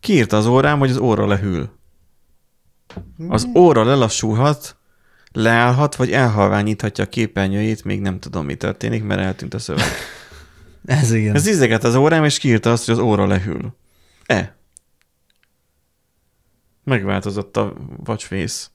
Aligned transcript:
Kiírta 0.00 0.36
az 0.36 0.46
órám, 0.46 0.78
hogy 0.78 0.90
az 0.90 0.96
óra 0.96 1.26
lehűl. 1.26 1.78
Az 3.28 3.48
óra 3.54 3.84
lelassulhat, 3.84 4.76
leállhat, 5.32 5.96
vagy 5.96 6.12
elhalványíthatja 6.12 7.04
a 7.04 7.08
képernyőjét, 7.08 7.84
még 7.84 8.00
nem 8.00 8.20
tudom, 8.20 8.44
mi 8.44 8.54
történik, 8.54 9.04
mert 9.04 9.20
eltűnt 9.20 9.54
a 9.54 9.58
szöveg. 9.58 9.84
Ez 10.84 11.12
igen. 11.12 11.34
Ez 11.34 11.46
izzeget 11.46 11.84
az 11.84 11.94
órám, 11.94 12.24
és 12.24 12.38
kiírta 12.38 12.72
azt, 12.72 12.84
hogy 12.84 12.94
az 12.94 13.00
óra 13.00 13.26
lehűl. 13.26 13.76
E. 14.26 14.56
Megváltozott 16.84 17.56
a 17.56 17.74
watchface. 18.06 18.66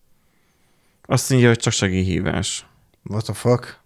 Azt 1.02 1.30
mondja, 1.30 1.48
hogy 1.48 1.60
csak 1.60 1.74
segélyhívás. 1.74 2.66
What 3.04 3.24
the 3.24 3.34
fuck? 3.34 3.80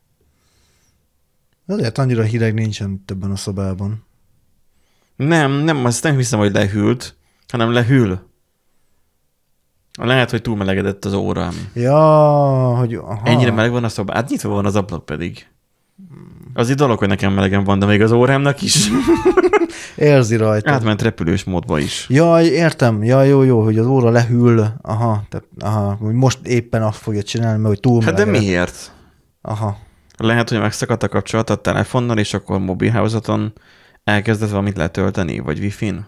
Azért 1.66 1.98
annyira 1.98 2.24
hideg 2.24 2.54
nincsen 2.54 3.04
ebben 3.06 3.32
a 3.32 3.36
szobában. 3.36 4.06
Nem, 5.16 5.52
nem, 5.52 5.86
azt 5.86 6.04
nem 6.04 6.16
hiszem, 6.16 6.40
hogy 6.40 6.52
lehűlt, 6.52 7.16
hanem 7.52 7.72
lehűl. 7.72 8.28
Lehet, 10.02 10.30
hogy 10.30 10.42
túlmelegedett 10.42 11.06
az 11.06 11.14
órám. 11.14 11.54
Ja, 11.74 11.98
hogy... 12.78 12.94
Aha. 12.94 13.22
Ennyire 13.24 13.52
meleg 13.52 13.72
van 13.72 13.84
a 13.84 13.90
szoba? 13.90 14.14
Hát 14.14 14.30
nyitva 14.30 14.50
van 14.50 14.66
az 14.66 14.76
ablak 14.76 15.06
pedig. 15.06 15.48
Az 16.54 16.70
egy 16.70 16.76
dolog, 16.76 17.00
hogy 17.00 17.08
nekem 17.08 17.34
melegen 17.34 17.64
van, 17.64 17.80
de 17.80 17.86
még 17.86 18.02
az 18.02 18.12
órámnak 18.12 18.62
is. 18.62 18.90
Érzi 19.96 20.36
rajta. 20.36 20.72
Átment 20.72 21.02
repülős 21.02 21.44
módba 21.44 21.80
is. 21.80 22.06
Jaj, 22.10 22.46
értem. 22.46 23.04
Ja, 23.04 23.24
jó, 23.24 23.44
jó, 23.44 23.64
hogy 23.64 23.78
az 23.78 23.86
óra 23.86 24.10
lehűl. 24.10 24.74
Aha, 24.82 25.24
tehát, 25.30 25.46
aha, 25.60 25.98
hogy 26.02 26.14
most 26.14 26.40
éppen 26.44 26.84
azt 26.84 26.98
fogja 26.98 27.24
csinálni, 27.24 27.58
mert 27.58 27.68
hogy 27.68 27.80
túl 27.80 28.04
Hát 28.04 28.14
de 28.14 28.26
miért? 28.26 28.92
Aha. 29.42 29.78
Lehet, 30.18 30.50
hogy 30.50 30.60
megszakadt 30.60 31.04
a 31.04 31.08
kapcsolat 31.08 31.50
a 31.50 31.56
telefonnal, 31.56 32.18
és 32.18 32.34
akkor 32.34 32.60
mobilhálózaton 32.60 33.54
elkezdett 34.04 34.50
valamit 34.50 34.78
letölteni, 34.78 35.40
vagy 35.40 35.60
wifi-n, 35.60 36.06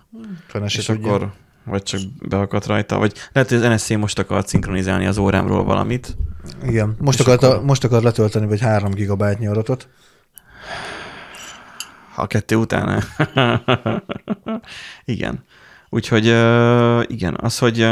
Fene 0.48 0.66
és 0.66 0.85
tudja. 0.85 1.13
akkor 1.13 1.34
vagy 1.63 1.84
csak 1.84 2.02
beakadt 2.27 2.66
rajta, 2.66 2.98
vagy 2.98 3.13
lehet, 3.31 3.49
hogy 3.49 3.58
az 3.63 3.73
NSZ 3.73 3.89
most 3.89 4.20
akart 4.20 4.48
szinkronizálni 4.48 5.05
az 5.05 5.17
órámról 5.17 5.64
valamit. 5.64 6.17
Igen. 6.64 6.95
Most 7.00 7.19
akart, 7.19 7.44
akkor- 7.44 7.66
most 7.66 7.83
akart 7.83 8.03
letölteni 8.03 8.45
vagy 8.45 8.59
3 8.59 8.92
gigabájtnyi 8.92 9.47
adatot. 9.47 9.88
A 12.16 12.28
kettő 12.28 12.55
után. 12.55 13.03
igen. 15.05 15.44
Úgyhogy 15.89 16.25
igen, 17.11 17.38
az, 17.42 17.58
hogy 17.58 17.89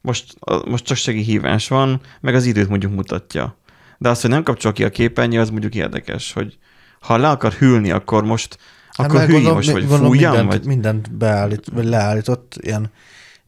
most, 0.00 0.34
most 0.64 0.84
csak 0.84 0.96
segélyhívás 0.96 1.68
van, 1.68 2.00
meg 2.20 2.34
az 2.34 2.44
időt 2.44 2.68
mondjuk 2.68 2.94
mutatja. 2.94 3.56
De 3.98 4.08
az, 4.08 4.20
hogy 4.20 4.30
nem 4.30 4.42
kapcsol 4.42 4.72
ki 4.72 4.84
a 4.84 4.90
képernyő, 4.90 5.40
az 5.40 5.50
mondjuk 5.50 5.74
érdekes, 5.74 6.32
hogy 6.32 6.58
ha 7.00 7.16
le 7.16 7.28
akar 7.28 7.52
hűlni, 7.52 7.90
akkor 7.90 8.24
most 8.24 8.58
akkor 8.92 9.14
mert 9.14 9.26
hűljön 9.26 9.42
gondolom- 9.42 9.56
most, 9.56 9.70
vagy 9.70 9.80
gondolom 9.88 10.06
fújjam, 10.06 10.30
mindent, 10.32 10.52
vagy... 10.52 10.66
mindent 10.66 11.12
beállít, 11.16 11.66
vagy 11.72 11.84
leállított, 11.84 12.58
ilyen 12.60 12.90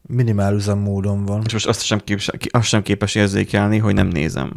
minimál 0.01 0.53
üzemmódon 0.53 1.25
van. 1.25 1.41
És 1.45 1.53
most 1.53 1.67
azt 1.67 1.83
sem, 1.83 1.99
képes, 2.03 2.29
azt 2.49 2.67
sem 2.67 2.81
képes 2.81 3.15
érzékelni, 3.15 3.77
hogy 3.77 3.93
nem 3.93 4.07
nézem. 4.07 4.51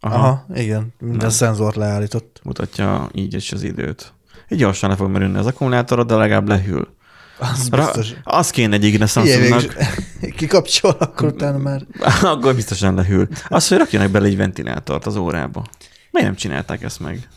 Aha. 0.00 0.14
Aha, 0.14 0.46
igen, 0.54 0.94
minden 0.98 1.18
Nem. 1.18 1.30
szenzort 1.30 1.76
leállított. 1.76 2.40
Mutatja 2.42 3.08
így 3.12 3.34
is 3.34 3.52
az 3.52 3.62
időt. 3.62 4.12
Így 4.48 4.58
gyorsan 4.58 4.90
le 4.90 4.96
fog 4.96 5.10
merülni 5.10 5.38
az 5.38 5.46
akkumulátorod, 5.46 6.06
de 6.06 6.14
legalább 6.14 6.48
lehűl. 6.48 6.96
Az 7.38 7.68
Ra- 7.70 7.84
biztos. 7.84 8.14
az 8.22 8.50
kéne 8.50 8.74
egy 8.74 8.84
Ilyen 8.84 9.06
Samsungnak. 9.06 9.76
Kikapcsol, 10.36 10.96
akkor 10.98 11.28
utána 11.28 11.58
már... 11.58 11.86
Akkor 12.22 12.54
biztosan 12.54 12.94
lehűl. 12.94 13.28
Az, 13.48 13.68
hogy 13.68 13.78
rakjanak 13.78 14.10
bele 14.10 14.26
egy 14.26 14.36
ventilátort 14.36 15.06
az 15.06 15.16
órába. 15.16 15.64
Miért 16.10 16.28
nem 16.28 16.36
csinálták 16.36 16.82
ezt 16.82 17.00
meg? 17.00 17.28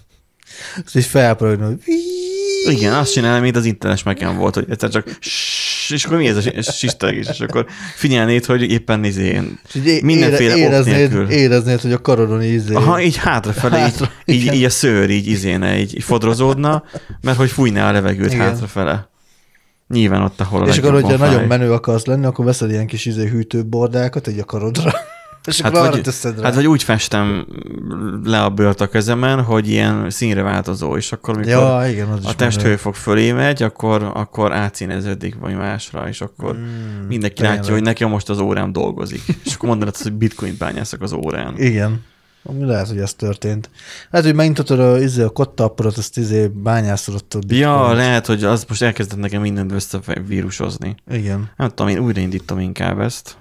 Ezt 0.86 0.96
is 0.96 1.08
felpörögni, 1.08 1.66
hogy 1.66 1.80
Igen, 2.70 2.94
azt 2.94 3.12
csinálom, 3.14 3.42
mint 3.42 3.56
az 3.56 3.66
internetes 3.66 4.04
meken 4.04 4.38
volt, 4.38 4.54
hogy 4.56 4.66
egyszer 4.70 4.90
csak 4.90 5.18
és 5.90 6.06
akkor 6.06 6.18
mi 6.18 6.28
ez 6.28 6.46
a 6.46 6.72
sisztelgés, 6.72 7.28
és 7.30 7.40
akkor 7.40 7.66
figyelnéd, 7.96 8.46
hogy 8.46 8.72
éppen 8.72 9.00
nézén. 9.00 9.60
És 9.68 9.76
így 9.76 9.86
é- 9.88 10.02
Mindenféle 10.02 10.56
ére- 10.56 10.66
ok 10.66 10.72
éreznéd, 10.72 10.96
nélkül. 10.96 11.30
éreznéd, 11.30 11.82
hogy 11.82 11.92
a 11.92 12.02
karodon 12.02 12.44
ízé. 12.44 12.74
Aha, 12.74 13.02
így 13.02 13.16
hátrafelé, 13.18 13.76
így, 13.76 13.82
Hátra, 13.82 14.12
így, 14.26 14.42
igen. 14.42 14.54
így, 14.54 14.64
a 14.64 14.70
szőr 14.70 15.10
így 15.10 15.28
izéne, 15.28 15.80
így, 15.80 15.96
így 15.96 16.04
fodrozódna, 16.04 16.84
mert 17.22 17.38
hogy 17.38 17.50
fújná 17.50 17.90
a 17.90 17.92
levegőt 17.92 18.34
Igen. 18.34 18.46
hátrafele. 18.46 19.10
Nyilván 19.88 20.22
ott, 20.22 20.40
ahol 20.42 20.64
a 20.64 20.68
és 20.68 20.78
akkor, 20.78 20.92
hogyha 20.92 21.18
fáj. 21.18 21.30
nagyon 21.30 21.48
menő 21.48 21.72
akarsz 21.74 22.06
lenni, 22.06 22.26
akkor 22.26 22.46
veszel 22.46 22.70
ilyen 22.70 22.88
kis 22.88 23.06
izé 23.06 23.28
hűtőbordákat 23.28 24.28
egy 24.28 24.40
a 24.40 24.44
karodra. 24.46 24.94
És 25.46 25.62
Hát 25.62 25.72
akkor 25.72 25.84
arra 25.84 25.92
vagy, 25.92 26.02
teszed 26.02 26.38
rá. 26.38 26.44
hát 26.44 26.56
vagy 26.56 26.68
úgy 26.68 26.84
festem 26.84 27.48
le 28.24 28.44
a 28.44 28.50
bőrt 28.50 28.82
a 28.82 28.88
kezemen, 28.90 29.44
hogy 29.44 29.70
ilyen 29.70 30.10
színre 30.10 30.42
változó, 30.42 30.98
és 30.98 31.12
akkor 31.12 31.36
mikor 31.38 31.52
ja, 31.52 31.90
igen, 31.90 32.08
az 32.08 32.26
a 32.26 32.36
testhőfok 32.36 32.96
fölé 32.96 33.32
megy, 33.32 33.64
akkor, 33.64 34.12
akkor 34.14 34.54
átszíneződik 34.54 35.36
vagy 35.40 35.56
másra, 35.56 36.08
és 36.08 36.22
akkor. 36.22 36.56
Mm, 36.56 37.08
mindenki 37.08 37.36
tényleg. 37.36 37.58
látja, 37.58 37.74
hogy 37.74 37.82
nekem 37.82 38.10
most 38.10 38.30
az 38.30 38.40
órám 38.40 38.72
dolgozik. 38.72 39.22
És 39.46 39.54
akkor 39.54 39.70
mondanád, 39.70 39.94
azt, 39.94 40.04
hogy 40.04 40.14
bitcoin 40.14 40.56
bányászok 40.60 41.02
az 41.02 41.14
órán. 41.14 41.54
Igen. 41.58 42.04
Lehet, 42.60 42.88
hogy 42.88 42.98
ez 42.98 43.14
történt. 43.14 43.70
Lehet, 44.10 44.28
hogy 44.28 44.36
megnyitotod 44.36 44.80
a, 44.80 45.00
izé, 45.02 45.22
a 45.22 45.30
kottaapparat, 45.30 45.98
azt 45.98 46.18
izé 46.18 46.52
a 46.64 47.40
Ja, 47.48 47.94
lehet, 47.94 48.26
hogy 48.26 48.44
az 48.44 48.66
most 48.68 48.82
elkezdett 48.82 49.20
nekem 49.20 49.42
mindent 49.42 49.72
összevírusozni. 49.72 50.96
Igen. 51.12 51.50
Nem 51.58 51.70
tudom, 51.70 51.88
én 51.88 52.00
újraindítom 52.00 52.60
inkább 52.60 53.00
ezt. 53.00 53.38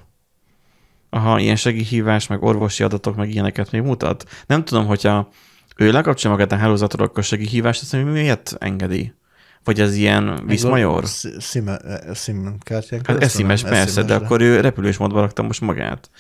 Aha, 1.11 1.39
ilyen 1.39 1.57
segélyhívás, 1.57 2.27
meg 2.27 2.43
orvosi 2.43 2.83
adatok, 2.83 3.17
meg 3.17 3.31
ilyeneket 3.31 3.71
még 3.71 3.83
mutat. 3.83 4.25
Nem 4.47 4.65
tudom, 4.65 4.87
hogyha 4.87 5.29
ő 5.77 5.93
lekapcsolja 5.93 6.37
magát 6.37 6.53
a 6.53 6.57
hálózatról, 6.57 7.07
akkor 7.07 7.25
segélyhívást, 7.25 7.83
azt 7.83 7.93
mondja, 7.93 8.13
miért 8.13 8.57
engedi? 8.59 9.15
Vagy 9.65 9.81
ez 9.81 9.95
ilyen 9.95 10.43
viszmajor? 10.47 11.07
Sz- 11.07 11.41
Szime, 11.41 11.77
e- 11.77 12.15
kártyán 12.59 13.01
Hát 13.05 13.23
eszimes, 13.23 13.63
persze, 13.63 14.03
de 14.03 14.15
akkor 14.15 14.41
ő 14.41 14.61
repülős 14.61 14.97
módba 14.97 15.21
rakta 15.21 15.43
most 15.43 15.61
magát. 15.61 16.11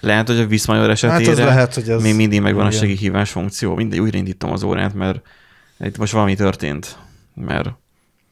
Lehet, 0.00 0.26
hogy 0.26 0.38
a 0.38 0.46
viszmajor 0.46 0.82
Hát 0.82 0.90
esetére 0.90 1.30
az 1.30 1.38
lehet, 1.38 1.74
hogy 1.74 1.90
ez... 1.90 2.02
még 2.02 2.14
mindig 2.14 2.40
megvan 2.40 2.64
a 2.64 2.68
igen. 2.68 2.80
segélyhívás 2.80 3.30
funkció. 3.30 3.74
Mindegy, 3.74 3.98
újraindítom 3.98 4.52
az 4.52 4.62
órát, 4.62 4.94
mert 4.94 5.20
itt 5.80 5.98
most 5.98 6.12
valami 6.12 6.34
történt. 6.34 6.98
Mert 7.34 7.70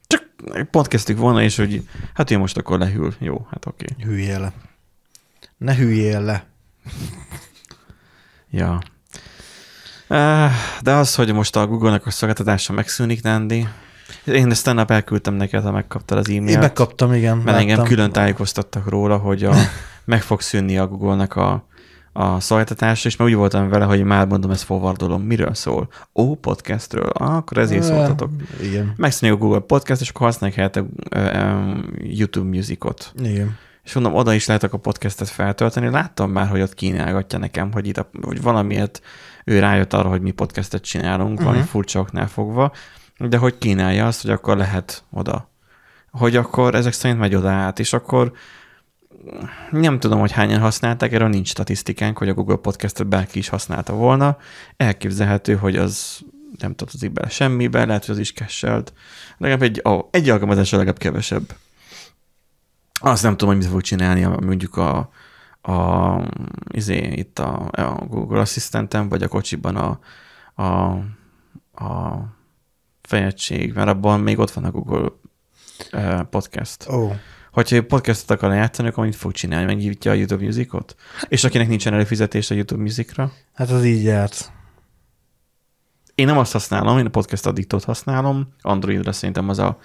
csak 0.07 0.25
pont 0.71 0.89
kezdtük 0.89 1.19
volna, 1.19 1.43
és 1.43 1.57
hogy 1.57 1.83
hát 2.15 2.31
ő 2.31 2.39
most 2.39 2.57
akkor 2.57 2.79
lehűl. 2.79 3.15
Jó, 3.19 3.47
hát 3.51 3.67
oké. 3.67 3.87
Okay. 3.93 4.05
Hüljél 4.05 4.41
le. 4.41 4.53
Ne 5.59 5.75
hüljél 5.77 6.21
le. 6.21 6.47
Ja. 8.51 8.81
De 10.83 10.93
az, 10.93 11.15
hogy 11.15 11.33
most 11.33 11.57
a 11.57 11.67
Google-nak 11.67 12.07
a 12.07 12.11
szolgáltatása 12.11 12.73
megszűnik, 12.73 13.23
Nandi, 13.23 13.67
én 14.25 14.51
ezt 14.51 14.65
tegnap 14.65 14.91
elküldtem 14.91 15.35
neked, 15.35 15.63
ha 15.63 15.71
megkaptad 15.71 16.19
az 16.19 16.29
e-mailt. 16.29 16.49
Én 16.49 16.59
megkaptam, 16.59 17.13
igen. 17.13 17.37
Mert 17.37 17.59
engem 17.59 17.77
láttam. 17.77 17.93
külön 17.93 18.13
tájékoztattak 18.13 18.89
róla, 18.89 19.17
hogy 19.17 19.45
a, 19.45 19.55
meg 20.05 20.23
fog 20.23 20.41
szűnni 20.41 20.79
a 20.79 20.87
Google-nak 20.87 21.37
a, 21.37 21.67
a 22.13 22.41
szolgáltatása, 22.41 23.09
és 23.09 23.17
már 23.17 23.29
úgy 23.29 23.35
voltam 23.35 23.69
vele, 23.69 23.85
hogy 23.85 24.05
már 24.05 24.27
mondom, 24.27 24.51
ezt 24.51 24.63
forwardolom. 24.65 25.23
Miről 25.23 25.55
szól? 25.55 25.89
Ó, 26.15 26.35
podcastről. 26.35 27.09
Ah, 27.09 27.37
akkor 27.37 27.59
ezért 27.59 27.83
szóltatok. 27.83 28.31
Igen. 28.63 28.93
Megszűnik 28.97 29.35
a 29.35 29.39
Google 29.39 29.61
Podcast, 29.61 30.01
és 30.01 30.09
akkor 30.09 30.27
használják 30.27 30.59
helyette 30.59 30.85
YouTube 32.03 32.49
Musicot. 32.49 33.13
Igen. 33.23 33.57
És 33.89 33.95
mondom, 33.95 34.15
oda 34.15 34.35
is 34.35 34.47
lehet 34.47 34.63
a 34.63 34.77
podcastet 34.77 35.29
feltölteni. 35.29 35.89
Láttam 35.89 36.31
már, 36.31 36.49
hogy 36.49 36.61
ott 36.61 36.75
kínálgatja 36.75 37.39
nekem, 37.39 37.73
hogy 37.73 37.87
itt 37.87 37.97
a, 37.97 38.11
hogy 38.23 38.43
valamiért 38.43 39.01
ő 39.45 39.59
rájött 39.59 39.93
arra, 39.93 40.09
hogy 40.09 40.21
mi 40.21 40.31
podcastet 40.31 40.83
csinálunk, 40.83 41.31
uh-huh. 41.31 41.47
valami 41.47 41.63
furcsa 41.63 42.01
oknál 42.01 42.29
fogva, 42.29 42.73
de 43.19 43.37
hogy 43.37 43.59
kínálja 43.59 44.07
azt, 44.07 44.23
hogy 44.23 44.31
akkor 44.31 44.57
lehet 44.57 45.05
oda. 45.11 45.51
Hogy 46.11 46.37
akkor 46.37 46.75
ezek 46.75 46.93
szerint 46.93 47.21
megy 47.21 47.35
oda 47.35 47.51
át, 47.51 47.79
és 47.79 47.93
akkor 47.93 48.33
nem 49.71 49.99
tudom, 49.99 50.21
hogy 50.21 50.33
hányan 50.33 50.61
használták, 50.61 51.13
erről 51.13 51.29
nincs 51.29 51.49
statisztikánk, 51.49 52.19
hogy 52.19 52.29
a 52.29 52.35
Google 52.35 52.57
Podcastet 52.57 53.07
bárki 53.07 53.39
is 53.39 53.49
használta 53.49 53.93
volna. 53.93 54.37
Elképzelhető, 54.77 55.55
hogy 55.55 55.77
az 55.77 56.21
nem 56.59 56.75
tartozik 56.75 57.13
bele 57.13 57.29
semmibe, 57.29 57.85
lehet, 57.85 58.05
hogy 58.05 58.15
az 58.15 58.21
is 58.21 58.33
kesselt. 58.33 58.93
Legalább 59.39 59.63
egy, 59.63 59.83
ó, 59.85 60.09
egy 60.11 60.29
alkalmazás 60.29 60.71
legalább 60.71 60.99
kevesebb. 60.99 61.55
Azt 63.01 63.23
nem 63.23 63.37
tudom, 63.37 63.55
hogy 63.55 63.63
mit 63.63 63.73
fog 63.73 63.81
csinálni, 63.83 64.25
a- 64.25 64.41
mondjuk 64.45 64.77
a, 64.77 65.11
a, 65.63 66.23
izé, 66.69 66.97
itt 66.97 67.39
a, 67.39 67.69
a 67.71 68.07
Google 68.09 68.41
Asszisztentem, 68.41 69.09
vagy 69.09 69.23
a 69.23 69.29
kocsiban 69.29 69.77
a, 69.77 69.99
a, 70.63 70.91
a 71.85 72.19
fejegység, 73.03 73.73
mert 73.75 73.89
abban 73.89 74.21
még 74.21 74.39
ott 74.39 74.51
van 74.51 74.65
a 74.65 74.71
Google 74.71 75.09
Podcast. 76.31 76.89
Ó. 76.89 77.13
Hogyha 77.53 77.77
egy 77.77 77.87
podcastot 77.87 78.31
akar 78.31 78.53
játszani, 78.55 78.89
akkor 78.89 79.05
mit 79.05 79.17
fog 79.17 79.33
csinálni? 79.33 79.67
Megnyitja 79.67 80.11
a 80.11 80.15
YouTube 80.15 80.45
Musicot? 80.45 80.95
És 81.29 81.45
akinek 81.45 81.69
nincsen 81.69 81.93
előfizetés 81.95 82.51
a 82.51 82.55
YouTube 82.55 82.83
Musicra? 82.83 83.33
Hát 83.55 83.71
az 83.71 83.85
így 83.85 84.03
járt. 84.03 84.53
Én 86.15 86.27
nem 86.27 86.39
azt 86.39 86.53
használom, 86.53 86.99
én 86.99 87.07
a 87.07 87.11
Podcast 87.11 87.47
Addictot 87.47 87.85
használom. 87.85 88.49
Androidra 88.63 89.13
szerintem 89.13 89.49
az 89.49 89.59
a 89.59 89.79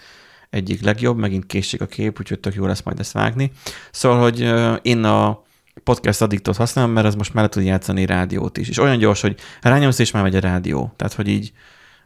egyik 0.53 0.81
legjobb, 0.81 1.17
megint 1.17 1.45
készség 1.45 1.81
a 1.81 1.85
kép, 1.85 2.19
úgyhogy 2.19 2.39
tök 2.39 2.53
jó 2.53 2.65
lesz 2.65 2.81
majd 2.81 3.00
ezt 3.00 3.11
vágni. 3.11 3.51
Szóval, 3.91 4.19
hogy 4.21 4.39
én 4.85 5.03
a 5.03 5.41
Podcast 5.83 6.21
Addictot 6.21 6.55
használom, 6.55 6.91
mert 6.91 7.05
az 7.07 7.15
most 7.15 7.33
már 7.33 7.44
le 7.44 7.50
tud 7.50 7.63
játszani 7.63 8.05
rádiót 8.05 8.57
is. 8.57 8.69
És 8.69 8.77
olyan 8.77 8.97
gyors, 8.97 9.21
hogy 9.21 9.39
rányomsz, 9.61 10.00
és 10.00 10.11
már 10.11 10.23
megy 10.23 10.35
a 10.35 10.39
rádió. 10.39 10.94
Tehát, 10.95 11.13
hogy 11.13 11.27
így 11.27 11.53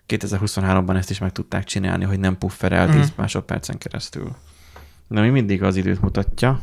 2023-ban 0.07 0.95
ezt 0.97 1.09
is 1.09 1.19
meg 1.19 1.31
tudták 1.31 1.63
csinálni, 1.63 2.05
hogy 2.05 2.19
nem 2.19 2.37
pufferel 2.37 2.89
10 2.89 2.95
Mhm. 2.95 3.07
másodpercen 3.15 3.77
keresztül. 3.77 4.35
De 5.07 5.21
még 5.21 5.31
mindig 5.31 5.63
az 5.63 5.75
időt 5.75 6.01
mutatja. 6.01 6.61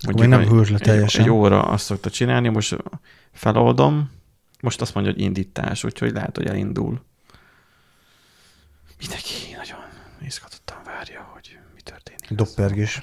Akkor 0.00 0.20
még 0.20 0.28
nem 0.28 0.42
hűlt 0.42 0.68
le 0.68 0.78
teljesen. 0.78 1.22
Egy 1.22 1.30
óra 1.30 1.62
azt 1.62 1.84
szokta 1.84 2.10
csinálni, 2.10 2.48
most 2.48 2.76
feloldom, 3.32 4.10
most 4.60 4.80
azt 4.80 4.94
mondja, 4.94 5.12
hogy 5.12 5.22
indítás, 5.22 5.84
úgyhogy 5.84 6.12
lehet, 6.12 6.36
hogy 6.36 6.46
elindul. 6.46 7.00
Mindenki 8.98 9.32
nagyon 9.56 9.78
izgatottan 10.26 10.76
várja, 10.84 11.30
hogy 11.34 11.58
mi 11.74 11.80
történik. 11.80 12.17
Doppergés. 12.30 13.00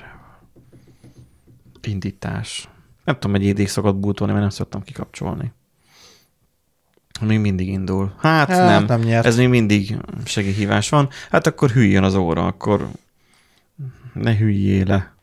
Indítás. 1.81 2.69
Nem 3.04 3.19
tudom, 3.19 3.36
egy 3.36 3.44
évig 3.44 3.68
szokott 3.68 3.95
bútolni, 3.95 4.33
mert 4.33 4.45
nem 4.45 4.56
szoktam 4.56 4.83
kikapcsolni. 4.83 5.51
Még 7.22 7.39
mindig 7.39 7.68
indul. 7.68 8.16
Hát, 8.19 8.48
Hát, 8.48 8.68
nem. 8.68 8.86
nem 8.86 9.00
nyert. 9.00 9.25
Ez 9.25 9.38
még 9.38 9.48
mindig 9.50 9.98
segélyhívás 10.25 10.89
van. 10.89 11.10
Hát 11.31 11.48
akkor 11.48 11.69
hűljön 11.69 12.04
az 12.04 12.16
óra, 12.16 12.45
akkor 12.45 12.89
ne 14.13 14.38
hűljél 14.38 14.86
le. 14.86 15.13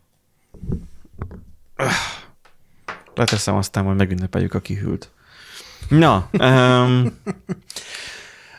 Leteszem, 3.15 3.55
aztán 3.55 3.85
majd 3.85 3.97
megünnepeljük 3.97 4.55
a 4.55 4.61
kihűlt. 4.61 5.11
Na, 5.89 6.29
um, 6.39 7.19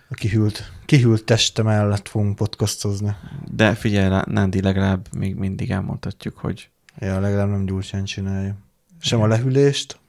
A 0.09 0.13
kihűlt, 0.13 0.71
kihűlt 0.97 1.23
teste 1.23 1.61
mellett 1.63 2.07
fogunk 2.07 2.35
podcastozni. 2.35 3.15
de 3.51 3.73
figyelj, 3.75 4.21
Nándi, 4.25 4.61
legalább 4.61 5.07
még 5.17 5.35
mindig 5.35 5.71
elmondhatjuk, 5.71 6.37
hogy 6.37 6.69
Ja, 6.99 7.19
legalább 7.19 7.49
nem 7.49 7.65
gyurcsán 7.65 8.03
csinálja. 8.03 8.55
Sem 8.99 9.21
a 9.21 9.27
lehűlést, 9.27 9.99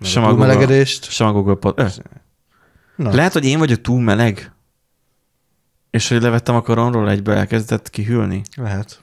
Sem 0.00 0.22
a 0.22 0.26
a 0.26 0.30
Google- 0.30 0.46
túlmelegedést. 0.46 1.10
sem 1.10 1.26
a 1.26 1.32
Google 1.32 1.54
Pod... 1.54 1.92
Na, 2.96 3.14
Lehet, 3.14 3.32
hogy 3.32 3.44
én 3.44 3.58
vagyok 3.58 3.80
túl 3.80 4.00
meleg, 4.00 4.52
és 5.90 6.08
hogy 6.08 6.22
levettem 6.22 6.54
a 6.54 6.60
koronról, 6.62 7.10
egyből 7.10 7.34
elkezdett 7.34 7.90
kihűlni. 7.90 8.42
lehet. 8.56 9.02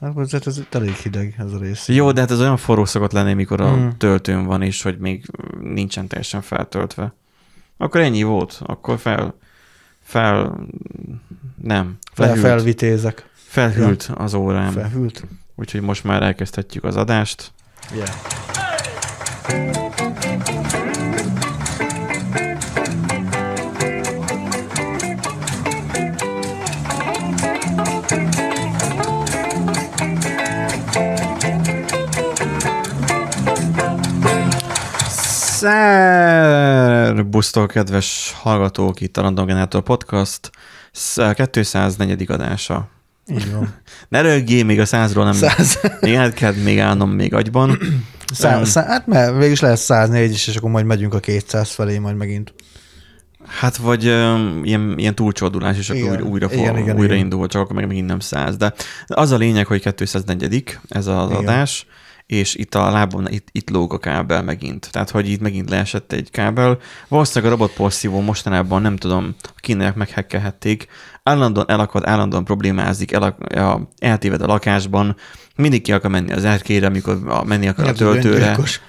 Hát 0.00 0.46
ez 0.46 0.58
itt 0.58 0.74
elég 0.74 0.92
hideg 0.94 1.34
ez 1.38 1.52
a 1.52 1.58
rész. 1.58 1.88
Jó, 1.88 2.12
de 2.12 2.20
hát 2.20 2.30
ez 2.30 2.40
olyan 2.40 2.56
forró 2.56 2.84
szokott 2.84 3.12
lenni, 3.12 3.32
mikor 3.34 3.60
a 3.60 3.76
Mm. 3.76 3.88
töltőn 3.88 4.44
van, 4.44 4.62
és 4.62 4.82
hogy 4.82 4.98
még 4.98 5.24
nincsen 5.60 6.06
teljesen 6.06 6.42
feltöltve. 6.42 7.14
Akkor 7.76 8.00
ennyi 8.00 8.22
volt. 8.22 8.60
Akkor 8.66 8.98
fel, 8.98 9.34
fel, 10.06 10.56
nem, 11.62 11.98
Fel, 12.12 12.26
felhűlt, 12.26 12.46
felvitézek. 12.46 13.28
felhűlt 13.34 14.10
az 14.14 14.34
órám. 14.34 14.72
Felhűlt? 14.72 15.24
Úgyhogy 15.54 15.80
most 15.80 16.04
már 16.04 16.22
elkezdhetjük 16.22 16.84
az 16.84 16.96
adást. 16.96 17.52
Yeah. 17.94 18.08
Szerbusztok, 37.06 37.70
kedves 37.70 38.34
hallgatók, 38.40 39.00
itt 39.00 39.16
a 39.16 39.20
Random 39.20 39.46
Generator 39.46 39.82
Podcast, 39.82 40.50
sz- 40.92 41.50
204. 41.50 42.24
adása. 42.30 42.88
Így 43.26 43.52
van. 43.52 43.74
Ne 44.08 44.20
rögjél, 44.20 44.64
még 44.64 44.80
a 44.80 44.84
százról 44.84 45.24
nem... 45.24 45.32
Száz, 45.32 45.78
Még 46.00 46.14
el 46.14 46.32
kell 46.32 46.52
még 46.52 46.78
állnom 46.78 47.10
még 47.10 47.34
agyban. 47.34 47.78
száz, 48.34 48.68
száz, 48.68 48.86
hát 48.86 49.06
mert 49.06 49.36
végülis 49.36 49.60
lehet 49.60 49.78
104 49.78 50.30
is, 50.30 50.46
és 50.46 50.56
akkor 50.56 50.70
majd 50.70 50.86
megyünk 50.86 51.14
a 51.14 51.18
200 51.18 51.70
felé 51.70 51.98
majd 51.98 52.16
megint. 52.16 52.54
Hát 53.46 53.76
vagy 53.76 54.08
um, 54.08 54.60
ilyen, 54.64 54.94
ilyen 54.96 55.14
túlcsordulás, 55.14 55.78
és 55.78 55.90
akkor 55.90 56.02
Igen. 56.02 56.12
újra, 56.12 56.26
újra, 56.26 56.52
Igen, 56.52 56.78
igen, 56.78 56.96
újra 56.96 57.12
igen. 57.12 57.24
indul, 57.24 57.46
csak 57.46 57.62
akkor 57.62 57.76
meg 57.76 57.86
megint 57.86 58.06
nem 58.06 58.20
száz. 58.20 58.56
De 58.56 58.74
az 59.06 59.30
a 59.30 59.36
lényeg, 59.36 59.66
hogy 59.66 59.94
204 59.94 60.78
ez 60.88 61.06
az 61.06 61.30
Igen. 61.30 61.42
adás, 61.42 61.86
és 62.26 62.54
itt 62.54 62.74
a 62.74 62.90
lábom, 62.90 63.24
itt, 63.28 63.48
itt 63.52 63.70
lóg 63.70 63.92
a 63.92 63.98
kábel 63.98 64.42
megint. 64.42 64.88
Tehát, 64.90 65.10
hogy 65.10 65.28
itt 65.28 65.40
megint 65.40 65.70
leesett 65.70 66.12
egy 66.12 66.30
kábel. 66.30 66.78
Valószínűleg 67.08 67.52
a 67.52 67.56
robotporszívó 67.56 68.20
mostanában, 68.20 68.82
nem 68.82 68.96
tudom, 68.96 69.34
a 69.42 69.60
kínaiak 69.60 69.94
meghekkelhették, 69.94 70.86
állandóan 71.22 71.70
elakad, 71.70 72.06
állandóan 72.06 72.44
problémázik, 72.44 73.12
el, 73.12 73.22
a, 73.22 73.80
eltéved 73.98 74.42
a 74.42 74.46
lakásban, 74.46 75.16
mindig 75.56 75.82
ki 75.82 75.92
akar 75.92 76.10
menni 76.10 76.32
az 76.32 76.44
erkére, 76.44 76.86
amikor 76.86 77.18
a, 77.26 77.44
menni 77.44 77.68
akar 77.68 77.86
a 77.86 77.92
töltőre. 77.92 78.36
öngyilkos. 78.36 78.80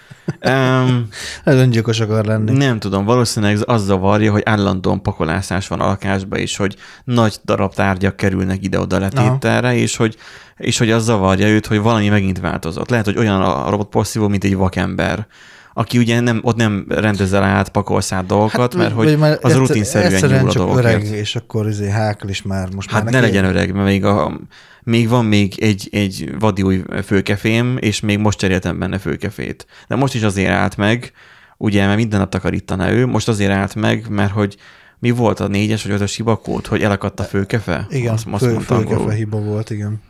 Um, 0.46 1.08
Ez 1.44 1.56
öngyilkos 1.56 2.00
akar 2.00 2.26
lenni. 2.26 2.52
nem 2.52 2.80
tudom, 2.80 3.06
valószínűleg 3.06 3.56
ez 3.56 3.64
az 3.66 3.84
zavarja, 3.84 4.32
hogy 4.32 4.42
állandóan 4.46 5.02
pakolászás 5.02 5.68
van 5.68 5.80
a 5.80 5.86
lakásba, 5.86 6.38
és 6.38 6.58
hogy 6.58 6.76
nagy 7.04 7.36
darab 7.46 7.74
tárgyak 7.74 8.16
kerülnek 8.16 8.64
ide-oda 8.64 9.00
letételre, 9.00 9.76
és 9.76 9.96
hogy, 9.96 10.16
és 10.58 10.78
hogy 10.78 10.92
az 10.92 11.04
zavarja 11.04 11.48
őt, 11.48 11.66
hogy 11.68 11.80
valami 11.80 12.10
megint 12.10 12.40
változott. 12.40 12.90
Lehet, 12.90 13.06
hogy 13.06 13.18
olyan 13.18 13.42
a 13.42 13.70
robot 13.70 13.90
porszívó, 13.90 14.28
mint 14.28 14.44
egy 14.44 14.56
vakember, 14.56 15.28
aki 15.74 15.98
ugye 15.98 16.20
nem, 16.20 16.40
ott 16.44 16.56
nem 16.56 16.86
rendezzel 16.90 17.44
át, 17.44 17.70
pakolsz 17.70 18.12
át 18.12 18.26
dolgokat, 18.26 18.74
hát, 18.74 18.76
mert 18.76 18.94
hogy 18.94 19.18
már 19.18 19.38
az 19.42 19.56
rutinszerűen 19.56 20.22
nyúl 20.22 20.50
a 20.50 20.52
csak 20.52 20.64
dolgokért. 20.64 20.86
öreg, 20.86 21.04
és 21.04 21.36
akkor 21.36 21.68
izé 21.68 21.90
hákl 21.90 22.28
is 22.28 22.42
már 22.42 22.68
most 22.76 22.92
Hát 22.92 23.04
már 23.04 23.14
ne 23.14 23.20
legyen 23.20 23.46
öreg, 23.46 23.74
mert 23.74 23.86
még, 23.86 24.06
a, 24.06 24.40
még 24.88 25.08
van 25.08 25.26
még 25.26 25.54
egy, 25.60 25.88
egy 25.92 26.36
vadi 26.40 26.62
új 26.62 26.84
főkefém, 27.04 27.78
és 27.80 28.00
még 28.00 28.20
most 28.20 28.38
cseréltem 28.38 28.80
benne 28.80 28.98
főkefét. 28.98 29.66
De 29.88 29.96
most 29.96 30.14
is 30.16 30.22
azért 30.24 30.50
állt 30.50 30.78
meg, 30.78 31.12
ugye, 31.58 31.86
mert 31.86 31.98
minden 31.98 32.20
nap 32.20 32.30
takarítana 32.30 32.92
ő, 32.92 33.06
most 33.06 33.28
azért 33.28 33.52
állt 33.52 33.76
meg, 33.76 34.10
mert 34.10 34.32
hogy 34.32 34.58
mi 35.00 35.12
volt 35.12 35.40
a 35.40 35.48
négyes 35.48 35.84
vagy 35.84 35.92
ötös 35.92 36.16
hibakód, 36.16 36.66
hogy 36.66 36.82
elakadt 36.82 37.20
a 37.20 37.24
főkefe? 37.24 37.88
Igen, 37.90 38.14
azt, 38.14 38.28
azt 38.32 38.44
fő, 38.44 38.52
mondta 38.52 38.76
angolul. 38.76 38.98
főkefe 38.98 39.18
hiba 39.18 39.38
volt, 39.38 39.70
igen. 39.70 40.02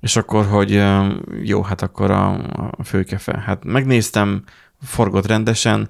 És 0.00 0.16
akkor, 0.16 0.46
hogy 0.46 0.72
ö, 0.72 1.14
jó, 1.42 1.62
hát 1.62 1.82
akkor 1.82 2.10
a, 2.10 2.32
a 2.70 2.84
főkefe. 2.84 3.42
Hát 3.46 3.64
megnéztem, 3.64 4.42
forgott 4.82 5.26
rendesen, 5.26 5.88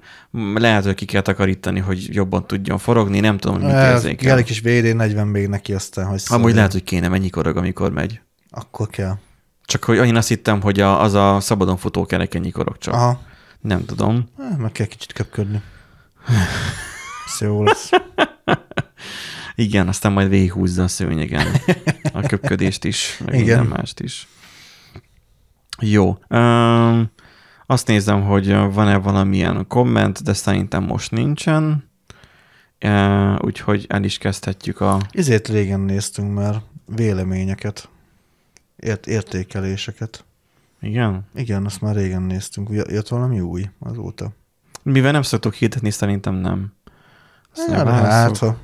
lehet, 0.55 0.83
hogy 0.83 0.95
ki 0.95 1.05
kell 1.05 1.21
takarítani, 1.21 1.79
hogy 1.79 2.07
jobban 2.15 2.47
tudjon 2.47 2.77
forogni, 2.77 3.19
nem 3.19 3.37
tudom, 3.37 3.61
hogy 3.61 3.65
mit 3.65 3.81
érzékel. 3.81 4.27
Kell 4.27 4.37
egy 4.37 4.43
kis 4.43 4.61
VD40 4.63 5.31
még 5.31 5.47
neki 5.47 5.73
aztán, 5.73 6.05
hogy 6.05 6.21
Amúgy 6.27 6.39
szóljon. 6.39 6.55
lehet, 6.55 6.71
hogy 6.71 6.83
kéne, 6.83 7.07
mennyi 7.07 7.29
korog, 7.29 7.57
amikor 7.57 7.91
megy. 7.91 8.21
Akkor 8.49 8.87
kell. 8.87 9.17
Csak 9.65 9.83
hogy 9.83 9.97
én 9.97 10.15
azt 10.15 10.27
hittem, 10.27 10.61
hogy 10.61 10.79
a, 10.79 11.01
az 11.01 11.13
a 11.13 11.39
szabadon 11.39 11.77
futó 11.77 12.05
kereken 12.05 12.41
nyikorog 12.41 12.77
csak. 12.77 12.93
Aha, 12.93 13.21
Nem 13.61 13.85
tudom. 13.85 14.29
eh, 14.37 14.57
meg 14.57 14.71
kell 14.71 14.85
kicsit 14.85 15.13
köpködni. 15.13 15.61
Ez 17.27 17.41
jó 17.41 17.63
lesz. 17.63 17.89
Igen, 19.55 19.87
aztán 19.87 20.11
majd 20.11 20.29
végighúzza 20.29 20.83
a 20.83 20.87
szőnyegen 20.87 21.47
a 22.13 22.21
köpködést 22.21 22.83
is, 22.83 23.21
meg 23.25 23.33
Igen. 23.33 23.59
minden 23.59 23.77
mást 23.77 23.99
is. 23.99 24.27
Jó. 25.81 26.17
Um, 26.29 27.11
azt 27.65 27.87
nézem, 27.87 28.23
hogy 28.23 28.51
van-e 28.51 28.97
valamilyen 28.97 29.67
komment, 29.67 30.23
de 30.23 30.33
szerintem 30.33 30.83
most 30.83 31.11
nincsen. 31.11 31.89
Uh, 32.85 33.35
úgyhogy 33.41 33.85
el 33.89 34.03
is 34.03 34.17
kezdhetjük 34.17 34.81
a... 34.81 34.99
Izét 35.11 35.47
régen 35.47 35.79
néztünk 35.79 36.33
már 36.33 36.61
véleményeket, 36.85 37.89
ért, 38.77 39.07
értékeléseket. 39.07 40.25
Igen? 40.81 41.25
Igen, 41.35 41.65
azt 41.65 41.81
már 41.81 41.95
régen 41.95 42.21
néztünk. 42.21 42.69
Jött 42.69 43.07
valami 43.07 43.39
új 43.39 43.69
azóta. 43.79 44.29
Mivel 44.83 45.11
nem 45.11 45.21
szoktuk 45.21 45.53
hirdetni, 45.53 45.89
szerintem 45.89 46.33
nem. 46.33 46.73
Azt 47.55 47.67
nem 47.67 47.75
Hát, 47.75 47.85
válaszol. 47.85 48.09
hát, 48.09 48.37
ha 48.37 48.57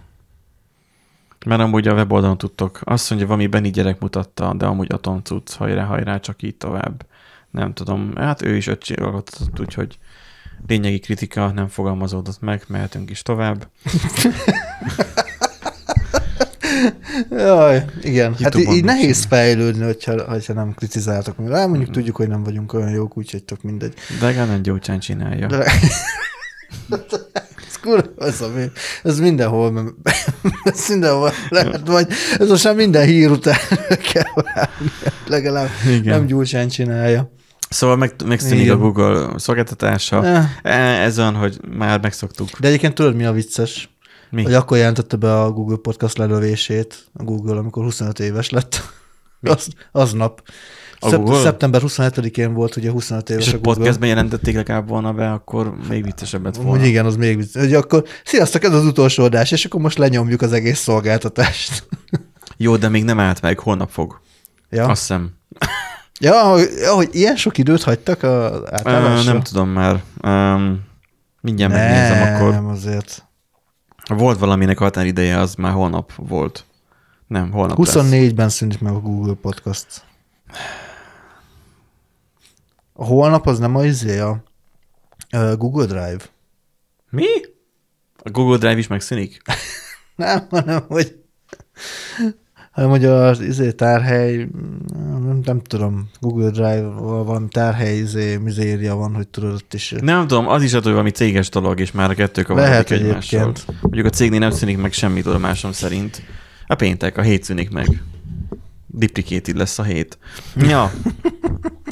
Mert 1.46 1.62
amúgy 1.62 1.88
a 1.88 1.94
weboldalon 1.94 2.38
tudtok. 2.38 2.80
Azt 2.84 3.10
mondja, 3.10 3.28
valami 3.28 3.48
Benni 3.48 3.70
gyerek 3.70 4.00
mutatta, 4.00 4.54
de 4.54 4.66
amúgy 4.66 4.92
Atom 4.94 5.22
cucc, 5.22 5.54
hajrá, 5.54 5.84
hajrá, 5.84 6.20
csak 6.20 6.42
így 6.42 6.56
tovább. 6.56 7.06
Nem 7.50 7.74
tudom. 7.74 8.16
Hát 8.16 8.42
ő 8.42 8.56
is 8.56 8.68
öt 8.68 8.90
adott, 8.96 9.40
úgyhogy 9.60 9.98
lényegi 10.68 11.00
kritika 11.00 11.52
nem 11.52 11.68
fogalmazódott 11.68 12.40
meg, 12.42 12.64
mehetünk 12.68 13.10
is 13.10 13.22
tovább. 13.22 13.68
Jaj, 17.30 17.86
igen. 18.02 18.36
Hát 18.44 18.56
így, 18.56 18.72
így 18.72 18.84
nehéz 18.84 19.16
semmi. 19.18 19.28
fejlődni, 19.30 19.84
hogyha, 19.84 20.24
hogyha 20.30 20.54
nem 20.54 20.74
kritizáltak. 20.74 21.36
Rá 21.48 21.66
mondjuk 21.66 21.90
tudjuk, 21.92 22.16
hogy 22.16 22.28
nem 22.28 22.44
vagyunk 22.44 22.74
olyan 22.74 22.90
jók, 22.90 23.18
úgyhogy 23.18 23.44
tök 23.44 23.62
mindegy. 23.62 23.94
De 24.20 24.26
legalább 24.26 24.48
nem 24.48 24.62
gyógycsán 24.62 25.00
csinálja. 25.00 25.48
De... 25.48 25.58
ez 27.68 27.78
kurva, 27.82 28.10
ez, 28.18 28.42
a, 28.42 28.50
mi- 28.56 28.72
ez 29.04 29.20
mindenhol, 29.20 29.96
ez 30.64 30.86
mindenhol 30.90 31.32
lehet, 31.50 31.88
vagy 31.88 32.08
ez 32.40 32.50
most 32.50 32.64
már 32.64 32.76
minden 32.76 33.06
hír 33.06 33.30
után 33.30 33.58
kell. 34.14 34.44
Legalább 35.28 35.70
Igen. 35.88 36.02
nem 36.18 36.26
gyurcsán 36.26 36.68
csinálja. 36.68 37.32
Szóval 37.70 37.96
meg, 37.96 38.14
megszűnik 38.26 38.72
a. 38.72 38.78
Google 38.78 39.28
szolgáltatása. 39.40 40.26
Eh, 40.64 41.04
Ez 41.04 41.20
olyan, 41.20 41.36
hogy 41.36 41.60
már 41.78 42.00
megszoktuk. 42.02 42.50
De 42.60 42.68
egyébként 42.68 42.94
tudod, 42.94 43.16
mi 43.16 43.26
a 43.26 43.32
vicces? 43.32 43.93
Mi? 44.34 44.44
Hogy 44.44 44.54
akkor 44.54 44.78
jelentette 44.78 45.16
be 45.16 45.42
a 45.42 45.52
Google 45.52 45.76
Podcast 45.78 46.18
lelövését, 46.18 47.06
a 47.14 47.24
Google, 47.24 47.58
amikor 47.58 47.84
25 47.84 48.20
éves 48.20 48.50
lett. 48.50 48.82
Az, 49.42 49.68
aznap. 49.92 50.42
A 51.00 51.10
Szep- 51.10 51.22
Google? 51.24 51.42
Szeptember 51.42 51.82
25-én 51.86 52.54
volt 52.54 52.76
ugye 52.76 52.92
25 52.92 53.30
éves 53.30 53.46
És 53.48 53.54
a 53.54 53.56
Google. 53.58 53.74
podcastben 53.74 54.10
jelentették 54.10 54.56
legalább 54.56 54.88
volna 54.88 55.14
be, 55.14 55.32
akkor 55.32 55.74
még 55.90 56.04
viccesebb 56.04 56.44
lett 56.44 56.56
volna. 56.56 56.72
Úgy 56.72 56.86
igen, 56.86 57.06
az 57.06 57.16
még 57.16 57.38
vicces. 57.38 57.62
Hogy 57.62 57.74
akkor, 57.74 58.04
sziasztok, 58.24 58.64
ez 58.64 58.74
az 58.74 58.86
utolsó 58.86 59.24
adás, 59.24 59.52
és 59.52 59.66
akkor 59.66 59.82
most 59.82 59.98
lenyomjuk 59.98 60.42
az 60.42 60.52
egész 60.54 60.80
szolgáltatást. 60.80 61.88
Jó, 62.58 62.76
de 62.78 62.90
még 62.90 63.04
nem 63.04 63.20
állt 63.20 63.42
meg, 63.42 63.60
holnap 63.60 63.90
fog. 63.90 64.22
ja? 64.70 64.86
Azt 64.88 65.00
hiszem. 65.02 65.32
Ja, 66.20 66.42
hogy, 66.44 66.68
ja, 66.82 66.94
hogy 66.94 67.10
ilyen 67.12 67.36
sok 67.36 67.58
időt 67.58 67.84
hagytak 67.84 68.24
a 68.24 68.28
Ö, 68.28 68.68
átállásra? 68.72 69.32
nem 69.32 69.42
tudom 69.42 69.70
már. 69.70 70.04
Um, 70.24 70.80
mindjárt 71.42 71.74
nem, 71.74 71.82
megnézem 71.82 72.34
akkor. 72.36 72.52
Nem, 72.52 72.66
azért. 72.68 73.24
Volt 74.08 74.40
valaminek 74.40 74.78
határideje, 74.78 75.40
az 75.40 75.56
már 75.56 75.72
holnap 75.72 76.14
volt. 76.16 76.66
Nem, 77.28 77.52
holnap 77.52 77.78
lesz. 77.78 77.96
24-ben 77.98 78.50
szűnik 78.50 78.80
meg 78.80 78.94
a 78.94 79.00
Google 79.00 79.34
Podcast. 79.34 80.06
A 82.94 83.06
holnap 83.06 83.48
az 83.48 83.60
nem 83.60 83.76
a 83.76 83.86
izé, 83.86 84.20
a 84.20 84.44
Google 85.58 85.86
Drive. 85.86 86.24
Mi? 87.10 87.26
A 88.18 88.30
Google 88.30 88.58
Drive 88.58 88.78
is 88.78 88.88
megszűnik? 88.88 89.42
Nem, 90.16 90.48
hanem, 90.50 90.84
hogy 90.88 91.24
hanem, 92.72 92.90
hogy 92.90 93.06
az 93.06 93.40
izé 93.40 93.72
tárhely, 93.72 94.48
nem, 95.46 95.62
tudom, 95.62 96.10
Google 96.20 96.50
Drive-val 96.50 97.24
valami 97.24 97.48
tárhely 97.48 97.98
izé, 97.98 98.38
mizéria 98.38 98.96
van, 98.96 99.16
hogy 99.16 99.28
tudod 99.28 99.54
ott 99.54 99.74
is. 99.74 99.94
Nem 100.02 100.28
tudom, 100.28 100.48
az 100.48 100.64
is 100.64 100.70
attól, 100.72 100.84
hogy 100.84 100.92
valami 100.92 101.12
céges 101.12 101.50
dolog, 101.50 101.80
és 101.80 101.92
már 101.92 102.10
a 102.10 102.14
kettő 102.14 102.46
Lehet 102.48 102.88
kavarodik 102.88 102.92
egymással. 102.92 103.54
Mondjuk 103.82 104.06
a 104.06 104.10
cégnél 104.10 104.40
nem 104.40 104.52
szűnik 104.52 104.78
meg 104.78 104.94
semmi 104.94 105.22
tudomásom 105.22 105.72
szerint. 105.72 106.22
A 106.68 106.76
péntek, 106.76 107.18
a 107.18 107.22
hét 107.22 107.44
szűnik 107.44 107.70
meg. 107.70 108.04
Duplicated 108.88 109.58
lesz 109.58 109.80
a 109.80 109.84
hét. 109.84 110.18
Ja, 110.56 110.92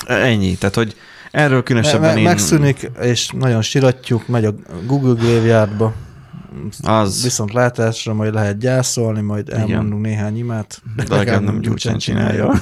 ennyi. 0.05 0.55
Tehát, 0.55 0.75
hogy 0.75 0.95
erről 1.31 1.55
Me- 1.55 1.65
különösebben 1.65 2.09
me- 2.09 2.17
én... 2.17 2.23
megszűnik, 2.23 2.91
és 3.01 3.29
nagyon 3.29 3.61
siratjuk, 3.61 4.27
megy 4.27 4.45
a 4.45 4.53
Google 4.85 5.13
Graveyardba, 5.13 5.93
Az, 6.81 7.23
viszont 7.23 7.53
látásra 7.53 8.13
majd 8.13 8.33
lehet 8.33 8.57
gyászolni, 8.57 9.21
majd 9.21 9.47
Igen. 9.47 9.59
elmondunk 9.59 10.01
néhány 10.01 10.37
imát. 10.37 10.81
de 10.95 11.15
legalább 11.15 11.43
nem 11.43 11.59
gyurcsán 11.59 11.97
csinálja. 11.97 12.53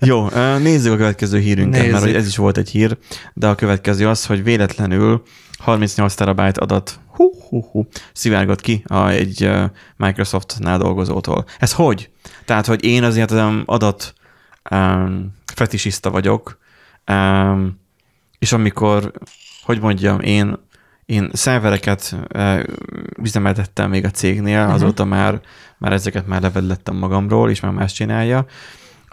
Jó, 0.00 0.28
nézzük 0.58 0.92
a 0.92 0.96
következő 0.96 1.38
hírünket, 1.38 1.80
mert 1.80 1.92
Nézzük. 1.92 2.06
hogy 2.06 2.14
ez 2.16 2.26
is 2.26 2.36
volt 2.36 2.56
egy 2.56 2.68
hír, 2.70 2.96
de 3.34 3.48
a 3.48 3.54
következő 3.54 4.08
az, 4.08 4.26
hogy 4.26 4.42
véletlenül 4.42 5.22
38 5.58 6.14
terabyte 6.14 6.60
adat 6.60 7.00
hú, 7.08 7.30
hú, 7.48 7.60
hú, 7.70 7.86
szivárgott 8.12 8.60
ki 8.60 8.82
a, 8.86 9.08
egy 9.08 9.50
Microsoftnál 9.96 10.78
dolgozótól. 10.78 11.44
Ez 11.58 11.72
hogy? 11.72 12.10
Tehát, 12.44 12.66
hogy 12.66 12.84
én 12.84 13.02
azért 13.04 13.30
um, 13.30 13.62
adat 13.66 14.14
um, 14.70 15.34
fetisista 15.54 16.10
vagyok, 16.10 16.58
um, 17.12 17.80
és 18.38 18.52
amikor, 18.52 19.12
hogy 19.62 19.80
mondjam, 19.80 20.20
én 20.20 20.64
én 21.06 21.30
szervereket 21.32 22.16
uh, 22.34 22.62
üzemeltettem 23.22 23.90
még 23.90 24.04
a 24.04 24.10
cégnél, 24.10 24.64
Mhm. 24.64 24.72
azóta 24.74 25.04
már, 25.04 25.40
már 25.78 25.92
ezeket 25.92 26.26
már 26.26 26.40
levedlettem 26.42 26.96
magamról, 26.96 27.50
és 27.50 27.60
már 27.60 27.72
más 27.72 27.92
csinálja, 27.92 28.46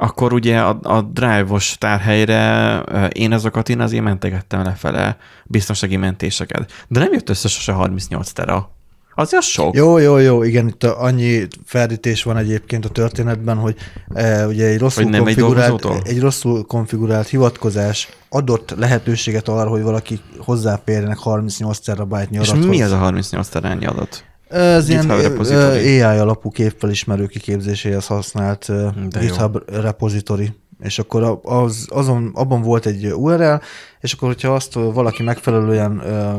akkor 0.04 0.34
ugye 0.34 0.60
a, 0.60 0.80
a 0.82 1.02
drive-os 1.02 1.76
tárhelyre 1.78 2.80
én 3.10 3.32
azokat 3.32 3.70
én 3.70 3.80
azért 3.80 4.04
mentegettem 4.04 4.64
lefele, 4.64 5.18
biztonsági 5.46 5.96
mentéseket. 5.96 6.72
De 6.88 7.00
nem 7.00 7.14
jött 7.14 7.30
össze 7.30 7.48
sose 7.48 7.72
38 7.72 8.32
tera. 8.32 8.72
Azért 9.16 9.44
sok. 9.44 9.76
Jó, 9.76 9.98
jó, 9.98 10.18
jó, 10.18 10.44
igen, 10.44 10.68
itt 10.68 10.84
annyi 10.84 11.48
ferdítés 11.66 12.24
van 12.24 12.38
egyébként 12.38 12.86
a 12.86 12.90
történetben, 12.90 13.58
hogy 13.58 13.76
e, 14.14 14.48
ugye 14.48 14.66
egy 14.66 14.80
rosszul, 14.80 15.04
nem 15.04 15.14
egy 15.14 15.20
konfigurált, 15.20 15.82
dolgozótól? 15.82 16.12
egy 16.12 16.20
rosszul 16.20 16.66
konfigurált 16.66 17.28
hivatkozás 17.28 18.10
adott 18.30 18.74
lehetőséget 18.78 19.48
arra, 19.48 19.70
hogy 19.70 19.82
valaki 19.82 20.20
hozzáférjenek 20.38 21.18
38 21.18 21.80
terabájtnyi 21.80 22.38
és 22.42 22.50
adathoz. 22.50 22.70
mi 22.70 22.84
az 22.84 22.92
a 22.92 22.98
38 22.98 23.48
terányi 23.48 23.86
adat? 23.86 24.24
Ez 24.54 24.90
ilyen 24.90 25.10
AI 25.10 26.02
alapú 26.02 26.50
képfelismerő 26.50 27.26
kiképzéséhez 27.26 28.06
használt 28.06 28.66
De 28.68 29.22
jó. 29.22 29.28
GitHub 29.28 29.58
repository. 29.70 30.54
És 30.80 31.00
akkor 31.00 31.40
az, 31.44 31.88
azon, 31.90 32.32
abban 32.34 32.62
volt 32.62 32.86
egy 32.86 33.14
URL, 33.14 33.56
és 34.00 34.14
akkor, 34.14 34.28
hogyha 34.28 34.54
azt 34.54 34.74
valaki 34.74 35.24
megfelelően 35.24 36.00
ö, 36.00 36.38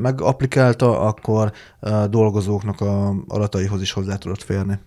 megapplikálta, 0.00 1.00
akkor 1.00 1.52
ö, 1.80 2.04
dolgozóknak 2.10 2.80
a 2.80 3.14
adataihoz 3.28 3.80
is 3.80 3.92
hozzá 3.92 4.16
tudott 4.16 4.42
férni. 4.42 4.78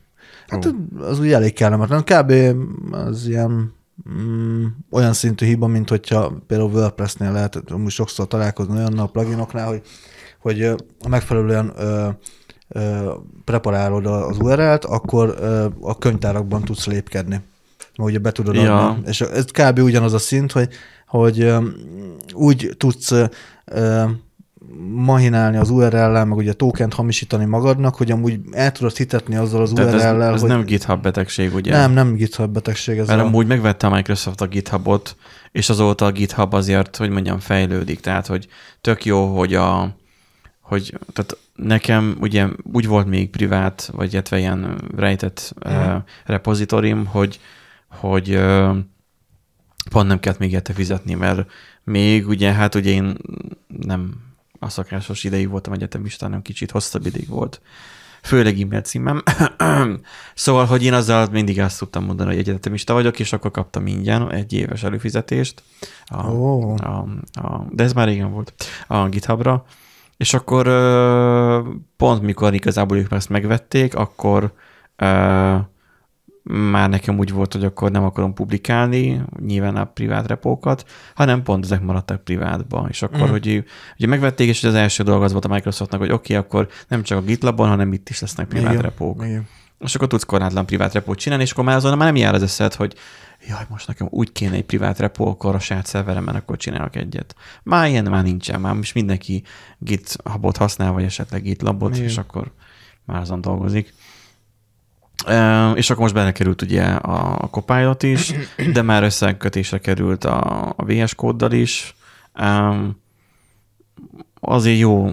Hát 0.48 0.74
az 1.00 1.20
úgy 1.20 1.32
elég 1.32 1.54
kellemetlen. 1.54 2.04
Kb. 2.04 2.34
az 2.92 3.28
ilyen 3.28 3.74
mm, 4.10 4.66
olyan 4.92 5.14
szintű 5.14 5.46
hiba, 5.46 5.68
mint 5.68 5.90
hogyha 5.90 6.34
például 6.48 6.72
WordPress-nél 6.72 7.32
lehet, 7.32 7.64
amúgy 7.72 7.92
sokszor 7.92 8.28
találkozni 8.28 8.76
olyannal 8.78 9.06
a 9.06 9.10
pluginoknál, 9.10 9.68
hogy, 9.68 9.82
hogy 10.40 10.76
megfelelően 11.10 11.74
ö, 11.78 12.10
preparálod 13.44 14.06
az 14.06 14.38
URL-t, 14.38 14.86
akkor 14.86 15.36
a 15.82 15.98
könyvtárakban 15.98 16.64
tudsz 16.64 16.86
lépkedni. 16.86 17.42
Mert 17.98 18.10
ugye 18.10 18.20
be 18.20 18.32
tudod 18.32 18.56
Ja. 18.56 18.90
adni. 18.90 19.08
És 19.08 19.22
ez 19.22 19.46
kb. 19.46 19.80
ugyanaz 19.80 20.14
a 20.14 20.20
szint, 20.20 20.52
hogy, 20.52 20.70
hogy 21.08 21.54
úgy 22.34 22.76
tudsz 22.78 23.14
mahinálni 24.90 25.58
az 25.58 25.70
URL-lel, 25.70 26.26
meg 26.26 26.38
ugye 26.38 26.54
tokent 26.54 26.94
hamisítani 26.94 27.46
magadnak, 27.46 27.96
hogy 27.96 28.12
amúgy 28.12 28.40
el 28.52 28.72
tudod 28.72 28.98
hitetni 28.98 29.36
azzal 29.36 29.62
az 29.62 29.72
Tehát 29.76 29.94
ez, 29.94 30.02
URL-lel, 30.02 30.34
ez 30.34 30.40
hogy 30.40 30.50
nem 30.50 30.64
GitHub 30.64 31.02
betegség, 31.02 31.54
ugye? 31.54 31.72
nem, 31.72 31.92
nem 31.92 32.14
GitHub 32.14 32.52
betegség 32.52 32.98
ez 32.98 33.08
Mert 33.08 33.20
a... 33.20 33.24
amúgy 33.24 33.48
megvette 33.48 33.88
a 33.88 33.90
Microsoft 33.90 34.42
a 34.42 34.48
GitHubot, 34.48 35.16
és 35.52 35.70
azóta 35.70 36.06
a 36.06 36.12
GitHub 36.12 36.54
azért, 36.54 36.98
hogy 36.98 37.10
mondjam, 37.10 37.40
fejlődik. 37.40 38.00
Tehát, 38.00 38.28
hogy 38.28 38.48
tök 38.82 39.06
jó, 39.06 39.36
hogy 39.38 39.54
a 39.54 39.96
hogy 40.68 40.98
tehát 41.14 41.38
nekem 41.56 42.18
ugye 42.20 42.48
úgy 42.72 42.88
volt 42.88 43.08
még 43.08 43.30
privát, 43.30 43.90
vagy 43.94 44.14
illetve 44.14 44.38
ilyen 44.38 44.82
rejtett 44.96 45.54
Mhm. 45.66 45.76
uh, 45.76 46.02
repozitorim, 46.26 47.06
hogy, 47.06 47.40
hogy 47.88 48.36
uh, 48.36 48.78
pont 49.90 50.08
nem 50.08 50.20
kellett 50.20 50.40
még 50.40 50.52
érte 50.52 50.74
fizetni, 50.74 51.14
mert 51.14 51.52
még 51.84 52.28
ugye, 52.28 52.52
hát 52.54 52.76
ugye 52.76 52.92
én 52.92 53.18
nem 53.68 54.14
a 54.60 54.70
szakásos 54.70 55.24
ideig 55.24 55.50
voltam 55.50 55.74
egyetemista, 55.74 56.26
hanem 56.26 56.42
kicsit 56.42 56.72
hosszabb 56.72 57.06
ideig 57.06 57.28
volt. 57.28 57.62
Főleg 58.22 58.60
e-mail 58.62 58.82
címem. 58.82 59.24
szóval, 60.36 60.66
hogy 60.66 60.84
én 60.84 60.94
azzal 60.94 61.28
mindig 61.32 61.60
azt 61.60 61.80
tudtam 61.80 62.06
mondani, 62.06 62.30
hogy 62.30 62.40
egyetemista 62.40 62.94
vagyok, 62.94 63.20
és 63.20 63.34
akkor 63.34 63.52
kaptam 63.52 63.88
ingyen 63.88 64.32
egy 64.32 64.54
éves 64.54 64.84
előfizetést. 64.84 65.64
A, 66.06 66.28
Ó. 66.28 66.76
a, 66.76 67.08
a, 67.34 67.66
de 67.72 67.84
ez 67.84 67.94
már 67.94 68.08
régen 68.08 68.32
volt. 68.32 68.54
A 68.88 69.08
GitHubra. 69.08 69.66
És 70.18 70.34
akkor 70.34 70.68
pont 71.98 72.22
mikor 72.22 72.54
igazából 72.54 72.98
ők 72.98 73.12
ezt 73.12 73.30
megvették, 73.30 73.96
akkor 73.96 74.54
már 76.52 76.90
nekem 76.90 77.18
úgy 77.18 77.32
volt, 77.32 77.54
hogy 77.54 77.64
akkor 77.64 77.92
nem 77.92 78.04
akarom 78.04 78.34
publikálni, 78.34 79.22
nyilván 79.46 79.76
a 79.76 79.86
privát 79.86 80.28
repókat, 80.28 80.86
hanem 81.16 81.44
pont 81.44 81.64
ezek 81.64 81.82
maradtak 81.82 82.24
privátban. 82.24 82.88
És 82.90 83.02
akkor, 83.02 83.28
Mm. 83.28 83.32
hogy 83.32 83.64
ugye 83.98 84.08
megvették, 84.08 84.48
és 84.48 84.64
az 84.64 84.74
első 84.74 85.04
dolog 85.04 85.24
az 85.24 85.32
volt 85.32 85.46
a 85.46 85.48
Microsoftnak, 85.48 86.00
hogy 86.00 86.12
oké, 86.12 86.36
okay, 86.36 86.46
akkor 86.46 86.68
nem 86.88 87.04
csak 87.04 87.18
a 87.18 87.22
GitLabon, 87.22 87.68
hanem 87.68 87.94
itt 87.94 88.10
is 88.10 88.22
lesznek 88.22 88.48
privát 88.48 88.72
Igen, 88.72 88.82
repók. 88.82 89.24
Igen. 89.26 89.48
És 89.80 89.96
akkor 89.96 90.08
tudsz 90.08 90.24
korlátlan 90.24 90.66
privát 90.66 90.94
repót 90.94 91.18
csinálni, 91.18 91.44
és 91.44 91.52
akkor 91.52 91.64
már 91.64 91.76
azon 91.76 91.98
már 91.98 92.08
nem 92.08 92.16
jár 92.16 92.34
az 92.34 92.44
eszed, 92.44 92.74
hogy 92.74 92.94
jaj, 93.48 93.66
most 93.70 93.88
nekem 93.88 94.08
úgy 94.10 94.32
kéne 94.32 94.56
egy 94.56 94.66
privát 94.66 95.00
repó, 95.00 95.28
akkor 95.28 95.56
a 95.56 95.60
saját 95.60 95.86
szerveremen 95.86 96.36
akkor 96.36 96.58
csinálok 96.58 96.96
egyet. 96.96 97.36
Már 97.64 97.90
ilyen 97.90 98.06
már 98.06 98.24
nincsen, 98.24 98.62
már 98.62 98.74
most 98.74 98.94
mindenki 98.94 99.44
GitHubot 99.78 100.58
használ, 100.58 100.92
vagy 100.92 101.04
esetleg 101.04 101.42
GitLabot, 101.42 101.96
Igen. 101.96 102.08
és 102.08 102.18
akkor 102.18 102.52
már 103.06 103.22
azon 103.22 103.42
dolgozik. 103.42 103.94
És 105.76 105.90
akkor 105.90 106.02
most 106.02 106.14
belekerült 106.14 106.62
ugye 106.62 106.84
a, 106.84 107.38
a 107.42 107.48
Copilot 107.48 108.04
is, 108.04 108.34
de 108.74 108.82
már 108.82 109.04
összekötésre 109.04 109.78
került 109.78 110.24
a, 110.24 110.66
a 110.76 110.86
VS 110.86 111.16
kóddal 111.16 111.52
is. 111.52 111.96
Azért 114.40 114.80
jó, 114.80 115.12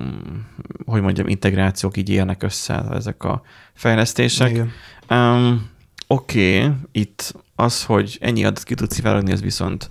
hogy 0.87 1.02
mondjam, 1.02 1.26
integrációk 1.26 1.97
így 1.97 2.09
érnek 2.09 2.43
össze 2.43 2.85
ezek 2.90 3.25
a 3.25 3.43
fejlesztések. 3.75 4.50
Igen. 4.50 4.71
Um, 5.11 5.73
Oké, 6.07 6.59
okay. 6.59 6.73
itt 6.93 7.35
az, 7.54 7.84
hogy 7.84 8.18
ennyi 8.20 8.44
adat 8.44 8.62
ki 8.62 8.75
tudsz 8.75 8.94
szivárogni, 8.94 9.32
ez 9.32 9.40
viszont 9.42 9.90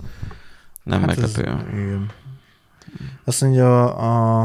nem 0.82 1.00
hát 1.00 1.18
ez- 1.18 1.36
meglepő. 1.36 1.78
igen. 1.78 2.10
Azt 3.24 3.40
mondja, 3.40 3.94
a, 3.94 4.40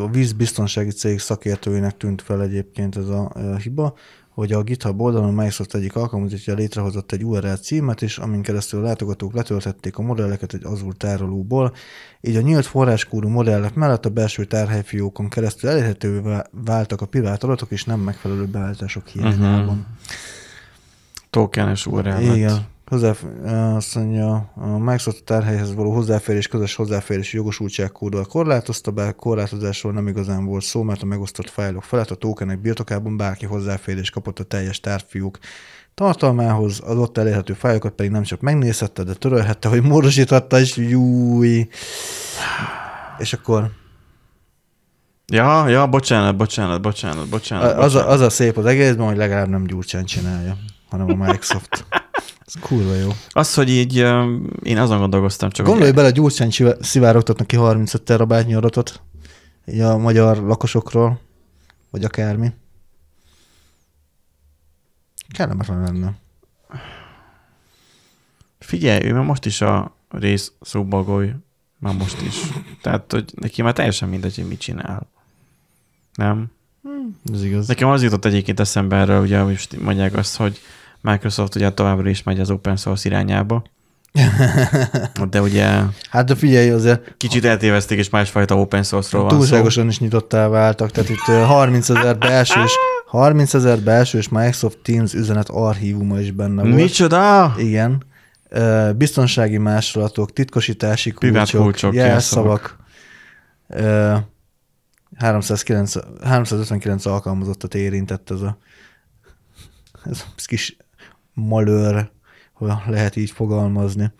a 0.00 0.08
vízbiztonsági 0.10 0.90
cég 0.90 1.18
szakértőinek 1.18 1.96
tűnt 1.96 2.22
fel 2.22 2.42
egyébként 2.42 2.96
ez 2.96 3.08
a, 3.08 3.30
a 3.34 3.56
hiba, 3.56 3.94
hogy 4.34 4.52
a 4.52 4.62
GitHub 4.62 5.00
oldalon 5.00 5.34
Microsoft 5.34 5.74
egyik 5.74 5.96
alkalmazottja 5.96 6.54
létrehozott 6.54 7.12
egy 7.12 7.24
URL 7.24 7.52
címet 7.52 8.02
is, 8.02 8.18
amin 8.18 8.42
keresztül 8.42 8.80
a 8.80 8.82
látogatók 8.82 9.34
letölthették 9.34 9.96
a 9.98 10.02
modelleket 10.02 10.54
egy 10.54 10.64
Azure 10.64 10.96
tárolóból, 10.96 11.74
így 12.20 12.36
a 12.36 12.40
nyílt 12.40 12.66
forráskódú 12.66 13.28
modellek 13.28 13.74
mellett 13.74 14.06
a 14.06 14.10
belső 14.10 14.44
tárhelyfiókon 14.44 15.28
keresztül 15.28 15.70
elérhetővé 15.70 16.36
váltak 16.50 17.00
a 17.00 17.06
privát 17.06 17.44
adatok 17.44 17.70
és 17.70 17.84
nem 17.84 18.00
megfelelő 18.00 18.46
beállítások 18.46 19.06
hiányában. 19.08 19.86
Tokenes 21.34 21.86
URL. 21.86 22.20
Igen. 22.20 22.66
Hozzá, 22.86 23.14
azt 23.76 23.94
mondja, 23.94 24.52
a 24.54 24.78
Microsoft 24.78 25.24
tárhelyhez 25.24 25.74
való 25.74 25.92
hozzáférés, 25.92 26.48
közös 26.48 26.74
hozzáférési 26.74 27.36
jogosultságkóddal 27.36 28.24
korlátozta, 28.24 28.90
bár 28.90 29.14
korlátozásról 29.14 29.92
nem 29.92 30.06
igazán 30.06 30.44
volt 30.44 30.62
szó, 30.62 30.82
mert 30.82 31.02
a 31.02 31.06
megosztott 31.06 31.50
fájlok 31.50 31.82
felett 31.82 32.10
a 32.10 32.14
tokenek 32.14 32.60
birtokában 32.60 33.16
bárki 33.16 33.46
hozzáférés 33.46 34.10
kapott 34.10 34.38
a 34.38 34.44
teljes 34.44 34.80
tárfiúk 34.80 35.38
tartalmához, 35.94 36.80
az 36.84 36.96
ott 36.98 37.18
elérhető 37.18 37.52
fájlokat 37.52 37.92
pedig 37.92 38.10
nem 38.12 38.22
csak 38.22 38.40
megnézhette, 38.40 39.02
de 39.02 39.14
törölhette, 39.14 39.68
vagy 39.68 39.82
módosíthatta 39.82 40.58
is, 40.58 40.76
júj. 40.76 41.68
És 43.18 43.32
akkor 43.32 43.70
Ja, 45.26 45.68
ja, 45.68 45.86
bocsánat, 45.86 46.36
bocsánat, 46.36 46.80
bocsánat, 46.80 47.28
bocsánat. 47.28 47.78
az, 47.78 47.92
bocsánat. 47.92 48.08
a, 48.08 48.12
az 48.12 48.20
a 48.20 48.30
szép 48.30 48.56
az 48.56 48.66
egészben, 48.66 49.06
hogy 49.06 49.16
legalább 49.16 49.48
nem 49.48 49.64
Gyurcsán 49.64 50.04
csinálja, 50.04 50.56
hanem 50.98 51.20
a 51.20 51.24
Microsoft. 51.24 51.86
Ez 52.46 52.54
kurva 52.60 52.94
jó. 52.94 53.10
Az, 53.28 53.54
hogy 53.54 53.70
így 53.70 53.98
ö, 53.98 54.36
én 54.62 54.78
azon 54.78 54.98
gondolkoztam, 54.98 55.50
csak 55.50 55.66
Gondolj 55.66 55.86
hogy 55.86 55.96
bele, 55.96 56.10
Gyurcsán 56.10 56.48
csiva- 56.48 56.84
szivárogtatnak 56.84 57.46
ki 57.46 57.56
35 57.56 58.02
terabájtnyi 58.02 58.54
adatot 58.54 59.02
így 59.66 59.80
a 59.80 59.96
magyar 59.98 60.36
lakosokról, 60.36 61.20
vagy 61.90 62.04
akármi. 62.04 62.52
Kellemetlen 65.28 65.80
lenne. 65.82 66.14
figyelj, 68.58 69.04
ő 69.04 69.12
már 69.12 69.24
most 69.24 69.44
is 69.44 69.60
a 69.60 69.96
rész 70.08 70.52
szóbagoly, 70.60 71.34
már 71.78 71.94
most 71.94 72.20
is. 72.22 72.34
Tehát, 72.82 73.12
hogy 73.12 73.32
neki 73.34 73.62
már 73.62 73.72
teljesen 73.72 74.08
mindegy, 74.08 74.34
hogy 74.34 74.48
mit 74.48 74.60
csinál. 74.60 75.06
Nem? 76.14 76.50
Ez 77.32 77.44
igaz. 77.44 77.66
Nekem 77.66 77.88
az 77.88 78.02
jutott 78.02 78.24
egyébként 78.24 78.60
eszembe 78.60 78.96
erről, 78.96 79.22
ugye, 79.22 79.38
hogy 79.38 79.52
most 79.52 79.80
mondják 79.80 80.16
azt, 80.16 80.36
hogy 80.36 80.60
Microsoft 81.04 81.54
ugye 81.54 81.70
továbbra 81.70 82.08
is 82.08 82.22
megy 82.22 82.40
az 82.40 82.50
open 82.50 82.76
source 82.76 83.08
irányába, 83.08 83.62
de 85.30 85.40
ugye 85.40 85.80
Hát 86.10 86.26
de 86.26 86.34
figyelj, 86.34 86.70
azért 86.70 87.14
kicsit 87.16 87.44
eltévezték, 87.44 87.98
és 87.98 88.10
másfajta 88.10 88.58
open 88.58 88.82
source-ról 88.82 89.22
van 89.22 89.30
szó. 89.30 89.36
túlságosan 89.36 89.88
is 89.88 89.98
nyitottá 89.98 90.48
váltak, 90.48 90.90
tehát 90.90 91.10
itt 91.10 91.28
ö, 91.28 91.32
30 91.32 91.88
ezer 91.88 92.18
belsős, 92.18 92.72
30 93.06 93.54
ezer 93.54 93.78
belsős 93.78 94.28
Microsoft 94.28 94.78
Teams 94.82 95.14
üzenet 95.14 95.48
archívuma 95.48 96.20
is 96.20 96.30
benne 96.30 96.62
volt. 96.62 96.74
Micsoda? 96.74 97.54
Igen. 97.56 98.04
Biztonsági 98.96 99.58
másolatok, 99.58 100.32
titkosítási 100.32 101.10
kulcsok, 101.10 101.62
kulcsok, 101.62 101.94
jelszavak. 101.94 102.76
Ö, 103.68 104.14
309, 105.16 105.94
359 106.22 107.06
alkalmazottat 107.06 107.74
érintett 107.74 108.30
ez 108.30 108.40
a 108.40 108.58
ez 110.04 110.24
a 110.26 110.42
kis 110.44 110.76
malőr, 111.34 112.10
ha 112.52 112.82
lehet 112.86 113.16
így 113.16 113.30
fogalmazni. 113.30 114.12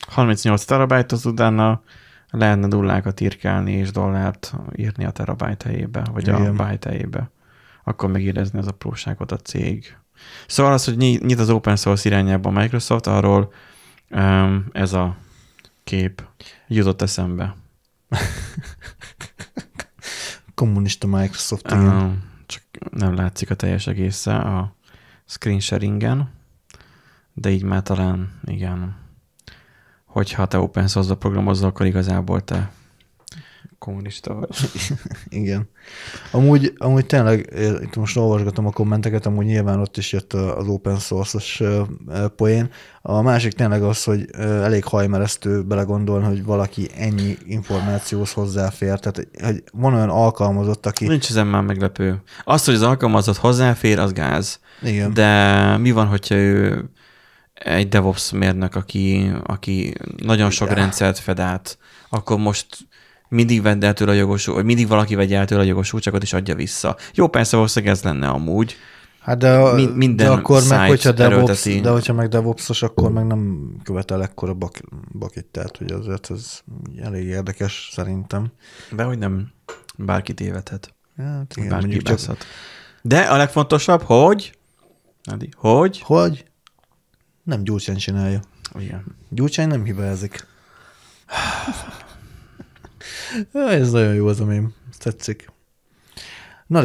38 0.00 0.64
terabájt, 0.64 1.12
az 1.12 1.26
utána 1.26 1.82
lehetne 2.30 2.66
nullákat 2.66 3.20
írkálni 3.20 3.72
és 3.72 3.90
dollárt 3.90 4.54
írni 4.76 5.04
a 5.04 5.10
terabájt 5.10 5.62
helyébe, 5.62 6.06
vagy 6.12 6.28
a 6.28 6.38
Igen. 6.38 6.56
byte 6.56 6.88
helyébe. 6.88 7.30
Akkor 7.84 8.10
megérezni 8.10 8.58
az 8.58 8.66
apróságot 8.66 9.32
a 9.32 9.36
cég. 9.36 9.96
Szóval 10.46 10.72
az, 10.72 10.84
hogy 10.84 10.96
nyi- 10.96 11.24
nyit 11.24 11.38
az 11.38 11.50
open 11.50 11.76
source 11.76 12.08
irányába 12.08 12.48
a 12.48 12.52
Microsoft, 12.52 13.06
arról 13.06 13.52
um, 14.10 14.66
ez 14.72 14.92
a 14.92 15.16
kép 15.84 16.22
jutott 16.66 17.02
eszembe. 17.02 17.56
Kommunista 20.54 21.06
Microsoft, 21.06 21.66
igen. 21.66 21.86
Um, 21.86 22.22
csak 22.46 22.62
nem 22.90 23.14
látszik 23.14 23.50
a 23.50 23.54
teljes 23.54 23.86
egésze 23.86 24.34
a 24.34 24.76
screen 25.26 25.60
sharingen, 25.60 26.30
de 27.40 27.50
így 27.50 27.62
már 27.62 27.82
talán 27.82 28.40
igen. 28.44 28.96
Hogyha 30.04 30.46
te 30.46 30.58
open 30.58 30.88
source-ba 30.88 31.16
programozol, 31.16 31.68
akkor 31.68 31.86
igazából 31.86 32.40
te 32.40 32.72
kommunista 33.78 34.34
vagy. 34.34 34.48
Igen. 35.28 35.68
Amúgy, 36.30 36.72
amúgy 36.76 37.06
tényleg, 37.06 37.50
eh, 37.54 37.82
itt 37.82 37.96
most 37.96 38.16
olvasgatom 38.16 38.66
a 38.66 38.70
kommenteket, 38.70 39.26
amúgy 39.26 39.44
nyilván 39.44 39.80
ott 39.80 39.96
is 39.96 40.12
jött 40.12 40.32
az 40.32 40.66
open 40.66 40.96
source-os 40.96 41.60
ö, 41.60 41.82
ö, 42.08 42.28
poén. 42.28 42.70
A 43.02 43.22
másik 43.22 43.52
tényleg 43.52 43.82
az, 43.82 44.04
hogy 44.04 44.26
elég 44.38 44.84
hajmeresztő 44.84 45.62
belegondolni, 45.62 46.26
hogy 46.26 46.44
valaki 46.44 46.88
ennyi 46.96 47.36
információhoz 47.46 48.32
hozzáfér. 48.32 48.98
Tehát, 48.98 49.28
hogy 49.42 49.62
van 49.72 49.94
olyan 49.94 50.10
alkalmazott, 50.10 50.86
aki... 50.86 51.06
Nincs 51.06 51.28
ezen 51.30 51.46
már 51.46 51.62
meglepő. 51.62 52.22
Az, 52.44 52.64
hogy 52.64 52.74
az 52.74 52.82
alkalmazott 52.82 53.36
hozzáfér, 53.36 53.98
az 53.98 54.12
gáz. 54.12 54.60
Igen. 54.82 55.14
De 55.14 55.76
mi 55.76 55.90
van, 55.90 56.06
hogyha 56.06 56.34
ő 56.34 56.90
egy 57.58 57.88
DevOps 57.88 58.30
mérnök, 58.30 58.74
aki, 58.74 59.30
aki 59.46 59.94
nagyon 60.16 60.50
sok 60.50 60.70
rendszert 60.70 61.18
fed 61.18 61.38
át, 61.40 61.78
akkor 62.08 62.38
most 62.38 62.66
mindig 63.28 63.62
vedd 63.62 63.84
el 63.84 63.92
tőle 63.92 64.10
a 64.10 64.14
jogosult, 64.14 64.56
vagy 64.56 64.64
mindig 64.66 64.88
valaki 64.88 65.14
vegye 65.14 65.38
el 65.38 65.46
tőle 65.46 65.60
a 65.60 65.64
jogosultságot, 65.64 66.22
és 66.22 66.32
adja 66.32 66.54
vissza. 66.54 66.96
Jó, 67.14 67.28
persze 67.28 67.56
valószínűleg 67.56 67.94
ez 67.94 68.02
lenne 68.02 68.28
amúgy. 68.28 68.76
Hát 69.20 69.38
de, 69.38 69.72
Mi- 69.72 69.92
minden 69.94 70.26
de 70.26 70.32
akkor 70.32 70.62
meg, 70.68 70.88
hogyha 70.88 71.12
DevOps, 71.12 71.80
de 71.80 71.90
hogyha 71.90 72.12
meg 72.12 72.28
DevOps-os, 72.28 72.82
akkor 72.82 73.12
meg 73.12 73.26
nem 73.26 73.70
követel 73.82 74.22
ekkora 74.22 74.54
bak, 74.54 74.80
bakit, 75.12 75.44
tehát 75.44 75.76
hogy 75.76 75.92
azért 75.92 76.30
ez 76.30 76.60
elég 77.02 77.26
érdekes 77.26 77.88
szerintem. 77.92 78.52
De 78.92 79.02
hogy 79.02 79.18
nem 79.18 79.52
bárki 79.96 80.34
tévedhet. 80.34 80.94
Hát 81.16 81.56
igen, 81.56 81.68
bárki 81.68 81.96
csak. 82.02 82.18
De 83.02 83.20
a 83.20 83.36
legfontosabb, 83.36 84.02
hogy, 84.02 84.52
Adi, 85.24 85.48
hogy, 85.56 86.00
hogy 86.04 86.44
nem 87.48 87.64
Gyurcsány 87.64 87.96
csinálja. 87.96 88.40
igen. 88.78 89.04
Gyurcsány 89.28 89.68
nem 89.68 89.84
hibázik. 89.84 90.46
Ez 93.52 93.90
nagyon 93.90 94.14
jó 94.14 94.26
az 94.26 94.40
a 94.40 94.44
mém. 94.44 94.72
Tetszik. 94.98 95.50
Na 96.66 96.82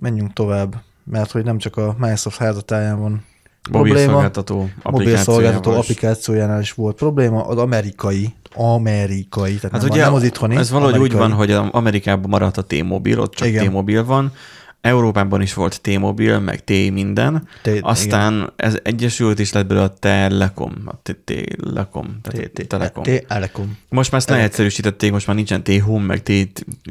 menjünk 0.00 0.32
tovább, 0.32 0.82
mert 1.04 1.30
hogy 1.30 1.44
nem 1.44 1.58
csak 1.58 1.76
a 1.76 1.94
Microsoft 1.98 2.38
házatáján 2.38 2.98
van 2.98 3.24
Mobil 3.70 3.92
probléma, 3.92 4.10
szolgáltató 4.12 4.70
mobil 4.82 5.16
szolgáltató 5.16 5.70
applikációjánál 5.70 6.60
is 6.60 6.72
volt 6.72 6.96
probléma, 6.96 7.46
az 7.46 7.56
amerikai, 7.58 8.34
amerikai, 8.54 9.54
tehát 9.54 9.70
Hát 9.70 9.80
nem, 9.80 9.90
ugye 9.90 10.02
nem 10.02 10.14
az 10.14 10.22
itthoni. 10.22 10.56
ez 10.56 10.70
valahogy 10.70 10.94
amerikai. 10.94 11.20
úgy 11.20 11.28
van, 11.28 11.36
hogy 11.36 11.50
Amerikában 11.50 12.30
maradt 12.30 12.56
a 12.56 12.62
T-Mobile, 12.62 13.20
ott 13.20 13.34
csak 13.34 13.48
Igen. 13.48 13.66
T-Mobile 13.68 14.02
van, 14.02 14.32
Európában 14.80 15.40
is 15.42 15.54
volt 15.54 15.80
T-Mobile, 15.80 16.38
meg 16.38 16.64
T 16.64 16.68
minden, 16.68 17.48
T- 17.62 17.78
aztán 17.80 18.52
ez 18.56 18.78
egyesült 18.82 19.38
is 19.38 19.52
lett 19.52 19.66
belőle 19.66 19.84
a 19.84 19.94
Telekom, 19.94 20.72
a 20.84 20.94
T- 21.02 21.16
Telekom, 21.24 22.20
T- 22.22 22.68
Telekom. 22.68 23.02
T- 23.02 23.26
Telekom. 23.26 23.78
Most 23.88 24.10
már 24.10 24.20
ezt 24.20 24.30
leegyszerűsítették, 24.30 25.12
most 25.12 25.26
már 25.26 25.36
nincsen 25.36 25.62
T-Home, 25.62 26.04
meg 26.04 26.22
T, 26.22 26.32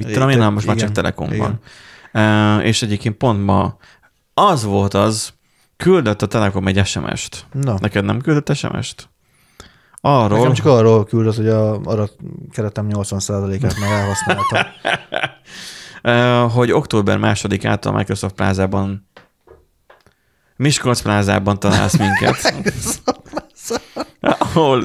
tudom 0.01 0.29
én, 0.29 0.37
most 0.39 0.65
már 0.65 0.75
csak 0.75 0.89
Igen, 0.89 0.93
Telekom 0.93 1.31
igen. 1.31 1.39
van. 1.39 2.57
Uh, 2.57 2.65
és 2.65 2.81
egyébként 2.81 3.15
pont 3.15 3.45
ma 3.45 3.77
az 4.33 4.63
volt 4.63 4.93
az, 4.93 5.33
küldött 5.77 6.21
a 6.21 6.27
Telekom 6.27 6.67
egy 6.67 6.85
SMS-t. 6.85 7.45
Na, 7.51 7.75
Neked 7.79 8.05
nem 8.05 8.21
küldött 8.21 8.55
SMS-t? 8.55 9.09
Arról, 10.01 10.37
nekem 10.37 10.53
csak 10.53 10.65
arról 10.65 11.05
küldött, 11.05 11.35
hogy 11.35 11.47
a 11.47 11.73
adat 11.73 12.15
keretem 12.51 12.87
80%-át 12.89 13.79
már 13.79 13.91
elhasználtam. 13.91 14.61
Hogy 16.49 16.71
október 16.71 17.17
másodikát 17.17 17.85
a 17.85 17.91
Microsoft 17.91 18.35
plázában 18.35 19.07
Miskolc 20.55 21.01
plázában 21.01 21.59
találsz 21.59 21.97
minket. 21.97 22.53
ahol 24.19 24.83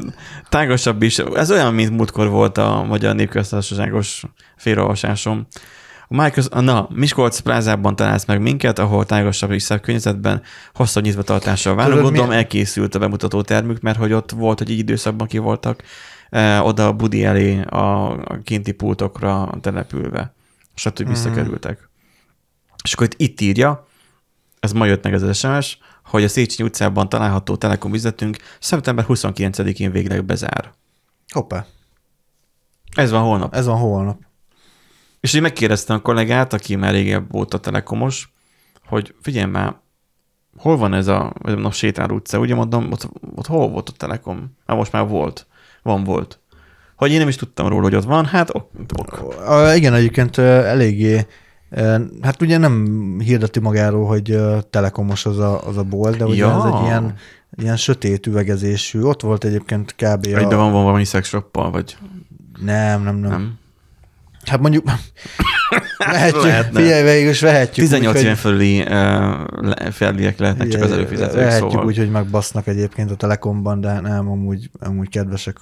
tágasabb 0.48 1.02
is, 1.02 1.18
ez 1.18 1.50
olyan, 1.50 1.74
mint 1.74 1.90
múltkor 1.90 2.28
volt 2.28 2.58
a 2.58 2.84
Magyar 2.88 3.14
Népköztársaságos 3.14 4.22
félreolvasásom. 4.56 5.46
Microsoft, 6.08 6.54
na, 6.60 6.88
Miskolc 6.94 7.38
plázában 7.38 7.96
találsz 7.96 8.24
meg 8.24 8.40
minket, 8.40 8.78
ahol 8.78 9.06
tágasabb 9.06 9.50
és 9.50 9.62
szebb 9.62 9.80
környezetben 9.80 10.42
hosszabb 10.74 11.04
nyitva 11.04 11.22
tartással 11.22 11.74
várunk. 11.74 12.00
Gondolom 12.00 12.28
mi- 12.28 12.34
elkészült 12.34 12.94
a 12.94 12.98
bemutató 12.98 13.42
termük, 13.42 13.80
mert 13.80 13.98
hogy 13.98 14.12
ott 14.12 14.30
volt, 14.30 14.58
hogy 14.58 14.70
így 14.70 14.78
időszakban 14.78 15.26
ki 15.26 15.38
voltak 15.38 15.82
eh, 16.30 16.66
oda 16.66 16.86
a 16.86 16.92
budi 16.92 17.24
elé 17.24 17.60
a, 17.60 18.10
a 18.10 18.38
kinti 18.44 18.72
pultokra 18.72 19.50
települve, 19.60 20.33
stb. 20.74 21.00
Mhm. 21.00 21.08
visszakerültek. 21.08 21.88
És 22.84 22.92
akkor 22.92 23.06
itt, 23.06 23.20
itt 23.20 23.40
írja, 23.40 23.86
ez 24.60 24.72
ma 24.72 24.84
jött 24.86 25.02
meg 25.04 25.14
az 25.14 25.36
SMS, 25.36 25.78
hogy 26.04 26.24
a 26.24 26.28
Széchenyi 26.28 26.68
utcában 26.68 27.08
található 27.08 27.56
Telekom 27.56 27.94
üzletünk 27.94 28.36
szeptember 28.60 29.04
29-én 29.08 29.90
végleg 29.90 30.24
bezár. 30.24 30.72
Hoppá, 31.28 31.66
Ez 32.96 33.10
van 33.10 33.22
holnap. 33.22 33.54
ez 33.54 33.66
van 33.66 33.78
holnap. 33.78 34.20
És 35.20 35.32
én 35.32 35.42
megkérdeztem 35.42 35.96
a 35.96 36.00
kollégát, 36.00 36.52
aki 36.52 36.76
már 36.76 36.92
régebb 36.92 37.34
óta 37.34 37.60
telekomos, 37.60 38.32
hogy 38.86 39.14
figyelj 39.20 39.50
már, 39.50 39.76
hol 40.56 40.76
van 40.76 40.94
ez 40.94 41.06
a, 41.06 41.32
ez 41.44 41.52
a 41.52 41.70
sétál 41.70 42.10
utca? 42.10 42.38
Ugye 42.38 42.54
mondom, 42.54 42.92
ott, 42.92 43.08
ott 43.34 43.46
hol 43.46 43.68
volt 43.68 43.88
a 43.88 43.92
Telekom? 43.92 44.56
Hát 44.66 44.76
most 44.76 44.92
már 44.92 45.08
volt. 45.08 45.46
Van, 45.82 46.04
volt. 46.04 46.40
Hogy 46.96 47.10
én 47.12 47.18
nem 47.18 47.28
is 47.28 47.36
tudtam 47.36 47.68
róla, 47.68 47.82
hogy 47.82 47.94
ott 47.94 48.04
van, 48.04 48.24
hát 48.24 48.54
ok. 48.54 48.70
ok. 48.98 49.40
A, 49.48 49.74
igen, 49.74 49.94
egyébként 49.94 50.38
eléggé 50.38 51.26
Hát 52.22 52.42
ugye 52.42 52.58
nem 52.58 52.86
hirdeti 53.18 53.60
magáról, 53.60 54.06
hogy 54.06 54.38
telekomos 54.70 55.26
az 55.26 55.38
a, 55.38 55.66
az 55.66 55.76
a 55.76 55.82
bolt, 55.82 56.16
de 56.16 56.24
ugye 56.24 56.36
Ja. 56.36 56.56
ez 56.56 56.74
egy 56.74 56.86
ilyen, 56.86 57.14
ilyen 57.56 57.76
sötét 57.76 58.26
üvegezésű. 58.26 59.02
Ott 59.02 59.20
volt 59.20 59.44
egyébként 59.44 59.94
kb. 59.94 60.26
Egyben 60.26 60.58
A... 60.58 60.70
van 60.70 60.72
valami 60.72 61.04
szexroppal, 61.04 61.70
vagy 61.70 61.96
Nem, 62.60 63.02
nem, 63.02 63.16
nem, 63.16 63.30
nem? 63.30 63.58
Hát 64.44 64.60
mondjuk 64.60 64.84
vehetjük, 65.98 66.42
Lehetne. 66.42 66.80
figyelj, 66.80 67.02
végül 67.02 67.30
is 67.30 67.40
vehetjük. 67.40 67.86
18 67.86 68.06
úgyhogy- 68.08 68.22
éven 68.24 68.36
fölüli 68.36 68.80
uh, 68.80 68.86
le- 69.60 69.90
felüliek 69.90 70.38
lehetnek 70.38 70.68
csak 70.68 70.82
az 70.82 70.92
előfizetők, 70.92 71.34
Vehetjük 71.34 71.70
szóval. 71.70 71.86
úgy, 71.86 71.96
hogy 71.96 72.10
megbasznak 72.10 72.66
egyébként 72.66 73.10
a 73.10 73.14
Telekomban, 73.14 73.80
de 73.80 74.00
nem, 74.00 74.28
amúgy, 74.30 74.70
amúgy 74.80 75.08
kedvesek 75.08 75.56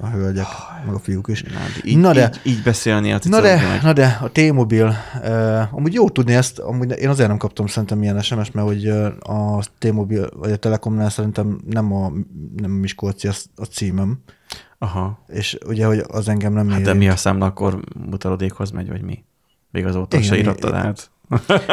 a 0.00 0.06
hölgyek, 0.06 0.46
meg 0.86 0.94
a 0.94 0.98
fiúk 0.98 1.28
is. 1.28 1.42
Na, 1.42 1.48
de 1.50 1.80
így, 1.90 1.98
Na 1.98 2.12
de- 2.12 2.30
így, 2.44 2.52
így 2.52 2.62
beszélni 2.62 3.12
a 3.12 3.18
Na 3.22 3.40
de, 3.40 3.54
meg. 3.68 3.82
na 3.82 3.92
de, 3.92 4.18
a 4.22 4.30
T-Mobile, 4.32 4.96
uh, 5.22 5.74
amúgy 5.74 5.92
jó 5.94 6.08
tudni 6.10 6.34
ezt, 6.34 6.58
amúgy 6.58 6.98
én 6.98 7.08
azért 7.08 7.28
nem 7.28 7.36
kaptam 7.38 7.66
szerintem 7.66 8.02
ilyen 8.02 8.20
SMS, 8.22 8.50
mert 8.50 8.66
hogy 8.66 8.86
a 9.18 9.62
T-Mobile, 9.78 10.26
vagy 10.36 10.50
a 10.52 10.56
Telekomnál 10.56 11.10
szerintem 11.10 11.60
nem 11.70 11.92
a, 11.92 12.12
nem 12.56 12.70
a 12.70 12.74
Miskolci 12.80 13.28
a, 13.56 13.62
címem, 13.64 14.18
Aha. 14.78 15.24
és 15.28 15.58
ugye, 15.66 15.86
hogy 15.86 16.04
az 16.08 16.28
engem 16.28 16.52
nem 16.52 16.68
Hát 16.68 16.76
de 16.80 16.84
érint. 16.88 16.98
mi 16.98 17.08
a 17.08 17.16
számla, 17.16 17.46
akkor 17.46 17.80
mutarodékhoz 18.10 18.70
megy, 18.70 18.88
vagy 18.88 19.02
mi? 19.02 19.24
Még 19.76 19.86
azóta 19.86 20.16
Igen, 20.16 20.28
se 20.28 20.36
írattad 20.38 20.74
át. 20.74 21.10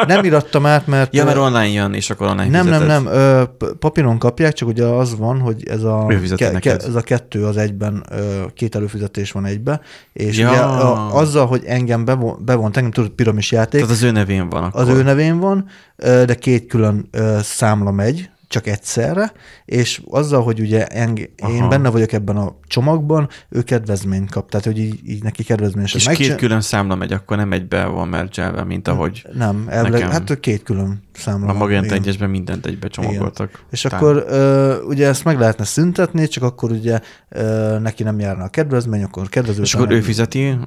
Nem 0.06 0.24
irattam 0.24 0.66
át, 0.66 0.86
mert... 0.86 1.14
Ja, 1.14 1.24
mert 1.24 1.36
ö, 1.36 1.40
online 1.40 1.68
jön, 1.68 1.94
és 1.94 2.10
akkor 2.10 2.26
online 2.26 2.48
Nem, 2.50 2.66
nem, 2.68 2.80
fizeted. 2.80 3.02
nem, 3.02 3.06
ö, 3.12 3.42
p- 3.58 3.72
papíron 3.78 4.18
kapják, 4.18 4.52
csak 4.52 4.68
ugye 4.68 4.84
az 4.84 5.16
van, 5.18 5.40
hogy 5.40 5.68
ez 5.68 5.82
a, 5.82 6.06
fizeti 6.18 6.44
neked. 6.44 6.82
ez 6.86 6.94
a 6.94 7.00
kettő 7.00 7.44
az 7.46 7.56
egyben, 7.56 8.04
ö, 8.10 8.42
két 8.54 8.74
előfizetés 8.74 9.32
van 9.32 9.44
egybe, 9.44 9.80
és 10.12 10.38
Ja. 10.38 10.48
ugye 10.50 10.58
a, 10.58 11.16
azzal, 11.16 11.46
hogy 11.46 11.62
engem 11.66 12.04
bevon, 12.04 12.38
bevont, 12.44 12.76
engem 12.76 12.92
tudod, 12.92 13.10
piramis 13.10 13.52
játék, 13.52 13.80
Tehát 13.80 13.96
az 13.96 14.02
ő 14.02 14.10
nevén 14.10 14.48
van 14.48 14.62
akkor. 14.64 14.80
az 14.80 14.88
ő 14.88 15.02
nevén 15.02 15.38
van, 15.38 15.66
ö, 15.96 16.24
de 16.24 16.34
két 16.34 16.66
külön 16.66 17.08
ö, 17.10 17.38
számla 17.42 17.90
megy, 17.90 18.30
csak 18.48 18.66
egyszerre, 18.66 19.32
és 19.64 20.02
azzal, 20.10 20.42
hogy 20.42 20.60
ugye 20.60 20.86
eng, 20.86 21.18
én 21.18 21.32
Aha. 21.42 21.68
benne 21.68 21.88
vagyok 21.88 22.12
ebben 22.12 22.36
a 22.36 22.56
csomagban, 22.66 23.28
ő 23.48 23.62
kedvezményt 23.62 24.30
kap, 24.30 24.50
tehát 24.50 24.66
hogy 24.66 24.78
így, 24.78 25.00
így 25.08 25.22
neki 25.22 25.42
kedvezményesen 25.44 26.12
És 26.12 26.18
két 26.18 26.34
külön 26.34 26.60
számla 26.60 26.94
megy, 26.94 27.12
akkor 27.12 27.36
nem 27.36 27.52
egybe 27.52 27.84
van 27.84 28.08
mergelve, 28.08 28.64
mint 28.64 28.88
ahogy 28.88 29.26
Nem, 29.32 29.64
elvileg, 29.68 30.00
Nekem. 30.00 30.10
hát 30.10 30.40
két 30.40 30.62
külön 30.62 31.02
számla 31.12 31.52
a 31.52 31.68
igen. 31.68 31.84
egyesben 31.92 32.30
mindent 32.30 32.66
egybe 32.66 32.88
csomagoltak. 32.88 33.64
És 33.70 33.80
Tehát- 33.80 34.00
akkor 34.00 34.24
ö, 34.28 34.80
ugye 34.82 35.06
ezt 35.08 35.24
meg 35.24 35.38
lehetne 35.38 35.64
szüntetni, 35.64 36.28
csak 36.28 36.42
akkor 36.42 36.70
ugye 36.70 37.00
ö, 37.28 37.78
neki 37.78 38.02
nem 38.02 38.18
járna 38.20 38.44
a 38.44 38.48
kedvezmény, 38.48 39.02
akkor 39.02 39.28
kedvező. 39.28 39.62
És 39.62 39.74
akkor 39.74 39.90
ő 39.90 40.00
fizeti? 40.00 40.58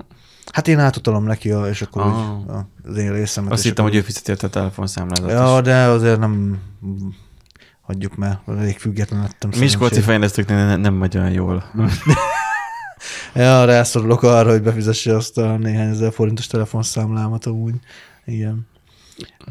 Hát 0.52 0.68
én 0.68 0.80
átutalom 0.80 1.24
neki, 1.24 1.52
a, 1.52 1.68
és 1.68 1.82
akkor 1.82 2.02
Ah. 2.02 2.08
úgy, 2.08 2.50
a, 2.50 2.68
az 2.90 2.98
én 2.98 3.12
részemet. 3.14 3.52
Azt 3.52 3.64
hittem, 3.64 3.86
akkor, 3.86 3.96
hogy 3.98 4.04
ő 4.04 4.12
fizeti 4.12 4.46
a 4.46 4.50
telefonszámlázat 4.50 5.30
Ja, 5.30 5.56
is. 5.58 5.64
de 5.64 5.76
azért 5.76 6.20
nem 6.20 6.58
hagyjuk 7.88 8.16
már, 8.16 8.40
elég 8.48 8.78
független 8.78 9.22
lettem. 9.22 9.50
Miskolci 9.60 10.02
fejlesztőknél 10.02 10.66
nem, 10.66 10.80
nem 10.82 10.94
megy 10.94 11.18
olyan 11.18 11.32
jól. 11.32 11.64
Ja, 13.34 13.66
rászorulok 13.66 14.24
arra, 14.24 14.52
hogy 14.52 14.62
befizesse 14.62 15.16
azt 15.16 15.38
a 15.38 15.58
néhány 15.58 15.90
ezer 15.90 16.14
forintos 16.14 16.48
telefonszámlámat 16.48 17.46
amúgy. 17.46 17.74
Igen. 18.26 18.68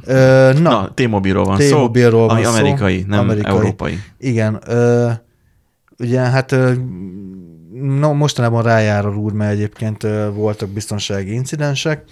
Ö, 0.05 0.51
na, 0.53 0.61
Na, 0.61 0.92
T-Mobile-ról 0.94 1.44
van 1.44 1.61
szó, 1.61 1.77
T-Mobile-ról 1.77 2.29
ami 2.29 2.42
van 2.42 2.53
szó. 2.53 2.59
amerikai, 2.59 3.05
nem 3.09 3.18
Amerikai. 3.18 3.57
európai. 3.57 3.99
Igen. 4.18 4.61
Ö, 4.66 5.11
ugye 5.99 6.20
hát 6.20 6.57
no, 7.72 8.12
mostanában 8.12 8.62
rájár 8.62 9.07
a 9.07 9.11
rúd, 9.11 9.33
mert 9.33 9.53
egyébként 9.53 10.03
voltak 10.35 10.68
biztonsági 10.68 11.33
incidensek, 11.33 12.05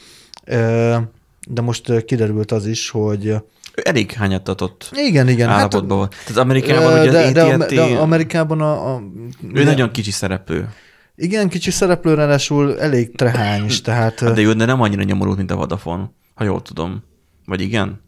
de 1.49 1.61
most 1.63 2.05
kiderült 2.05 2.53
az 2.53 2.67
is, 2.67 2.91
hogy 2.91 3.37
elég 3.83 4.13
hányattatott 4.13 4.91
igen, 4.93 5.29
igen. 5.29 5.49
állapotban 5.49 5.97
volt. 5.97 6.15
Tehát 6.27 6.37
Amerikában 6.43 7.01
ugye 7.01 7.11
de, 7.11 7.33
de, 7.33 7.43
AT&T, 7.45 7.75
de 7.75 7.83
Amerikában 7.83 8.61
a, 8.61 8.95
a 8.95 9.03
ő 9.43 9.49
ugye- 9.51 9.65
nagyon 9.65 9.91
kicsi 9.91 10.11
szereplő. 10.11 10.69
igen, 11.17 11.49
kicsi 11.49 11.71
szereplő, 11.71 12.15
ráadásul 12.15 12.81
elég 12.81 13.17
trehány 13.17 13.65
is, 13.65 13.81
tehát 13.81 14.21
Hát 14.21 14.35
De 14.35 14.41
jó, 14.41 14.53
de 14.53 14.65
nem 14.65 14.81
annyira 14.81 15.03
nyomorult, 15.03 15.37
mint 15.37 15.51
a 15.51 15.57
Vodafone, 15.57 16.11
ha 16.35 16.45
jól 16.45 16.63
tudom. 16.63 17.03
Vagy 17.47 17.61
igen? 17.61 18.01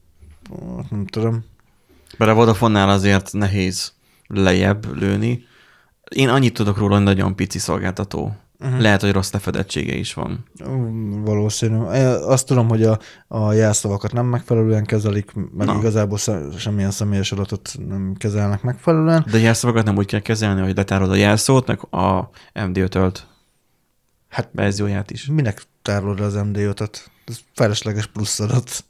nem 0.90 1.06
tudom. 1.06 1.44
Mert 2.18 2.30
a 2.30 2.34
Vodafone-nál 2.34 2.88
azért 2.88 3.32
nehéz 3.32 3.92
lejjebb 4.26 4.98
lőni. 4.98 5.44
Én 6.14 6.28
annyit 6.28 6.54
tudok 6.54 6.78
róla, 6.78 6.94
hogy 6.94 7.04
nagyon 7.04 7.36
pici 7.36 7.58
szolgáltató. 7.58 8.36
Uh-huh. 8.60 8.80
Lehet, 8.80 9.00
hogy 9.00 9.12
rossz 9.12 9.32
lefedettsége 9.32 9.94
is 9.94 10.14
van. 10.14 10.44
Mm, 10.68 11.22
Valószínű. 11.24 11.76
Azt 12.24 12.46
tudom, 12.46 12.68
hogy 12.68 12.82
a, 12.82 12.98
a 13.28 13.52
jelszavakat 13.52 14.12
nem 14.12 14.26
megfelelően 14.26 14.84
kezelik, 14.84 15.32
meg 15.34 15.66
Na. 15.66 15.74
igazából 15.78 16.18
semmilyen 16.58 16.90
személyes 16.90 17.32
adatot 17.32 17.74
nem 17.88 18.14
kezelnek 18.18 18.62
megfelelően. 18.62 19.26
De 19.30 19.38
jelszavakat 19.38 19.84
nem 19.84 19.96
úgy 19.96 20.06
kell 20.06 20.20
kezelni, 20.20 20.60
hogy 20.60 20.76
letárod 20.76 21.10
a 21.10 21.14
jelszót, 21.14 21.66
meg 21.66 21.80
a 21.94 22.30
MD5-ölt 22.54 23.16
Hát 24.28 24.48
verzióját 24.52 25.10
is. 25.10 25.26
minek 25.26 25.62
tárolod 25.82 26.20
az 26.20 26.34
MD5-öt? 26.36 27.04
Ez 27.26 27.38
felesleges 27.54 28.06
plusz 28.06 28.40
adat. 28.40 28.84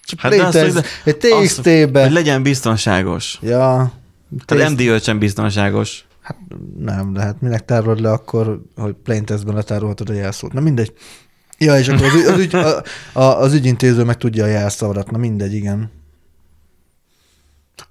Csak 0.00 0.20
Hát 0.20 0.32
létez, 0.32 0.72
hogy- 0.74 0.84
egy 1.04 1.16
TXT-be. 1.16 2.02
hogy 2.02 2.12
legyen 2.12 2.42
biztonságos. 2.42 3.38
Ja. 3.42 3.92
Tehát 4.44 4.66
TXT 4.66 4.80
MD5 4.80 5.02
sem 5.02 5.18
biztonságos. 5.18 6.04
Hát 6.24 6.36
nem, 6.78 7.12
de 7.12 7.20
hát 7.20 7.40
minek 7.40 7.64
tárolod 7.64 8.00
le 8.00 8.10
akkor, 8.10 8.62
hogy 8.76 8.94
plain 9.02 9.24
testben 9.24 9.54
letárolhatod 9.54 10.08
a 10.08 10.12
jelszót. 10.12 10.52
Na 10.52 10.60
mindegy. 10.60 10.92
Ja, 11.58 11.78
és 11.78 11.88
akkor 11.88 12.06
az, 12.06 12.14
ügy, 12.14 12.24
az, 12.24 12.38
ügy, 12.38 12.54
a, 12.54 12.82
a, 13.12 13.40
az 13.40 13.52
ügyintéző 13.52 14.04
meg 14.04 14.16
tudja 14.16 14.44
a 14.44 14.48
jelszavadat. 14.48 15.10
Na 15.10 15.18
mindegy, 15.18 15.54
igen. 15.54 15.90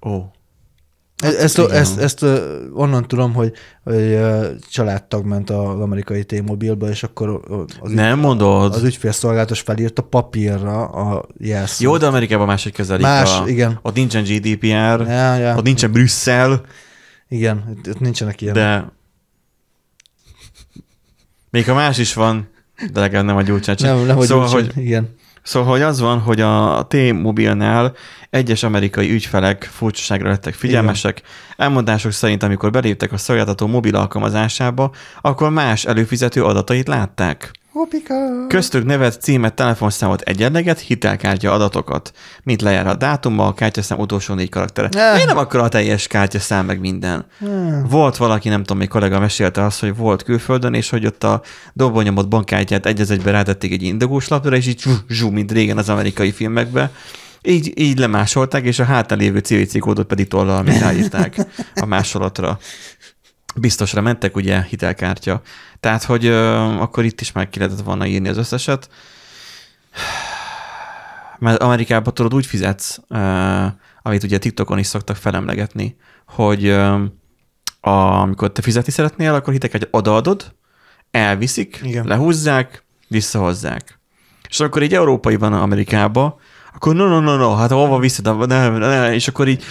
Ó. 0.06 0.24
Hát 1.22 1.34
ezt, 1.34 1.58
igen. 1.58 1.70
ezt, 1.70 1.98
ezt 1.98 2.24
onnan 2.72 3.08
tudom, 3.08 3.32
hogy, 3.34 3.52
hogy 3.84 4.20
családtag 4.70 5.24
ment 5.24 5.50
az 5.50 5.80
amerikai 5.80 6.24
T-Mobile-ba, 6.24 6.88
és 6.88 7.02
akkor 7.02 7.40
az, 7.80 7.90
ügy, 7.90 7.94
Nem 7.94 8.18
mondod. 8.18 8.74
az 8.74 8.82
ügyfélszolgálatos 8.82 9.60
felírta 9.60 10.02
papírra 10.02 10.84
a 10.84 11.26
jelszót. 11.38 11.80
Jó, 11.80 11.96
de 11.96 12.06
Amerikában 12.06 12.46
máshogy 12.46 12.72
kezelik. 12.72 13.02
Más, 13.02 13.40
a, 13.40 13.48
igen. 13.48 13.78
Ott 13.82 13.94
nincsen 13.94 14.22
GDPR, 14.22 15.06
Ja, 15.06 15.34
ja. 15.34 15.56
ott 15.56 15.64
nincsen 15.64 15.92
Brüsszel, 15.92 16.64
Igen, 17.28 17.76
itt, 17.76 17.86
itt 17.86 18.00
nincsenek 18.00 18.40
ilyen. 18.40 18.54
de 18.54 18.92
még 21.50 21.64
ha 21.64 21.74
más 21.74 21.98
is 21.98 22.14
van, 22.14 22.48
de 22.92 23.00
legalább 23.00 23.24
nem 23.24 23.36
a 23.36 23.42
gyógycsácsi. 23.42 23.84
nem, 23.84 24.06
nem, 24.06 24.16
hogy 24.16 24.26
szóval, 24.26 24.46
szóval, 24.46 24.62
hogy, 24.62 24.84
igen. 24.84 25.14
szóval, 25.42 25.70
hogy 25.70 25.82
az 25.82 26.00
van, 26.00 26.18
hogy 26.18 26.40
a 26.40 26.86
T-Mobile-nál 26.88 27.94
egyes 28.30 28.62
amerikai 28.62 29.10
ügyfelek 29.10 29.68
furcsaságra 29.72 30.28
lettek 30.28 30.54
figyelmesek. 30.54 31.22
Elmondások 31.56 32.12
szerint, 32.12 32.42
amikor 32.42 32.70
beléptek 32.70 33.12
a 33.12 33.16
szolgáltató 33.16 33.66
mobil 33.66 33.96
alkalmazásába, 33.96 34.90
akkor 35.20 35.50
más 35.50 35.84
előfizető 35.84 36.44
adatait 36.44 36.88
látták. 36.88 37.52
Hopika! 37.74 38.46
Köztük 38.48 38.84
nevet, 38.84 39.20
címet, 39.22 39.54
telefonszámot, 39.54 40.20
egyenleget, 40.20 40.78
hitelkártya 40.78 41.52
adatokat, 41.52 42.12
mint 42.42 42.62
lejár 42.62 42.86
a 42.86 42.94
dátuma, 42.94 43.46
a 43.46 43.54
kártyaszám 43.54 43.98
utolsó 43.98 44.34
négy 44.34 44.48
karaktere. 44.48 44.88
Eh. 44.88 45.12
Miért 45.12 45.26
nem 45.26 45.36
akkor 45.36 45.60
a 45.60 45.68
teljes 45.68 46.06
kártyaszám 46.06 46.66
meg 46.66 46.80
minden? 46.80 47.26
Hmm. 47.38 47.86
Volt 47.88 48.16
valaki, 48.16 48.48
nem 48.48 48.60
tudom, 48.60 48.78
még 48.78 48.88
kollega 48.88 49.18
mesélte 49.20 49.64
azt, 49.64 49.80
hogy 49.80 49.96
volt 49.96 50.22
külföldön, 50.22 50.74
és 50.74 50.90
hogy 50.90 51.06
ott 51.06 51.24
a 51.24 51.42
dobonyomott 51.72 52.28
bankkártyát 52.28 52.86
egy 52.86 53.10
egybe 53.10 53.30
rátették 53.30 53.72
egy 53.72 53.82
indogós 53.82 54.28
lapra, 54.28 54.56
és 54.56 54.66
így 54.66 54.80
zsú, 54.80 54.92
zsú, 55.08 55.30
mint 55.30 55.52
régen 55.52 55.78
az 55.78 55.88
amerikai 55.88 56.32
filmekben. 56.32 56.90
Így, 57.42 57.72
így 57.74 57.98
lemásolták, 57.98 58.64
és 58.64 58.78
a 58.78 58.84
hátán 58.84 59.18
lévő 59.18 59.38
CVC 59.38 59.78
kódot 59.78 60.06
pedig 60.06 60.28
tollal 60.28 60.62
még 60.68 60.78
ráírták 60.78 61.36
a 61.74 61.86
másolatra. 61.86 62.58
Biztosra 63.54 64.00
mentek, 64.00 64.36
ugye, 64.36 64.62
hitelkártya. 64.62 65.40
Tehát, 65.80 66.04
hogy 66.04 66.26
ö, 66.26 66.54
akkor 66.56 67.04
itt 67.04 67.20
is 67.20 67.32
már 67.32 67.48
ki 67.48 67.58
lehetett 67.58 67.84
volna 67.84 68.06
írni 68.06 68.28
az 68.28 68.36
összeset. 68.36 68.88
Mert 71.38 71.62
Amerikában 71.62 72.14
tudod 72.14 72.34
úgy 72.34 72.46
fizetsz, 72.46 72.98
ö, 73.08 73.66
amit 74.02 74.22
ugye 74.22 74.38
TikTokon 74.38 74.78
is 74.78 74.86
szoktak 74.86 75.16
felemlegetni, 75.16 75.96
hogy 76.26 76.66
ö, 76.66 77.04
a, 77.80 77.90
amikor 77.90 78.52
te 78.52 78.62
fizetni 78.62 78.92
szeretnél, 78.92 79.34
akkor 79.34 79.52
hitelkártyát 79.52 79.94
odaadod, 79.94 80.54
elviszik, 81.10 81.80
Igen. 81.82 82.06
Lehúzzák, 82.06 82.84
visszahozzák. 83.08 83.98
És 84.48 84.60
akkor 84.60 84.82
így 84.82 84.94
európai 84.94 85.36
van 85.36 85.52
Amerikába, 85.52 86.40
akkor 86.74 86.94
no, 86.94 87.06
no, 87.06 87.20
no, 87.20 87.36
no, 87.36 87.54
hát 87.54 87.70
hova 87.70 87.98
viszed, 87.98 88.46
ne, 88.46 88.68
ne, 88.68 88.78
ne, 88.78 89.14
és 89.14 89.28
akkor 89.28 89.48
így 89.48 89.62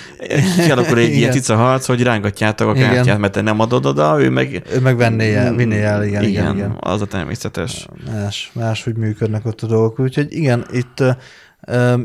kialakul 0.66 0.98
egy 0.98 1.10
ilyen 1.10 1.30
Igen. 1.30 1.32
cica 1.32 1.56
harc, 1.56 1.86
hogy 1.86 2.04
rángatjátok 2.04 2.70
a 2.70 2.76
Igen. 2.76 2.94
kártyát, 2.94 3.18
mert 3.18 3.34
te 3.34 3.42
nem 3.42 3.60
adod 3.60 3.86
oda, 3.86 4.22
ő 4.22 4.30
meg... 4.30 4.64
Ő 4.74 4.80
meg 4.80 4.98
venné 4.98 5.36
el, 5.36 5.56
vinné 5.56 5.84
el, 5.84 6.04
igen, 6.04 6.24
igen, 6.24 6.44
igen. 6.44 6.56
igen. 6.56 6.78
az 6.80 7.02
a 7.02 7.06
természetes. 7.06 7.88
Más, 8.12 8.52
máshogy 8.54 8.96
működnek 8.96 9.46
ott 9.46 9.62
a 9.62 9.68
dolgok. 9.68 10.00
Úgyhogy 10.00 10.28
igen, 10.30 10.66
itt 10.72 11.04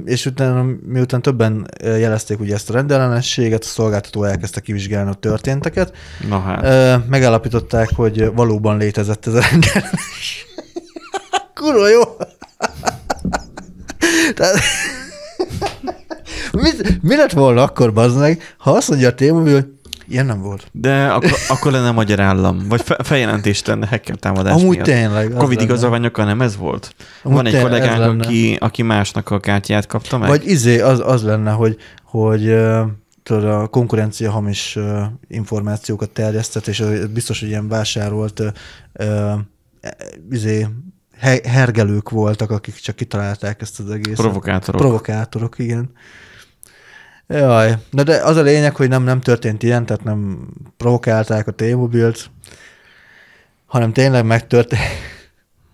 és 0.05 0.27
utána, 0.27 0.67
miután 0.87 1.23
többen 1.23 1.67
jelezték 1.83 2.41
ugye 2.41 2.55
ezt 2.55 2.71
a 2.71 2.73
rendellenességet, 2.73 3.63
a 3.63 3.67
szolgáltató 3.67 4.25
elkezdte 4.25 4.61
kivizsgálni 4.61 5.11
a 5.11 5.15
történteket, 5.15 5.93
Na 6.29 6.41
hát. 6.41 7.09
megállapították, 7.09 7.89
hogy 7.95 8.31
valóban 8.35 8.77
létezett 8.77 9.27
ez 9.27 9.35
a 9.35 9.41
rendellenesség. 9.51 10.47
Kurva 11.55 11.89
jó! 11.89 12.03
Tehát... 14.35 14.59
Mit, 16.53 17.03
mi 17.03 17.17
lett 17.17 17.33
volna 17.33 17.63
akkor, 17.63 17.93
bazd 17.93 18.19
meg, 18.19 18.55
ha 18.59 18.71
azt 18.71 18.89
mondja 18.89 19.09
a 19.09 19.15
témobil, 19.15 19.55
hogy 19.55 19.67
ilyen 20.09 20.27
nem 20.27 20.41
volt. 20.41 20.69
De 20.73 21.07
akkor, 21.07 21.33
akkor 21.49 21.73
lenne 21.73 21.91
magyar 21.91 22.21
állam, 22.21 22.69
vagy 22.69 22.81
fe, 22.81 22.97
feljelentést 23.03 23.67
lenne 23.67 23.87
hacker 23.87 24.17
támadás 24.17 24.53
Amúgy 24.53 24.75
miatt. 24.75 24.85
tényleg. 24.85 25.33
Covid 25.37 25.61
igazolványokkal 25.61 26.25
nem 26.25 26.41
ez 26.41 26.57
volt? 26.57 26.95
Amúgy 27.23 27.37
Van 27.37 27.47
egy 27.47 27.61
kollégánk, 27.63 28.23
aki, 28.25 28.57
aki 28.61 28.83
másnak 28.83 29.31
a 29.31 29.41
kártyát 29.41 29.87
kapta 29.87 30.19
meg? 30.19 30.29
Vagy 30.29 30.47
izé, 30.47 30.81
az, 30.81 31.03
az 31.05 31.23
lenne, 31.23 31.51
hogy, 31.51 31.77
hogy 32.05 32.57
tudod, 33.23 33.45
a 33.45 33.67
konkurencia 33.67 34.31
hamis 34.31 34.79
információkat 35.29 36.11
terjesztett, 36.11 36.67
és 36.67 36.85
biztos, 37.13 37.41
hogy 37.41 37.49
ilyen 37.49 37.69
vásárolt 37.69 38.43
izé, 40.31 40.67
hergelők 41.45 42.11
voltak, 42.11 42.51
akik 42.51 42.75
csak 42.75 42.97
kitalálták 42.97 43.61
ezt 43.61 43.81
az 43.81 43.91
egészet. 43.91 44.25
Provokátorok. 44.25 44.81
Provokátorok, 44.81 45.59
igen. 45.59 45.91
Jaj, 47.27 47.75
na 47.91 48.03
de 48.03 48.17
az 48.17 48.37
a 48.37 48.43
lényeg, 48.43 48.77
hogy 48.77 48.89
nem, 48.89 49.03
nem 49.03 49.21
történt 49.21 49.63
ilyen, 49.63 49.87
tehát 49.87 50.05
nem 50.05 50.49
provokálták 50.77 51.47
a 51.47 51.53
T-mobilt, 51.53 52.31
hanem 53.67 53.93
tényleg 53.93 54.25
megtörtént, 54.25 54.83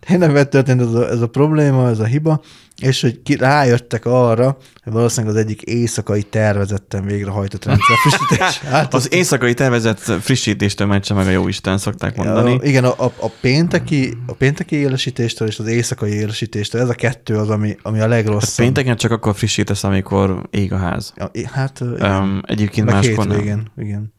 tényleg 0.06 0.32
megtörtént 0.32 0.80
ez 0.80 0.92
a, 0.92 1.08
ez 1.10 1.20
a 1.20 1.28
probléma, 1.28 1.88
ez 1.88 1.98
a 1.98 2.04
hiba, 2.04 2.42
és 2.82 3.00
hogy 3.00 3.22
ki, 3.22 3.36
rájöttek 3.36 4.04
arra, 4.06 4.56
hogy 4.82 4.92
valószínűleg 4.92 5.36
az 5.36 5.42
egyik 5.42 5.62
éjszakai 5.62 6.22
tervezetten 6.22 7.04
végrehajtott 7.04 7.64
rendszer 7.64 7.96
frissítés. 7.96 8.58
Hát 8.70 8.94
Az 8.94 9.12
éjszakai 9.12 9.54
tervezett 9.54 9.98
frissítéstől 9.98 10.86
mentse 10.86 11.14
meg 11.14 11.26
a 11.26 11.30
jó 11.30 11.48
Isten, 11.48 11.78
szokták 11.78 12.16
mondani. 12.16 12.52
a, 12.52 12.64
igen, 12.64 12.84
a, 12.84 13.04
a, 13.04 13.12
a, 13.20 13.30
pénteki, 13.40 14.12
a 14.26 14.32
pénteki 14.32 14.76
élesítéstől 14.76 15.48
és 15.48 15.58
az 15.58 15.66
éjszakai 15.66 16.12
élesítéstől, 16.12 16.80
ez 16.80 16.88
a 16.88 16.94
kettő 16.94 17.36
az, 17.36 17.50
ami, 17.50 17.76
ami 17.82 17.98
a 17.98 18.00
Hát 18.00 18.10
legrosszabb. 18.10 18.64
pénteken 18.64 18.96
csak 18.96 19.10
akkor 19.10 19.34
frissítesz, 19.34 19.84
amikor 19.84 20.42
ég 20.50 20.72
a 20.72 20.76
ház. 20.76 21.12
Ja, 21.16 21.30
hát, 21.52 21.80
igen. 21.96 22.22
Um, 22.22 22.40
egyébként 22.46 22.86
meg 22.86 22.94
máskor 22.94 23.26
nem. 23.26 23.36
hétvégén, 23.36 23.70
igen. 23.76 24.12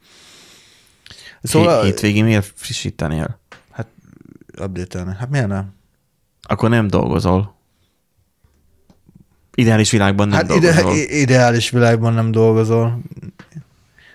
Szóval... 1.44 1.70
Szóval, 1.70 1.86
Hétvégén 1.86 2.24
miért 2.24 2.52
frissítenél? 2.56 3.40
Hát 4.58 4.68
update 4.68 5.16
Hát 5.20 5.30
miért 5.30 5.48
nem? 5.48 5.74
Akkor 6.42 6.70
nem 6.70 6.88
dolgozol. 6.88 7.56
Ideális 9.56 9.92
világban 9.92 10.28
nem 10.28 10.38
hát 10.38 10.48
dolgozol. 10.48 10.94
ide, 10.96 11.16
ideális 11.20 11.70
világban 11.70 12.14
nem 12.14 12.32
dolgozol, 12.32 13.00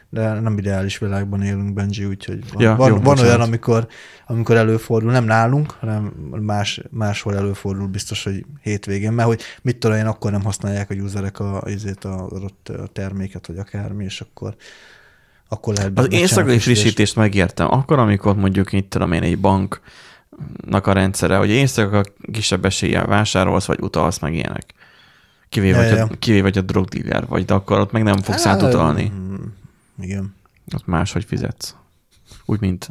de 0.09 0.41
nem 0.41 0.59
ideális 0.59 0.99
világban 0.99 1.43
élünk, 1.43 1.73
Benji, 1.73 2.05
úgyhogy 2.05 2.53
van, 2.53 2.63
Ja, 2.63 2.75
van, 2.77 2.89
jó, 2.89 2.95
van 2.95 3.03
bocsánat. 3.03 3.31
olyan, 3.31 3.41
amikor, 3.41 3.87
amikor 4.27 4.57
előfordul, 4.57 5.11
nem 5.13 5.25
nálunk, 5.25 5.71
hanem 5.71 6.05
más, 6.41 6.81
máshol 6.91 7.37
előfordul 7.37 7.87
biztos, 7.87 8.25
hogy 8.25 8.45
hétvégén, 8.63 9.13
mert 9.13 9.29
hogy 9.29 9.41
mit 9.63 9.77
tudom 9.77 9.97
én, 9.97 10.07
akkor 10.07 10.31
nem 10.31 10.43
használják 10.43 10.91
a 10.91 10.95
userek 10.95 11.39
a, 11.41 11.61
azért 11.61 12.05
a 12.05 12.25
adott 12.27 12.73
terméket, 12.93 13.47
vagy 13.47 13.59
akármi, 13.59 14.05
és 14.05 14.21
akkor 14.21 14.55
akkor 15.49 15.75
lehet 15.75 15.99
Az 15.99 16.13
éjszakai 16.13 16.59
frissítést. 16.59 17.17
megértem. 17.17 17.71
Akkor, 17.73 17.99
amikor 17.99 18.37
mondjuk 18.37 18.73
itt 18.73 18.91
tudom 18.91 19.13
én 19.13 19.23
egy 19.23 19.39
banknak 20.37 20.87
a 20.87 20.93
rendszere, 20.93 21.37
hogy 21.37 21.51
éjszaka 21.51 22.03
kisebb 22.33 22.65
eséllyel 22.65 23.07
vásárolsz, 23.07 23.65
vagy 23.65 23.81
utalsz, 23.81 24.19
meg 24.19 24.35
ilyenek. 24.35 24.75
Kivéve, 25.49 25.77
Ja, 25.79 25.83
ja, 25.83 25.95
ja, 25.97 26.03
hogy, 26.03 26.13
a, 26.13 26.19
kivéve, 26.19 26.43
hogy 26.43 26.59
a 26.59 26.63
drogdíler 26.63 27.27
vagy, 27.27 27.45
de 27.45 27.55
akkor 27.55 27.79
ott 27.79 27.93
meg 27.93 28.03
nem 28.03 28.17
fogsz 28.17 28.45
Hát, 28.45 28.63
átutalni. 28.63 29.13
mm, 29.15 29.35
Igen. 30.01 30.35
Ott 30.75 30.87
máshogy 30.87 31.25
fizetsz. 31.25 31.75
Úgy, 32.45 32.61
mint 32.61 32.91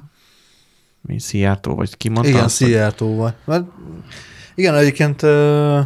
mi 1.02 1.20
Szijjártó, 1.20 1.76
vagy 1.76 1.98
ki 1.98 2.10
mondta? 2.10 2.30
Igen, 2.30 2.44
azt, 2.44 2.58
hogy- 2.58 2.68
Szijjártóval. 2.68 3.36
Mert 3.46 3.64
igen, 4.60 4.76
egyébként 4.76 5.24
ö, 5.24 5.80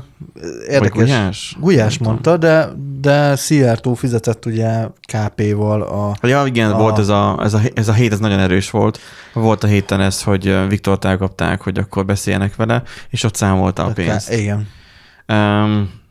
érdekes. 0.68 0.80
Vagy 0.80 0.92
Gulyás? 0.92 1.56
Gulyás 1.60 1.98
mondta, 1.98 2.38
de, 2.38 2.70
de 3.02 3.36
Szijjártó 3.36 3.94
fizetett 3.94 4.46
ugye 4.46 4.88
KP-val 5.14 5.82
a... 5.82 6.28
Ja, 6.28 6.46
igen, 6.46 6.72
A- 6.72 6.78
volt 6.78 7.00
ez 7.00 7.08
a, 7.08 7.40
ez, 7.44 7.54
a, 7.54 7.60
ez 7.74 7.88
a 7.88 7.94
hét, 7.94 8.12
ez 8.12 8.20
nagyon 8.20 8.40
erős 8.40 8.70
volt. 8.70 9.00
Volt 9.34 9.64
a 9.64 9.68
héten 9.68 10.02
ez, 10.02 10.24
hogy 10.24 10.48
ö, 10.48 10.68
Viktort 10.68 11.06
elkapták, 11.06 11.62
hogy 11.62 11.78
akkor 11.78 12.06
beszéljenek 12.06 12.56
vele, 12.56 12.84
és 13.10 13.24
ott 13.24 13.36
számolta 13.36 13.86
a 13.86 13.92
pénzt. 13.92 14.32
Igen. 14.34 14.68
Um, 15.28 16.02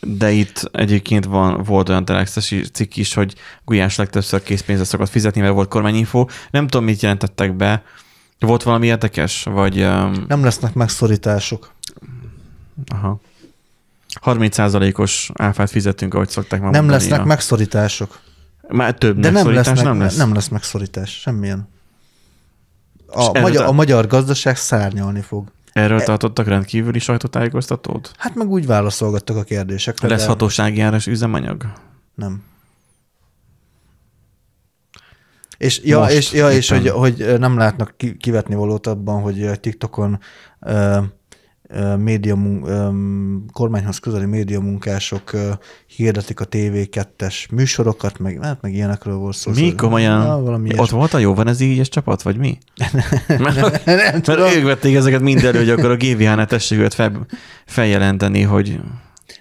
de 0.00 0.30
itt 0.30 0.70
egyébként 0.72 1.24
van, 1.24 1.62
volt 1.62 1.88
olyan 1.88 2.04
telexes 2.04 2.54
cikk 2.72 2.96
is, 2.96 3.14
hogy 3.14 3.34
Gulyás 3.64 3.96
legtöbbször 3.96 4.42
készpénzre 4.42 4.84
szokott 4.84 5.08
fizetni, 5.08 5.40
mert 5.40 5.52
volt 5.54 5.68
kormányinfo. 5.68 6.26
Nem 6.50 6.66
tudom, 6.66 6.86
mit 6.86 7.02
jelentettek 7.02 7.56
be. 7.56 7.82
Volt 8.46 8.62
valami 8.62 8.86
érdekes? 8.86 9.42
Vagy 9.42 9.80
um, 9.82 10.24
Nem 10.28 10.44
lesznek 10.44 10.74
megszorítások. 10.74 11.72
aha. 12.86 13.20
30%-os 14.24 15.30
áfát 15.34 15.70
fizetünk, 15.70 16.14
ahogy 16.14 16.28
szokták 16.28 16.60
már 16.60 16.70
Nem 16.70 16.80
mondani. 16.84 17.02
lesznek 17.02 17.20
a- 17.20 17.24
megszorítások. 17.28 18.20
Már 18.68 18.94
több 18.94 19.18
De 19.18 19.30
nem 19.30 19.34
lesz, 19.34 19.44
megszorítás 19.44 19.76
meg, 19.76 19.84
nem 19.84 20.00
lesz. 20.00 20.16
nem 20.16 20.34
lesz 20.34 20.48
megszorítás. 20.48 21.10
Semmilyen. 21.20 21.68
A, 23.06 23.40
magyar, 23.40 23.64
a 23.66 23.72
magyar 23.72 24.06
gazdaság 24.06 24.56
szárnyalni 24.56 25.20
fog. 25.20 25.48
Erről 25.72 26.00
tartottak 26.00 26.46
rendkívüli 26.46 26.98
sajtótájékoztatót? 26.98 28.12
Hát 28.18 28.34
meg 28.34 28.48
úgy 28.48 28.66
válaszolgattak 28.66 29.36
a 29.36 29.42
kérdésekre. 29.42 30.08
Lesz 30.08 30.20
de 30.22 30.26
hatósági 30.28 30.80
áras 30.80 31.06
üzemanyag? 31.06 31.72
Nem. 32.14 32.42
És, 35.62 35.80
ja, 35.84 35.98
Most 35.98 36.12
és, 36.12 36.32
ja, 36.32 36.50
és 36.50 36.70
hogy, 36.70 36.88
hogy 36.88 37.34
nem 37.38 37.56
látnak 37.58 37.94
ki- 37.96 38.16
kivetni 38.16 38.54
valót 38.54 38.86
abban, 38.86 39.20
hogy 39.20 39.50
TikTokon 39.60 40.18
ö, 40.60 40.98
ö, 41.68 41.96
média, 41.96 42.36
ö, 42.64 42.88
kormányhoz 43.52 43.98
közeli 43.98 44.24
médiamunkások 44.24 45.32
ö, 45.32 45.50
hirdetik 45.86 46.40
a 46.40 46.46
TV2-es 46.48 47.34
műsorokat, 47.50 48.18
meg, 48.18 48.38
hát 48.42 48.60
meg 48.62 48.74
ilyenekről 48.74 49.16
volt 49.16 49.36
szó. 49.36 49.50
Mi 49.50 49.56
Szóval- 49.56 49.74
komolyan? 49.74 50.22
Ja, 50.26 50.36
valami 50.42 50.68
Ott 50.68 50.74
ilyesmi. 50.74 50.96
volt 50.98 51.14
a 51.14 51.18
jó, 51.18 51.34
van 51.34 51.48
ez 51.48 51.60
így 51.60 51.88
csapat, 51.88 52.22
vagy 52.22 52.36
mi? 52.36 52.58
mert, 53.38 53.84
nem 53.84 54.20
mert 54.26 54.54
ők 54.56 54.64
vették 54.64 54.94
ezeket 54.94 55.20
mindenről, 55.20 55.60
hogy 55.60 55.70
akkor 55.70 55.90
a 55.90 55.96
GVH-nál 55.96 56.46
tessék 56.46 56.78
őt 56.78 56.94
fel, 56.94 57.26
feljelenteni, 57.66 58.42
hogy 58.42 58.80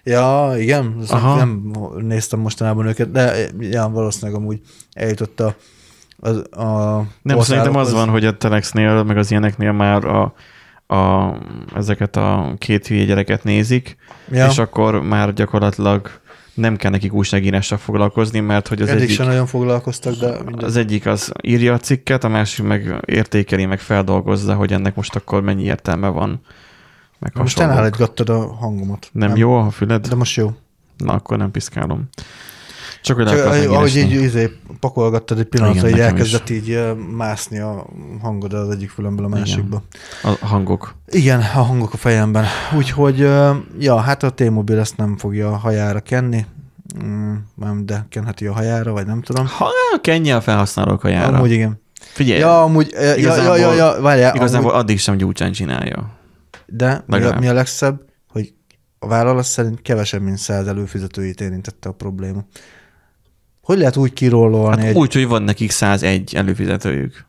Ja, 0.04 0.54
igen, 0.58 0.96
nem 1.12 1.72
néztem 1.98 2.40
mostanában 2.40 2.88
őket, 2.88 3.12
de 3.12 3.50
ja, 3.60 3.90
valószínűleg 3.90 4.42
amúgy 4.42 4.62
eljutott 4.94 5.40
a, 5.40 5.56
az, 6.24 6.38
a 6.52 7.04
nem 7.22 7.40
szerintem 7.40 7.76
az 7.76 7.94
van, 7.94 8.10
hogy 8.10 8.26
a 8.26 8.38
Telexnél, 8.38 9.04
meg 9.04 9.18
az 9.18 9.32
ilyeneknél 9.32 9.72
már 9.72 10.06
a, 10.06 10.34
a, 10.96 11.34
ezeket 11.76 12.16
a 12.16 12.54
két 12.58 12.88
hülye 12.88 13.04
gyereket 13.04 13.44
nézik, 13.44 13.98
Ja. 14.32 14.48
és 14.48 14.58
akkor 14.58 15.02
már 15.02 15.34
gyakorlatilag 15.34 16.10
nem 16.54 16.76
kell 16.76 16.92
nekik 16.92 17.14
újságírással 17.14 17.78
foglalkozni, 17.78 18.40
mert 18.40 18.68
hogy 18.68 18.82
az 18.82 18.88
Eddig 18.88 19.02
egyik, 19.02 19.16
sem 19.16 19.26
nagyon 19.28 19.46
foglalkoztak, 19.46 20.14
de 20.16 20.44
mindegy. 20.46 20.64
az 20.64 20.76
egyik 20.76 21.06
az 21.06 21.32
írja 21.42 21.74
a 21.74 21.78
cikket, 21.78 22.24
a 22.24 22.28
másik 22.28 22.66
meg 22.66 22.96
értékeli, 23.06 23.66
meg 23.66 23.80
feldolgozza, 23.80 24.56
hogy 24.56 24.74
ennek 24.74 24.96
most 24.96 25.16
akkor 25.16 25.42
mennyi 25.42 25.64
értelme 25.64 26.08
van. 26.08 26.42
Meg 27.20 27.32
Most 27.36 27.60
elállítgattad 27.60 28.30
a 28.30 28.54
hangomat. 28.54 29.10
Nem, 29.12 29.28
nem 29.28 29.38
jó 29.38 29.56
a 29.56 29.70
füled? 29.70 30.08
De 30.08 30.16
most 30.16 30.36
jó. 30.36 30.52
Na, 30.98 31.14
akkor 31.14 31.38
nem 31.38 31.52
piszkálom. 31.52 32.10
Csak 33.02 33.16
hogy 33.18 33.26
Csak, 33.28 33.46
ahogy 33.70 33.96
így 33.96 34.12
izé, 34.12 34.52
pakolgattad 34.80 35.40
egy 35.40 35.46
pillanatra, 35.46 35.88
Igen, 35.88 36.00
így 36.00 36.00
elkezdett 36.06 36.50
így 36.50 36.70
ö, 36.72 36.94
mászni 36.94 37.60
a 37.60 37.86
hangod 38.22 38.54
az 38.54 38.70
egyik 38.70 38.90
fülemből 38.90 39.26
a 39.26 39.30
másikba. 39.30 39.84
Igen. 40.24 40.38
A 40.42 40.46
hangok. 40.46 40.96
Igen, 41.08 41.40
a 41.40 41.44
hangok 41.62 41.94
a 41.94 41.98
fejemben. 41.98 42.46
Úgyhogy, 42.78 43.18
ja, 43.80 43.98
hát 43.98 44.24
a 44.24 44.30
T-Mobile 44.30 44.80
ezt 44.80 44.98
nem 44.98 45.18
fogja 45.18 45.52
a 45.52 45.56
hajára 45.58 46.00
kenni, 46.00 46.46
Mm, 47.04 47.34
nem, 47.56 47.86
de 47.86 48.06
kenheti 48.10 48.48
a 48.48 48.54
hajára, 48.54 48.92
vagy 48.92 49.06
nem 49.06 49.22
tudom. 49.22 49.46
Ha, 49.48 49.70
kenje 50.02 50.36
a 50.36 50.42
felhasználók 50.42 51.02
hajára. 51.02 51.38
Amúgy 51.38 51.52
igen. 51.52 51.82
Figyelj, 52.00 52.40
Ja, 52.40 52.62
amúgy, 52.64 52.90
ja, 52.92 53.00
ja, 53.02 53.08
ja, 53.10 53.16
Igazából- 53.16 53.58
ja, 53.58 53.74
ja 53.74 54.02
várjál, 54.02 54.36
igazából 54.36 54.70
amúgy, 54.70 54.82
addig 54.84 55.00
sem 55.00 55.18
gyújtsán 55.18 55.52
csinálja. 55.52 56.10
de 56.66 57.04
mi 57.06 57.22
a, 57.22 57.40
mi 57.40 57.48
a 57.48 57.54
legszebb, 57.54 58.02
hogy 58.28 58.54
a 59.00 59.08
vállalat 59.08 59.44
szerint 59.46 59.82
kevesebb, 59.82 60.22
mint 60.22 60.38
száz 60.38 60.68
előfizetőit 60.68 61.42
érintette 61.42 61.90
a 61.90 61.92
probléma. 61.92 62.44
Hogy 63.62 63.78
lehet 63.78 63.98
úgy 63.98 64.14
kirollolni 64.14 64.82
Hát 64.82 64.90
egy... 64.90 64.96
úgy, 64.96 65.14
hogy 65.14 65.28
van 65.28 65.44
nekik 65.44 65.72
101 65.72 66.36
előfizetőjük. 66.36 67.26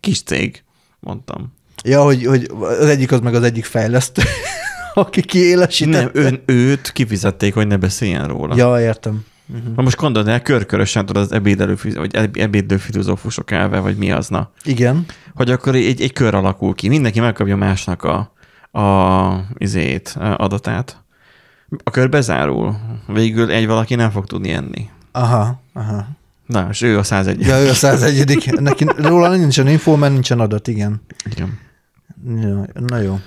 Kis 0.00 0.22
cég, 0.22 0.62
mondtam. 1.00 1.52
Ja, 1.84 2.02
hogy, 2.02 2.26
hogy 2.26 2.50
az 2.60 2.86
egyik 2.86 3.12
az 3.12 3.20
meg 3.20 3.34
az 3.34 3.42
egyik 3.42 3.64
fejlesztő, 3.64 4.22
aki 4.94 5.22
kiélesítette. 5.22 6.20
Nem, 6.20 6.24
ön, 6.24 6.42
őt 6.46 6.92
kifizették, 6.92 7.54
hogy 7.54 7.66
ne 7.66 7.76
beszéljen 7.76 8.28
róla. 8.28 8.56
Ja, 8.56 8.80
értem. 8.80 9.24
Uh-huh. 9.48 9.74
Na 9.74 9.82
most 9.82 9.96
gondold 9.96 10.28
el, 10.28 10.42
körkörösen 10.42 11.06
tudod 11.06 11.22
az 11.22 11.32
ebédelőfizető, 11.32 12.00
vagy 12.00 12.14
eb- 12.14 12.36
ebédlőfidúzófusok 12.36 13.50
elve, 13.50 13.78
vagy 13.78 13.96
mi 13.96 14.12
az, 14.12 14.28
na. 14.28 14.50
Igen. 14.62 15.06
Hogy 15.34 15.50
akkor 15.50 15.74
egy, 15.74 16.00
egy 16.00 16.12
kör 16.12 16.34
alakul 16.34 16.74
ki. 16.74 16.88
Mindenki 16.88 17.20
megkapja 17.20 17.56
másnak 17.56 18.02
a, 18.02 18.32
a 18.80 19.44
izét, 19.58 20.16
adatát. 20.18 21.02
A 21.84 21.90
kör 21.90 22.08
bezárul. 22.08 22.76
Végül 23.06 23.50
egy 23.50 23.66
valaki 23.66 23.94
nem 23.94 24.10
fog 24.10 24.26
tudni 24.26 24.50
enni. 24.50 24.88
Aha, 25.16 25.60
aha. 25.72 26.06
Na, 26.46 26.66
és 26.70 26.82
ő 26.82 26.98
a 26.98 27.02
101. 27.02 27.40
Ja, 27.40 27.60
ő 27.60 27.68
a 27.68 27.74
101 27.74 28.52
Neki 28.60 28.86
róla 28.96 29.36
nincsen 29.36 29.68
info, 29.68 29.96
mert 29.96 30.12
nincsen 30.12 30.40
adat, 30.40 30.68
igen. 30.68 31.02
Igen. 31.30 31.58
Ja, 32.40 32.66
na 32.86 32.98
jó. 32.98 33.18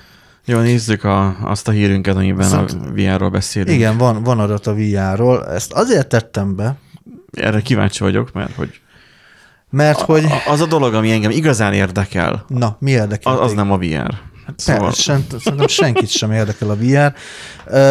Jó, 0.46 0.60
nézzük 0.60 1.04
a, 1.04 1.38
azt 1.50 1.68
a 1.68 1.72
hírünket, 1.72 2.16
amiben 2.16 2.38
Viszont, 2.38 2.72
a 2.72 2.92
VR-ról 2.94 3.30
beszélünk. 3.30 3.78
Igen, 3.78 3.98
van, 3.98 4.24
van 4.24 4.40
adat 4.40 4.68
a 4.68 4.76
VR-ról. 4.76 5.48
Ezt 5.48 5.72
azért 5.72 6.08
tettem 6.08 6.56
be. 6.56 6.76
Erre 7.32 7.62
kíváncsi 7.62 8.04
vagyok, 8.04 8.34
mert 8.34 8.56
hogy 8.56 8.82
mert 9.70 10.00
hogy... 10.00 10.24
A, 10.24 10.52
az 10.52 10.62
a 10.62 10.66
dolog, 10.66 10.94
ami 10.94 11.12
engem 11.12 11.32
igazán 11.32 11.74
érdekel. 11.74 12.46
Na, 12.48 12.78
mi 12.80 12.92
érdekel? 12.92 13.34
Az, 13.34 13.40
az 13.40 13.54
nem 13.54 13.72
a 13.72 13.78
VR. 13.78 14.16
Szóval... 14.56 14.84
Persze, 14.84 15.02
sem, 15.02 15.26
szerintem 15.40 15.68
senkit 15.68 16.10
sem 16.10 16.32
érdekel 16.32 16.70
a 16.70 16.76
VR. 16.76 17.14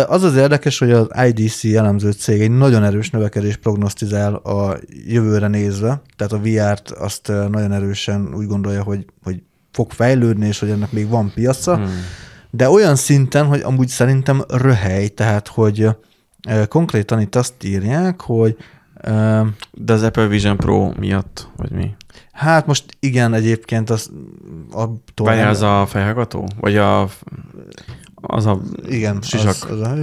Az 0.09 0.23
az 0.23 0.37
érdekes, 0.37 0.79
hogy 0.79 0.91
az 0.91 1.09
IDC 1.27 1.65
elemző 1.65 2.11
cég 2.11 2.41
egy 2.41 2.51
nagyon 2.51 2.85
erős 2.85 3.11
növekedés 3.11 3.57
prognosztizál 3.57 4.35
a 4.35 4.79
jövőre 5.07 5.49
nézve, 5.49 6.03
tehát 6.17 6.33
a 6.33 6.41
VR-t 6.41 6.91
azt 6.91 7.29
nagyon 7.29 7.73
erősen 7.73 8.35
úgy 8.35 8.47
gondolja, 8.47 8.83
hogy, 8.83 9.05
hogy 9.23 9.43
fog 9.73 9.91
fejlődni, 9.91 10.47
és 10.47 10.59
hogy 10.59 10.71
ennek 10.71 10.93
még 10.93 11.09
van 11.09 11.33
piaca, 11.35 11.77
hmm. 11.77 11.91
de 12.51 12.71
olyan 12.71 12.97
szinten, 12.97 13.47
hogy 13.47 13.61
amúgy 13.61 13.89
szerintem 13.89 14.45
röhely, 14.49 15.09
tehát 15.09 15.49
hogy 15.49 15.89
konkrétan 16.69 17.21
itt 17.21 17.35
azt 17.35 17.65
írják, 17.65 18.21
hogy 18.21 18.57
de 19.73 19.93
az 19.93 20.03
Apple 20.03 20.27
Vision 20.27 20.57
Pro 20.57 20.93
miatt, 20.99 21.49
vagy 21.57 21.71
mi? 21.71 21.95
Hát 22.37 22.67
most 22.67 22.85
igen, 23.01 23.35
egyébként 23.35 23.91
az... 23.91 24.11
Attól 24.71 25.27
Vagy 25.27 25.39
az 25.39 25.63
a 25.63 25.87
fejhallgató? 25.87 26.49
Vagy 26.61 26.77
a... 26.77 27.09
Az 28.15 28.47
a 28.47 28.61
igen, 28.89 29.23
sisak? 29.23 29.49
Az, 29.49 29.71
az 29.71 29.81
a, 29.81 29.95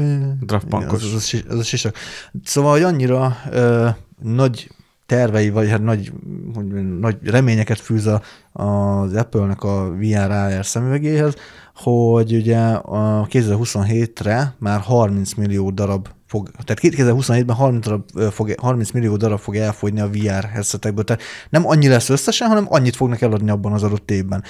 Drafpankos. 0.42 1.04
Igen, 1.04 1.16
az, 1.16 1.34
az, 1.34 1.44
az 1.50 1.60
a 1.60 1.64
sisak. 1.64 1.96
Szóval, 2.44 2.72
hogy 2.72 2.84
annyira 2.84 3.38
ö, 3.52 3.90
nagy 4.22 4.70
tervei, 5.06 5.50
vagy 5.50 5.70
hát 5.70 5.82
nagy, 5.84 6.12
hogy 6.54 6.66
nagy 7.00 7.18
reményeket 7.24 7.80
fűz 7.80 8.08
a, 8.08 8.22
az 8.52 9.14
Apple-nek 9.14 9.64
a 9.64 9.96
VR 9.96 10.32
AR 10.32 10.66
szemüvegéhez, 10.66 11.36
hogy 11.76 12.34
ugye 12.34 12.60
a 12.74 13.28
2027-re 13.28 14.56
már 14.60 14.80
30 14.80 15.34
millió 15.34 15.70
darab 15.70 16.08
fog, 16.34 16.50
tehát 16.64 16.80
2027-ben 16.82 17.56
30, 17.56 17.86
darab, 17.86 18.32
fog, 18.32 18.54
30 18.58 18.92
millió 18.92 19.18
darab 19.18 19.40
fog 19.40 19.56
elfogyni 19.56 20.00
a 20.00 20.10
VR 20.10 20.44
headsetekből, 20.44 21.04
tehát 21.04 21.22
nem 21.50 21.68
annyi 21.68 21.88
lesz 21.88 22.10
összesen, 22.10 22.48
hanem 22.48 22.66
annyit 22.70 22.96
fognak 22.96 23.22
eladni 23.22 23.50
abban 23.50 23.74
az 23.74 23.84
adott 23.84 24.12
évben. 24.12 24.44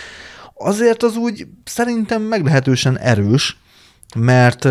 Azért 0.53 1.03
az 1.03 1.15
úgy 1.15 1.47
szerintem 1.63 2.21
meglehetősen 2.21 2.97
erős, 2.97 3.57
mert 4.15 4.67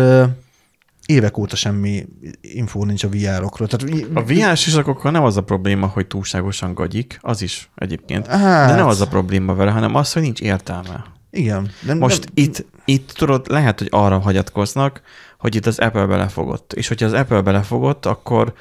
évek 1.05 1.37
óta 1.37 1.55
semmi 1.55 2.05
infó 2.41 2.85
nincs 2.85 3.03
a 3.03 3.09
VR-okról. 3.09 3.67
Tehát, 3.67 3.99
a 4.13 4.23
VR 4.23 4.57
sisakokkal 4.57 5.11
nem 5.11 5.23
az 5.23 5.37
a 5.37 5.43
probléma, 5.43 5.87
hogy 5.87 6.07
túlságosan 6.07 6.73
gagyik, 6.73 7.19
az 7.21 7.41
is 7.41 7.69
egyébként. 7.75 8.27
Hát... 8.27 8.69
De 8.69 8.75
nem 8.75 8.87
az 8.87 9.01
a 9.01 9.07
probléma 9.07 9.55
vele, 9.55 9.71
hanem 9.71 9.95
az, 9.95 10.13
hogy 10.13 10.21
nincs 10.21 10.41
értelme. 10.41 11.05
Igen. 11.31 11.69
De 11.85 11.93
Most 11.93 12.23
nem... 12.23 12.45
itt, 12.45 12.65
itt 12.85 13.11
tudod, 13.11 13.45
lehet, 13.49 13.79
hogy 13.79 13.87
arra 13.91 14.19
hagyatkoznak, 14.19 15.01
hogy 15.43 15.55
itt 15.55 15.65
az 15.65 15.79
Apple 15.79 16.05
belefogott. 16.05 16.73
És 16.73 16.87
hogyha 16.87 17.05
az 17.05 17.13
Apple 17.13 17.41
belefogott, 17.41 18.05
akkor 18.05 18.53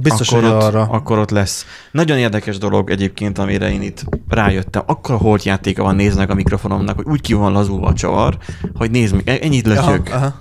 Biztos, 0.00 0.28
akkor, 0.28 0.42
hogy 0.42 0.52
ott, 0.52 0.62
arra. 0.62 0.82
akkor 0.82 1.18
ott 1.18 1.30
lesz. 1.30 1.66
Nagyon 1.90 2.18
érdekes 2.18 2.58
dolog 2.58 2.90
egyébként, 2.90 3.38
amire 3.38 3.72
én 3.72 3.82
itt 3.82 4.04
rájöttem. 4.28 4.82
Akkor 4.86 5.14
a 5.14 5.18
holt 5.18 5.42
játéka 5.42 5.82
van, 5.82 5.94
néznek 5.94 6.30
a 6.30 6.34
mikrofonomnak, 6.34 6.96
hogy 6.96 7.06
úgy 7.06 7.20
ki 7.20 7.32
van 7.32 7.52
lazulva 7.52 7.86
a 7.86 7.92
csavar, 7.92 8.38
hogy 8.74 8.90
nézd 8.90 9.14
meg, 9.14 9.28
ennyit 9.42 9.66
lötyök. 9.66 10.08
Aha, 10.08 10.16
aha. 10.16 10.34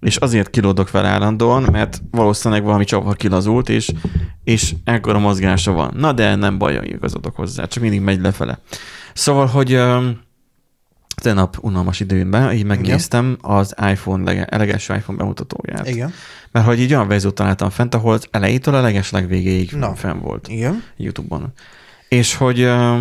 És 0.00 0.16
azért 0.16 0.50
kilódok 0.50 0.88
fel 0.88 1.04
állandóan, 1.04 1.62
mert 1.72 2.02
valószínűleg 2.10 2.64
valami 2.64 2.84
csavar 2.84 3.16
kilazult, 3.16 3.68
és, 3.68 3.92
és 4.44 4.74
ekkora 4.84 5.18
mozgása 5.18 5.72
van. 5.72 5.94
Na 5.96 6.12
de 6.12 6.34
nem 6.34 6.58
baj, 6.58 6.80
igazodok 6.84 7.36
hozzá, 7.36 7.64
csak 7.64 7.82
mindig 7.82 8.00
megy 8.00 8.20
lefele. 8.20 8.58
Szóval, 9.14 9.46
hogy 9.46 9.80
nap 11.22 11.56
unalmas 11.60 12.00
időmben 12.00 12.52
így 12.52 12.64
megnéztem 12.64 13.24
Igen. 13.24 13.56
az 13.56 13.74
iPhone, 13.90 14.24
lege, 14.24 14.46
legelső 14.50 14.94
iPhone 14.94 15.18
bemutatóját. 15.18 15.88
Igen. 15.88 16.12
Mert 16.52 16.66
hogy 16.66 16.80
így 16.80 16.92
olyan 16.92 17.08
verziót 17.08 17.34
találtam 17.34 17.70
fent, 17.70 17.94
ahol 17.94 18.12
az 18.12 18.26
elejétől 18.30 18.74
a 18.74 18.80
legesleg 18.80 19.28
végéig 19.28 19.72
Na. 19.72 19.94
fenn 19.94 20.18
volt. 20.18 20.48
Igen. 20.48 20.82
YouTube-on. 20.96 21.52
És 22.08 22.34
hogy 22.34 22.62
uh, 22.62 22.98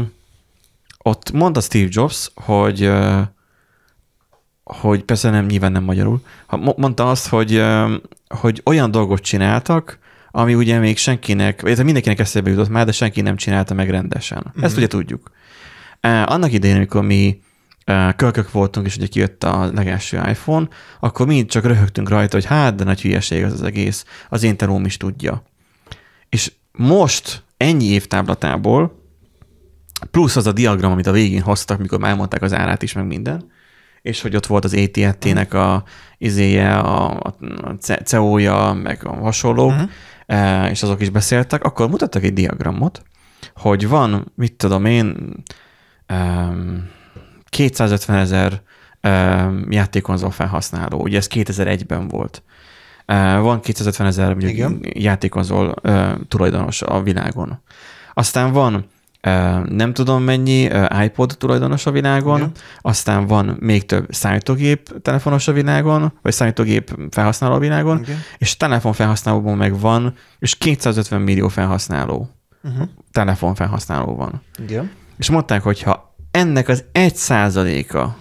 ott 0.97 1.31
mondta 1.31 1.61
Steve 1.61 1.87
Jobs, 1.91 2.31
hogy 2.35 2.85
uh, 2.85 3.21
hogy 4.63 5.03
persze 5.03 5.29
nem, 5.29 5.45
nyilván 5.45 5.71
nem 5.71 5.83
magyarul, 5.83 6.21
mondta 6.75 7.09
azt, 7.09 7.27
hogy, 7.27 7.55
uh, 7.55 7.91
hogy 8.27 8.61
olyan 8.65 8.91
dolgot 8.91 9.21
csináltak, 9.21 9.99
ami 10.31 10.55
ugye 10.55 10.79
még 10.79 10.97
senkinek, 10.97 11.61
vagy 11.61 11.83
mindenkinek 11.83 12.19
eszébe 12.19 12.49
jutott 12.49 12.69
már, 12.69 12.85
de 12.85 12.91
senki 12.91 13.21
nem 13.21 13.35
csinálta 13.35 13.73
meg 13.73 13.89
rendesen. 13.89 14.43
Uh-huh. 14.47 14.63
Ezt 14.63 14.77
ugye 14.77 14.87
tudjuk. 14.87 15.31
Uh, 16.03 16.31
annak 16.31 16.51
idején, 16.51 16.75
amikor 16.75 17.03
mi 17.03 17.39
kölkök 18.15 18.51
voltunk, 18.51 18.85
és 18.85 18.95
ugye 18.95 19.07
kijött 19.07 19.43
a 19.43 19.71
legelső 19.73 20.17
iPhone, 20.17 20.67
akkor 20.99 21.25
mi 21.27 21.45
csak 21.45 21.65
röhögtünk 21.65 22.09
rajta, 22.09 22.35
hogy 22.35 22.45
hát, 22.45 22.75
de 22.75 22.83
nagy 22.83 23.01
hülyeség 23.01 23.43
az 23.43 23.53
az 23.53 23.61
egész, 23.61 24.05
az 24.29 24.43
én 24.43 24.57
telóm 24.57 24.85
is 24.85 24.97
tudja. 24.97 25.43
És 26.29 26.51
most 26.71 27.43
ennyi 27.57 27.85
évtáblatából, 27.85 29.05
plusz 30.11 30.35
az 30.35 30.47
a 30.47 30.51
diagram, 30.51 30.91
amit 30.91 31.07
a 31.07 31.11
végén 31.11 31.41
hoztak, 31.41 31.79
mikor 31.79 31.99
már 31.99 32.09
elmondták 32.09 32.41
az 32.41 32.53
árát 32.53 32.83
is, 32.83 32.93
meg 32.93 33.05
minden, 33.05 33.51
és 34.01 34.21
hogy 34.21 34.35
ott 34.35 34.45
volt 34.45 34.63
az 34.63 34.73
AT&T-nek 34.73 35.53
a 35.53 35.83
izéje, 36.17 36.77
a, 36.77 37.11
a 37.15 37.35
CEO-ja, 38.03 38.73
meg 38.83 39.05
a 39.05 39.15
hasonlók, 39.15 39.73
uh-huh. 40.27 40.69
és 40.69 40.83
azok 40.83 41.01
is 41.01 41.09
beszéltek, 41.09 41.63
akkor 41.63 41.89
mutattak 41.89 42.23
egy 42.23 42.33
diagramot, 42.33 43.01
hogy 43.55 43.87
van, 43.87 44.31
mit 44.35 44.53
tudom 44.53 44.85
én, 44.85 45.33
um, 46.13 46.95
250 47.49 48.17
ezer 48.17 48.61
játékonzol 49.69 50.31
felhasználó, 50.31 51.01
ugye 51.01 51.17
ez 51.17 51.27
2001-ben 51.33 52.07
volt. 52.07 52.43
Van 53.41 53.59
250 53.59 54.07
ezer 54.07 54.35
játékonzol 54.81 55.73
tulajdonos 56.27 56.81
a 56.81 57.01
világon. 57.01 57.61
Aztán 58.13 58.51
van 58.51 58.85
nem 59.65 59.93
tudom 59.93 60.23
mennyi 60.23 60.69
iPod 61.03 61.35
tulajdonos 61.37 61.85
a 61.85 61.91
világon, 61.91 62.37
Igen. 62.37 62.51
aztán 62.81 63.27
van 63.27 63.57
még 63.59 63.85
több 63.85 64.05
számítógép 64.09 65.01
telefonos 65.01 65.47
a 65.47 65.51
világon, 65.51 66.13
vagy 66.21 66.33
számítógép 66.33 66.97
felhasználó 67.09 67.53
a 67.53 67.59
világon, 67.59 67.99
Igen. 67.99 68.19
és 68.37 68.57
telefon 68.57 68.93
felhasználóban 68.93 69.57
meg 69.57 69.79
van, 69.79 70.13
és 70.39 70.55
250 70.55 71.21
millió 71.21 71.47
felhasználó, 71.47 72.29
uh-huh. 72.63 72.87
telefon 73.11 73.55
felhasználó 73.55 74.15
van. 74.15 74.41
Igen. 74.57 74.91
És 75.17 75.29
mondták, 75.29 75.61
hogy 75.61 75.81
ha 75.81 76.06
ennek 76.37 76.67
az 76.67 76.83
egy 76.91 77.15
százaléka 77.15 78.17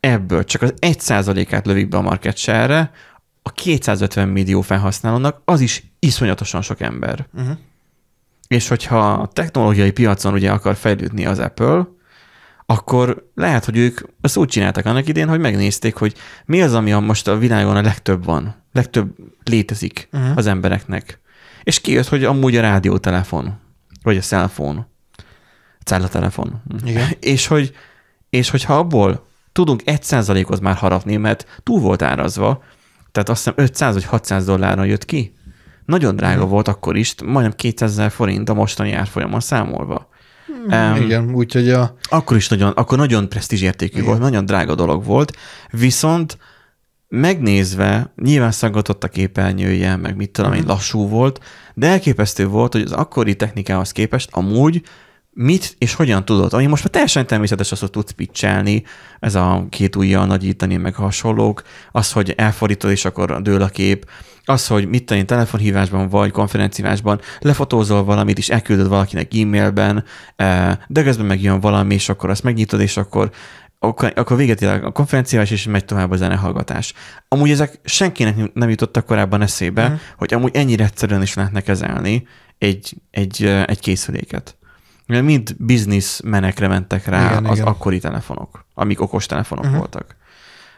ebből 0.00 0.44
csak 0.44 0.62
az 0.62 0.74
egy 0.78 1.00
százalékát 1.00 1.66
lövik 1.66 1.88
be 1.88 1.96
a 1.96 2.00
market 2.00 2.36
share 2.36 2.90
a 3.42 3.50
250 3.50 4.28
millió 4.28 4.60
felhasználónak 4.60 5.42
az 5.44 5.60
is 5.60 5.84
iszonyatosan 5.98 6.62
sok 6.62 6.80
ember. 6.80 7.26
Uh-huh. 7.34 7.56
És 8.48 8.68
hogyha 8.68 9.12
a 9.12 9.26
technológiai 9.26 9.90
piacon 9.90 10.32
ugye 10.32 10.50
akar 10.50 10.74
fejlődni 10.74 11.26
az 11.26 11.38
Apple, 11.38 11.88
akkor 12.66 13.30
lehet, 13.34 13.64
hogy 13.64 13.76
ők 13.76 14.00
azt 14.20 14.36
úgy 14.36 14.48
csináltak 14.48 14.86
annak 14.86 15.08
idén, 15.08 15.28
hogy 15.28 15.40
megnézték, 15.40 15.94
hogy 15.94 16.14
mi 16.44 16.62
az, 16.62 16.74
ami 16.74 16.92
a 16.92 17.00
most 17.00 17.28
a 17.28 17.38
világon 17.38 17.76
a 17.76 17.82
legtöbb 17.82 18.24
van, 18.24 18.54
legtöbb 18.72 19.14
létezik 19.44 20.08
uh-huh. 20.12 20.36
az 20.36 20.46
embereknek. 20.46 21.20
És 21.62 21.80
kijött, 21.80 22.08
hogy 22.08 22.24
amúgy 22.24 22.56
a 22.56 22.60
rádiótelefon, 22.60 23.58
vagy 24.02 24.16
a 24.16 24.20
cellphone. 24.20 24.94
Cellatelefon. 25.86 26.62
Igen. 26.84 27.08
És, 27.34 27.46
hogy, 27.46 27.72
és 28.30 28.50
hogyha 28.50 28.78
abból 28.78 29.26
tudunk 29.52 29.82
egy 29.84 30.02
százalékot 30.02 30.60
már 30.60 30.74
harapni, 30.74 31.16
mert 31.16 31.60
túl 31.62 31.80
volt 31.80 32.02
árazva, 32.02 32.62
tehát 33.12 33.28
azt 33.28 33.44
hiszem 33.44 33.64
500 33.64 33.94
vagy 33.94 34.04
600 34.04 34.44
dollárra 34.44 34.84
jött 34.84 35.04
ki. 35.04 35.34
Nagyon 35.84 36.16
drága 36.16 36.40
hmm. 36.40 36.50
volt 36.50 36.68
akkor 36.68 36.96
is, 36.96 37.14
majdnem 37.24 37.52
200 37.56 37.90
ezer 37.90 38.10
forint 38.10 38.48
a 38.48 38.54
mostani 38.54 38.92
árfolyamon 38.92 39.40
számolva. 39.40 40.08
Hmm, 40.46 40.92
um, 40.92 41.02
igen, 41.02 41.34
úgyhogy 41.34 41.70
a... 41.70 41.96
Akkor 42.02 42.36
is 42.36 42.48
nagyon, 42.48 42.72
akkor 42.72 42.98
nagyon 42.98 43.28
presztízsértékű 43.28 44.02
volt, 44.02 44.18
nagyon 44.18 44.46
drága 44.46 44.74
dolog 44.74 45.04
volt, 45.04 45.36
viszont 45.70 46.38
megnézve, 47.08 48.12
nyilván 48.16 48.50
szaggatott 48.50 49.04
a 49.04 49.08
képernyője, 49.08 49.96
meg 49.96 50.16
mit 50.16 50.30
tudom, 50.30 50.52
hmm. 50.52 50.66
lassú 50.66 51.08
volt, 51.08 51.40
de 51.74 51.86
elképesztő 51.86 52.46
volt, 52.46 52.72
hogy 52.72 52.82
az 52.82 52.92
akkori 52.92 53.36
technikához 53.36 53.92
képest 53.92 54.28
amúgy 54.32 54.82
mit 55.38 55.74
és 55.78 55.94
hogyan 55.94 56.24
tudod, 56.24 56.52
ami 56.52 56.66
most 56.66 56.82
már 56.82 56.92
teljesen 56.92 57.26
természetes 57.26 57.72
az, 57.72 57.80
hogy 57.80 57.90
tudsz 57.90 58.10
pitchelni, 58.10 58.82
ez 59.20 59.34
a 59.34 59.66
két 59.70 59.96
ujjal 59.96 60.26
nagyítani, 60.26 60.76
meg 60.76 60.94
hasonlók, 60.94 61.62
az, 61.90 62.12
hogy 62.12 62.34
elfordítod, 62.36 62.90
és 62.90 63.04
akkor 63.04 63.42
dől 63.42 63.62
a 63.62 63.68
kép, 63.68 64.10
az, 64.44 64.66
hogy 64.66 64.88
mit 64.88 65.06
tenni 65.06 65.24
telefonhívásban 65.24 66.08
vagy 66.08 66.30
konferenciásban, 66.30 67.20
lefotózol 67.40 68.04
valamit, 68.04 68.38
és 68.38 68.48
elküldöd 68.48 68.88
valakinek 68.88 69.34
e-mailben, 69.34 70.04
eh, 70.36 70.76
de 70.86 71.02
közben 71.02 71.26
megjön 71.26 71.60
valami, 71.60 71.94
és 71.94 72.08
akkor 72.08 72.30
azt 72.30 72.42
megnyitod, 72.42 72.80
és 72.80 72.96
akkor 72.96 73.30
akkor, 73.78 74.12
akkor 74.16 74.36
véget 74.36 74.62
ér 74.62 74.68
a 74.68 74.92
konferenciás, 74.92 75.50
és 75.50 75.66
megy 75.66 75.84
tovább 75.84 76.10
a 76.10 76.16
zenehallgatás. 76.16 76.92
Amúgy 77.28 77.50
ezek 77.50 77.80
senkinek 77.84 78.52
nem 78.52 78.68
jutottak 78.68 79.06
korábban 79.06 79.42
eszébe, 79.42 79.82
uh-huh. 79.82 79.98
hogy 80.16 80.34
amúgy 80.34 80.56
ennyire 80.56 80.84
egyszerűen 80.84 81.22
is 81.22 81.34
lehetne 81.34 81.60
kezelni 81.60 82.26
egy, 82.58 82.96
egy, 83.10 83.44
eh, 83.44 83.62
egy 83.62 83.80
készüléket. 83.80 84.56
Mind 85.06 85.56
bizniszmenekre 85.58 86.68
mentek 86.68 87.06
rá 87.06 87.30
igen, 87.30 87.44
az 87.44 87.58
igen. 87.58 87.68
akkori 87.68 87.98
telefonok, 87.98 88.66
amik 88.74 89.00
okos 89.00 89.26
telefonok 89.26 89.64
uh-huh. 89.64 89.78
voltak. 89.78 90.16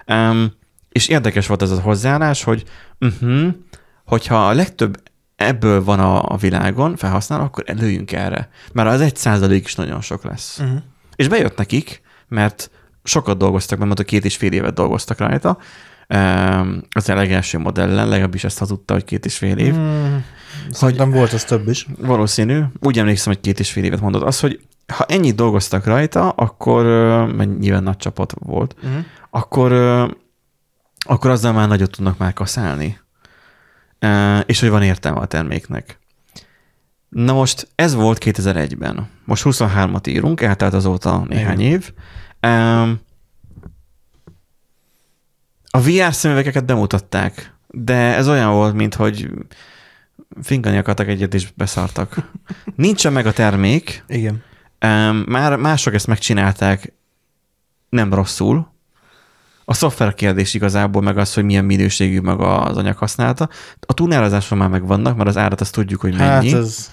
Um, 0.07 0.53
és 0.89 1.09
érdekes 1.09 1.47
volt 1.47 1.62
ez 1.62 1.70
a 1.70 1.81
hozzáállás, 1.81 2.43
hogy 2.43 2.64
uh-huh, 3.01 3.55
hogyha 4.05 4.49
a 4.49 4.53
legtöbb 4.53 5.03
ebből 5.37 5.85
van 5.85 6.01
a, 6.01 6.33
a 6.33 6.37
világon 6.37 6.97
felhasználó, 6.97 7.45
akkor 7.45 7.64
előjünk 7.66 8.12
erre. 8.12 8.49
Mert 8.72 8.89
az 8.89 9.01
egy 9.01 9.16
százalék 9.16 9.64
is 9.64 9.74
nagyon 9.74 10.01
sok 10.01 10.24
lesz. 10.24 10.59
Uh-huh. 10.59 10.79
És 11.16 11.29
bejött 11.29 11.57
nekik, 11.57 12.03
mert 12.29 12.70
sokat 13.03 13.39
dolgoztak, 13.39 13.79
mert 13.79 14.05
két 14.05 14.24
és 14.24 14.37
fél 14.37 14.53
évet 14.53 14.74
dolgoztak 14.74 15.18
rajta, 15.18 15.59
az 16.91 17.09
a 17.09 17.15
legelső 17.15 17.59
modellen, 17.59 18.09
legalábbis 18.09 18.45
ezt 18.45 18.59
hazudta, 18.59 18.93
hogy 18.93 19.05
két 19.05 19.25
és 19.25 19.37
fél 19.39 19.57
év. 19.59 19.75
Mm, 19.75 20.17
Szerintem 20.71 21.11
volt 21.11 21.33
az 21.33 21.45
több 21.45 21.69
is. 21.69 21.87
Valószínű. 21.99 22.61
Úgy 22.81 22.99
emlékszem, 22.99 23.33
hogy 23.33 23.43
két 23.43 23.59
és 23.61 23.71
fél 23.73 23.85
évet 23.85 24.01
mondott. 24.01 24.23
Az, 24.23 24.41
hogy 24.41 24.61
ha 24.95 25.05
ennyit 25.05 25.35
dolgoztak 25.35 25.85
rajta, 25.85 26.31
akkor, 26.31 26.85
mert 27.35 27.59
nyilván 27.59 27.83
nagy 27.83 27.97
csapat 27.97 28.35
volt, 28.39 28.75
Uh-huh. 28.83 29.05
akkor, 29.31 29.73
akkor 31.07 31.31
azzal 31.31 31.53
már 31.53 31.69
nagyot 31.69 31.91
tudnak 31.91 32.19
már 32.19 32.33
kaszálni. 32.33 32.99
És 34.47 34.61
hogy 34.61 34.69
van 34.69 34.83
értelme 34.83 35.19
a 35.21 35.27
terméknek. 35.27 35.99
Na 37.09 37.33
most 37.33 37.69
ez 37.75 37.95
volt 37.95 38.19
2001-ben. 38.25 39.09
Most 39.25 39.43
23-at 39.47 40.09
írunk, 40.09 40.41
eltelt 40.41 40.75
azóta 40.75 41.25
néhány 41.29 41.61
Igen. 41.61 41.73
év. 41.73 41.93
A 45.71 45.81
VR 45.81 46.14
szemüvegeket 46.14 46.64
bemutatták, 46.64 47.55
de 47.66 47.95
ez 47.95 48.29
olyan 48.29 48.53
volt, 48.53 48.75
mint 48.75 48.95
hogy 48.95 49.31
fingani 50.43 50.77
akartak 50.77 51.09
egyet, 51.09 51.35
és 51.35 51.49
beszartak. 51.55 52.31
Nincsen 52.77 53.12
meg 53.12 53.27
a 53.27 53.33
termék, 53.33 54.05
Igen. 54.07 54.43
Már 55.27 55.57
mások 55.57 55.95
ezt 55.95 56.07
megcsinálták 56.07 56.93
nem 57.89 58.14
rosszul. 58.14 58.73
A 59.64 59.75
szoftver 59.75 60.14
kérdés 60.14 60.55
igazából 60.55 61.03
meg 61.03 61.19
az, 61.19 61.35
hogy 61.35 61.45
milyen 61.45 61.64
minőségű 61.64 62.21
meg 62.21 62.41
az 62.41 62.77
anyag 62.77 62.97
használata. 62.97 63.49
A 63.81 63.95
tunározáson 63.95 64.59
már 64.59 64.69
megvannak, 64.69 65.16
mert 65.16 65.29
az 65.29 65.37
árat 65.37 65.61
azt 65.61 65.73
tudjuk, 65.73 66.01
hogy 66.01 66.16
mennyi, 66.16 66.51
Hát 66.51 66.61
ez... 66.61 66.91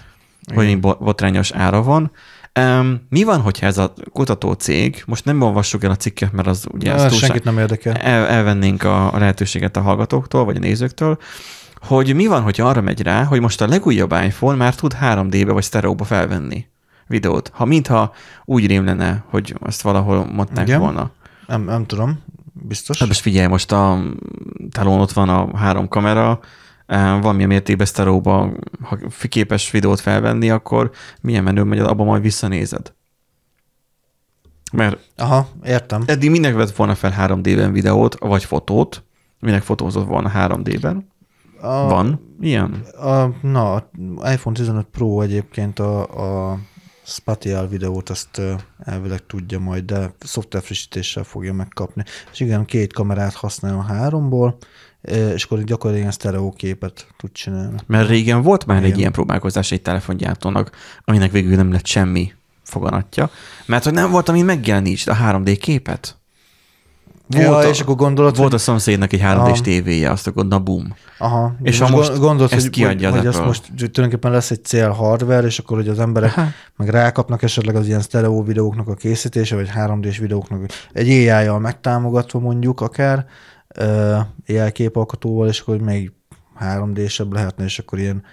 hogy 0.53 0.79
botrányos 0.79 1.51
ára 1.51 1.83
van. 1.83 2.11
Um, 2.59 3.01
mi 3.09 3.23
van, 3.23 3.41
hogyha 3.41 3.65
ez 3.65 3.77
a 3.77 3.93
kutató 4.11 4.53
cég, 4.53 5.03
most 5.05 5.25
nem 5.25 5.41
olvassuk 5.41 5.83
el 5.83 5.91
a 5.91 5.95
cikket, 5.95 6.31
mert 6.31 6.47
az 6.47 6.65
ugye 6.71 6.93
ez 6.93 7.01
túlság, 7.01 7.19
senkit 7.19 7.43
nem 7.43 7.57
érdekel. 7.57 7.93
el, 7.93 8.27
elvennénk 8.27 8.83
a, 8.83 9.13
a 9.13 9.17
lehetőséget 9.17 9.77
a 9.77 9.81
hallgatóktól, 9.81 10.45
vagy 10.45 10.55
a 10.55 10.59
nézőktől, 10.59 11.17
hogy 11.81 12.15
mi 12.15 12.27
van, 12.27 12.41
hogyha 12.41 12.67
arra 12.67 12.81
megy 12.81 13.01
rá, 13.01 13.23
hogy 13.23 13.39
most 13.39 13.61
a 13.61 13.67
legújabb 13.67 14.11
iPhone 14.11 14.57
már 14.57 14.75
tud 14.75 14.95
3D-be 15.01 15.51
vagy 15.51 15.63
sztereóba 15.63 16.03
felvenni 16.03 16.67
videót. 17.07 17.51
Ha 17.53 17.65
mintha 17.65 18.13
úgy 18.45 18.67
rém 18.67 18.85
lenne, 18.85 19.23
hogy 19.29 19.55
azt 19.59 19.81
valahol 19.81 20.25
mondták 20.25 20.67
Igen. 20.67 20.79
volna. 20.79 21.11
Nem, 21.47 21.63
nem 21.63 21.85
tudom. 21.85 22.23
Biztos. 22.53 22.99
Hát 22.99 23.07
most 23.07 23.19
figyelj, 23.19 23.47
most 23.47 23.71
a 23.71 24.03
telón 24.71 24.99
ott 24.99 25.11
van 25.11 25.29
a 25.29 25.57
három 25.57 25.87
kamera, 25.87 26.39
valamilyen 26.87 27.49
mértékben 27.49 27.85
sztereóba, 27.85 28.51
ha 28.81 28.97
képes 29.29 29.71
videót 29.71 29.99
felvenni, 29.99 30.49
akkor 30.49 30.91
milyen 31.21 31.43
menő 31.43 31.63
megy, 31.63 31.79
abba 31.79 32.03
majd 32.03 32.21
visszanézed. 32.21 32.93
Mert 34.71 34.99
Aha, 35.17 35.47
értem. 35.63 36.03
eddig 36.05 36.29
minek 36.29 36.55
vett 36.55 36.75
volna 36.75 36.95
fel 36.95 37.13
3D-ben 37.17 37.71
videót, 37.71 38.19
vagy 38.19 38.43
fotót, 38.43 39.03
minek 39.39 39.61
fotózott 39.63 40.07
volna 40.07 40.31
3D-ben. 40.35 41.13
A, 41.61 41.67
Van 41.67 42.35
ilyen? 42.39 42.71
A, 42.97 43.25
na, 43.41 43.89
iPhone 44.31 44.55
15 44.55 44.85
Pro 44.91 45.21
egyébként 45.21 45.79
a, 45.79 46.51
a 46.51 46.59
spatial 47.05 47.67
videót 47.67 48.09
azt 48.09 48.41
elvileg 48.79 49.25
tudja 49.25 49.59
majd, 49.59 49.85
de 49.85 50.15
szoftver 50.19 50.61
frissítéssel 50.61 51.23
fogja 51.23 51.53
megkapni. 51.53 52.03
És 52.31 52.39
igen, 52.39 52.65
két 52.65 52.93
kamerát 52.93 53.33
használ 53.33 53.77
a 53.77 53.81
háromból, 53.81 54.57
és 55.33 55.43
akkor 55.43 55.63
gyakorlatilag 55.63 56.11
sztereó 56.11 56.51
képet 56.51 57.07
tud 57.17 57.31
csinálni. 57.31 57.77
Mert 57.85 58.09
régen 58.09 58.41
volt 58.41 58.65
már 58.65 58.77
Igen. 58.77 58.91
egy 58.91 58.97
ilyen 58.99 59.11
próbálkozás 59.11 59.71
egy 59.71 59.81
telefongyártónak, 59.81 60.71
aminek 61.03 61.31
végül 61.31 61.55
nem 61.55 61.71
lett 61.71 61.85
semmi 61.85 62.33
foganatja, 62.63 63.29
mert 63.65 63.83
hogy 63.83 63.93
nem 63.93 64.11
volt, 64.11 64.29
ami 64.29 64.41
megjelenítsd 64.41 65.07
a 65.07 65.15
3D 65.15 65.57
képet. 65.61 66.17
Volt 67.27 67.43
ja, 67.43 67.55
a, 67.55 67.63
és 67.63 67.81
akkor 67.81 67.95
gondolod, 67.95 68.37
volt 68.37 68.49
hogy, 68.49 68.59
a 68.59 68.63
szomszédnak 68.63 69.13
egy 69.13 69.19
3D-s 69.19 69.25
Aha. 69.25 69.61
tévéje, 69.61 70.11
azt 70.11 70.27
akkor 70.27 70.47
na 70.47 70.59
bum. 70.59 70.95
aha, 71.17 71.55
és 71.61 71.79
ha 71.79 71.89
most 71.89 72.19
gondolod, 72.19 72.53
ezt 72.53 72.61
hogy, 72.61 72.69
kiadja 72.69 73.09
az 73.09 73.15
hogy, 73.17 73.27
Apple. 73.27 73.45
most 73.45 73.63
hogy 73.79 73.91
tulajdonképpen 73.91 74.31
lesz 74.31 74.51
egy 74.51 74.63
cél 74.63 74.89
hardware, 74.89 75.47
és 75.47 75.59
akkor 75.59 75.77
hogy 75.77 75.87
az 75.87 75.99
emberek 75.99 76.37
Aha. 76.37 76.47
meg 76.75 76.89
rákapnak 76.89 77.43
esetleg 77.43 77.75
az 77.75 77.87
ilyen 77.87 78.01
sztereó 78.01 78.43
videóknak 78.43 78.87
a 78.87 78.93
készítése, 78.93 79.55
vagy 79.55 79.69
3D-s 79.75 80.17
videóknak 80.17 80.71
egy 80.91 81.07
AI-jal 81.07 81.59
megtámogatva 81.59 82.39
mondjuk 82.39 82.81
akár, 82.81 83.25
ö, 83.75 84.19
AI 84.47 84.71
képalkotóval, 84.71 85.47
és 85.47 85.59
akkor 85.59 85.77
még 85.77 86.11
3D-sebb 86.59 87.31
lehetne, 87.31 87.63
és 87.63 87.79
akkor 87.79 87.99
ilyen 87.99 88.23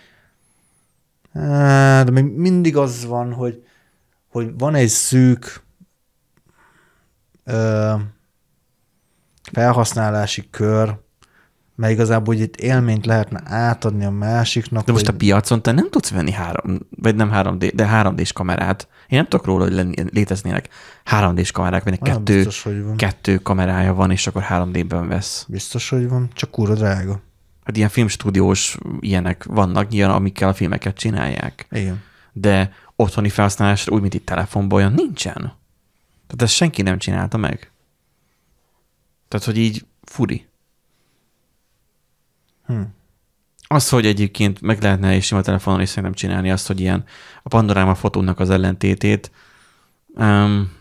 de 2.05 2.11
még 2.11 2.25
mindig 2.25 2.77
az 2.77 3.05
van, 3.05 3.33
hogy, 3.33 3.67
hogy 4.29 4.59
van 4.59 4.75
egy 4.75 4.89
szűk 4.89 5.63
felhasználási 9.53 10.51
kör, 10.51 10.99
mert 11.83 11.95
igazából 11.95 12.35
hogy 12.35 12.43
itt 12.43 12.57
élményt 12.57 13.07
lehetne 13.07 13.41
átadni 13.45 14.05
a 14.05 14.11
másiknak. 14.11 14.85
De 14.85 14.93
most 14.93 15.09
a 15.09 15.13
piacon 15.13 15.63
te 15.63 15.73
nem 15.73 15.91
tudsz 15.91 16.11
venni 16.11 16.31
három, 16.31 16.79
vagy 16.97 17.15
nem 17.15 17.31
3D, 17.35 17.73
de 17.75 17.89
3D-s 17.93 18.33
kamerát. 18.33 18.89
Én 19.09 19.19
nem 19.19 19.29
tudok 19.29 19.47
róla, 19.47 19.65
hogy 19.65 19.73
lenni, 19.73 19.95
léteznének 20.13 20.69
3D-s 21.11 21.51
kamerák, 21.51 21.85
vagy 21.85 21.99
kettő, 21.99 22.35
biztos, 22.35 22.63
hogy 22.63 22.83
van. 22.83 22.97
kettő 22.97 23.37
kamerája 23.37 23.95
van, 23.95 24.11
és 24.11 24.27
akkor 24.27 24.47
3D-ben 24.49 25.09
vesz. 25.09 25.47
Biztos, 25.49 25.89
hogy 25.89 26.09
van, 26.09 26.31
csak 26.33 26.51
kurva 26.51 26.75
drága. 26.75 27.21
Hát 27.65 27.77
ilyen 27.77 27.89
filmstúdiós 27.89 28.79
ilyenek 29.01 29.45
vannak, 29.45 29.93
ilyen, 29.93 30.11
amikkel 30.11 30.49
a 30.49 30.55
filmeket 30.55 30.97
csinálják. 30.97 31.67
Igen. 31.71 32.03
De 32.33 32.73
otthoni 32.97 33.29
felhasználásra, 33.29 33.95
úgy, 33.95 34.01
mint 34.01 34.15
itt 34.15 34.27
telefonban, 34.27 34.79
olyan 34.79 34.93
nincsen. 34.93 35.35
Tehát 36.27 36.43
ezt 36.43 36.55
senki 36.55 36.83
nem 36.83 36.99
csinálta 36.99 37.37
meg. 37.37 37.71
Tehát, 39.29 39.47
hogy 39.47 39.59
így 39.59 39.85
furi. 40.03 40.51
Hm. 42.73 42.81
Az, 43.67 43.89
hogy 43.89 44.07
egyébként 44.07 44.61
meg 44.61 44.83
lehetne 44.83 45.15
és 45.15 45.27
sima 45.27 45.41
telefonon 45.41 45.81
is 45.81 45.89
szerintem 45.89 46.13
csinálni 46.13 46.51
azt, 46.51 46.67
hogy 46.67 46.81
ilyen 46.81 47.05
a 47.43 47.49
panoráma 47.49 47.95
fotónak 47.95 48.41
az 48.41 48.51
ellentétét 48.51 49.31
um, 50.07 50.73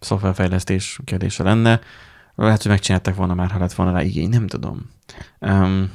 szoftverfejlesztés 0.00 1.00
kérdése 1.04 1.42
lenne. 1.42 1.80
Lehet, 2.34 2.62
hogy 2.62 2.70
megcsinálták 2.70 3.14
volna 3.14 3.34
már, 3.34 3.50
ha 3.50 3.58
lett 3.58 3.72
volna 3.72 3.92
rá 3.92 4.02
igény, 4.02 4.28
nem 4.28 4.46
tudom. 4.46 4.90
Um, 5.40 5.92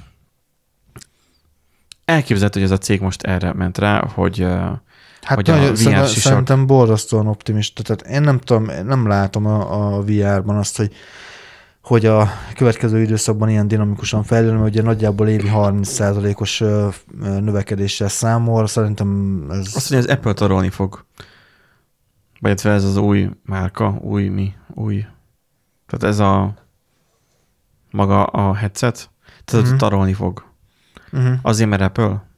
elképzelhető, 2.06 2.60
hogy 2.60 2.70
ez 2.72 2.78
a 2.78 2.82
cég 2.82 3.02
most 3.02 3.22
erre 3.22 3.54
ment 3.54 3.78
rá, 3.78 4.06
hogy 4.06 4.44
uh, 4.44 4.72
Hát 5.22 5.36
Hogy 5.36 5.50
a 5.50 5.56
nagyon, 5.56 5.72
VR 5.72 5.78
szerintem, 5.78 6.06
sisak- 6.06 6.22
szerintem 6.22 6.66
borzasztóan 6.68 7.28
optimista. 7.28 7.82
Tehát 7.82 8.16
én 8.16 8.22
nem 8.22 8.40
tudom, 8.40 8.64
nem 8.86 9.08
látom 9.08 9.46
a, 9.46 9.96
a 9.96 10.02
VR-ban 10.02 10.58
azt, 10.58 10.78
hogy 10.78 10.94
hogy 11.82 12.06
a 12.06 12.30
következő 12.56 13.02
időszakban 13.02 13.50
ilyen 13.50 13.68
dinamikusan 13.68 14.24
fejlődne, 14.24 14.58
mert 14.58 14.72
ugye 14.72 14.82
nagyjából 14.82 15.28
évi 15.28 15.50
30%-os 15.54 16.62
ö, 16.62 16.88
ö, 17.22 17.40
növekedéssel 17.40 18.08
számol. 18.08 18.68
Szerintem 18.68 19.42
ez... 19.50 19.76
azt, 19.76 19.88
hogy 19.88 19.98
az 19.98 20.06
Apple 20.06 20.34
tarolni 20.34 20.70
fog. 20.70 21.06
Vagy 22.40 22.52
illetve 22.52 22.72
ez 22.72 22.84
az 22.84 22.98
új 22.98 23.30
márka, 23.46 23.98
új 24.02 24.28
mi, 24.28 24.54
új. 24.68 25.06
Tehát 25.88 26.16
ez 26.16 26.20
a 26.20 26.54
maga 27.92 28.24
a 28.24 28.54
headset, 28.56 29.10
tehát 29.46 29.66
uh-huh. 29.66 29.80
tarolni 29.80 30.14
fog. 30.14 30.44
uh-huh. 31.12 31.34
Azért, 31.42 31.70
mert 31.70 31.82
Apple. 31.82 32.30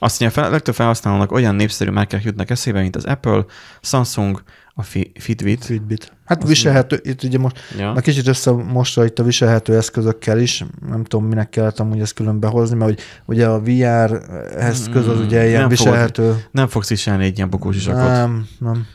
Azt 0.00 0.20
mondja, 0.20 0.42
a 0.42 0.50
legtöbb 0.50 0.74
felhasználónak 0.74 1.32
olyan 1.32 1.54
népszerű 1.54 1.90
márkák 1.90 2.22
jutnak 2.22 2.50
eszébe, 2.50 2.80
mint 2.80 2.96
az 2.96 3.04
Apple, 3.04 3.44
Samsung, 3.80 4.42
a 4.80 4.82
Fi- 4.82 5.12
Fitbit. 5.20 5.64
Fitbit. 5.64 6.12
Hát 6.24 6.46
viselhető, 6.46 7.00
itt 7.02 7.22
ugye 7.22 7.38
most, 7.38 7.56
Ja. 7.78 7.92
na 7.92 8.00
kicsit 8.00 8.26
összemosva 8.26 9.04
itt 9.04 9.18
a 9.18 9.22
viselhető 9.22 9.76
eszközökkel 9.76 10.38
is, 10.38 10.64
nem 10.88 11.04
tudom, 11.04 11.26
minek 11.26 11.48
kellett 11.48 11.78
amúgy 11.78 12.00
ezt 12.00 12.12
külön 12.14 12.40
behozni, 12.40 12.76
mert 12.76 12.90
hogy 12.90 13.00
ugye 13.24 13.46
a 13.48 13.60
VR 13.60 14.22
eszköz 14.56 15.06
az 15.08 15.20
ugye 15.20 15.46
ilyen 15.48 15.60
Nem 15.60 15.70
fogod- 15.70 15.84
viselhető. 15.84 16.44
Nem 16.50 16.66
fogsz 16.68 16.88
viselni 16.88 17.24
egy 17.24 17.36
ilyen 17.36 17.50
bokós 17.50 17.76
isakot. 17.76 18.00
Nem, 18.02 18.46
nem. 18.58 18.86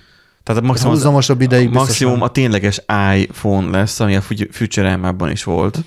Tehát 0.44 0.62
a 0.64 0.66
maximum, 0.66 0.94
Húzamosabb 0.94 1.42
ideig 1.42 1.66
biztos 1.70 1.88
maximum 1.88 2.22
a 2.22 2.28
tényleges 2.30 2.82
iPhone 3.16 3.70
lesz, 3.78 4.00
ami 4.00 4.16
a 4.16 4.22
Fu- 4.22 4.48
Future 4.56 4.96
M-ben 4.96 5.32
is 5.32 5.44
volt. 5.44 5.80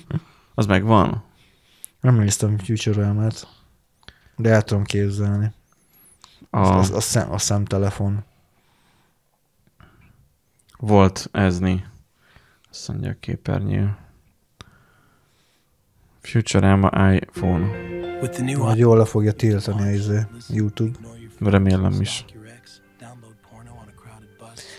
Az 0.55 0.65
megvan. 0.65 1.23
Nem 2.01 2.15
néztem 2.15 2.57
Future 2.57 3.01
Realmet, 3.01 3.47
de 4.35 4.49
el 4.49 4.61
tudom 4.61 4.83
képzelni. 4.83 5.51
A, 6.49 6.57
A... 6.57 6.77
A, 6.77 6.79
a, 6.95 6.99
szem, 6.99 7.31
a 7.31 7.37
szemtelefon. 7.37 8.23
Volt 10.77 11.29
ezni. 11.31 11.85
Azt 12.69 12.87
mondja 12.87 13.09
a 13.09 13.15
képernyő. 13.19 13.97
Future 16.21 16.75
M 16.75 16.83
iPhone. 17.13 17.67
Majd 18.57 18.77
jól 18.77 18.97
le 18.97 19.05
fogja 19.05 19.31
tiltani 19.31 19.81
a 19.81 19.91
izé, 19.91 20.19
YouTube. 20.49 20.97
Remélem 21.39 22.01
is. 22.01 22.25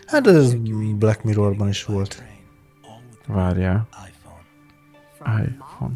Hát 0.06 0.26
ez 0.26 0.54
Black 0.94 1.22
Mirrorban 1.22 1.68
is 1.68 1.84
volt. 1.84 2.22
Várjál. 3.26 3.88
iPhone. 5.18 5.94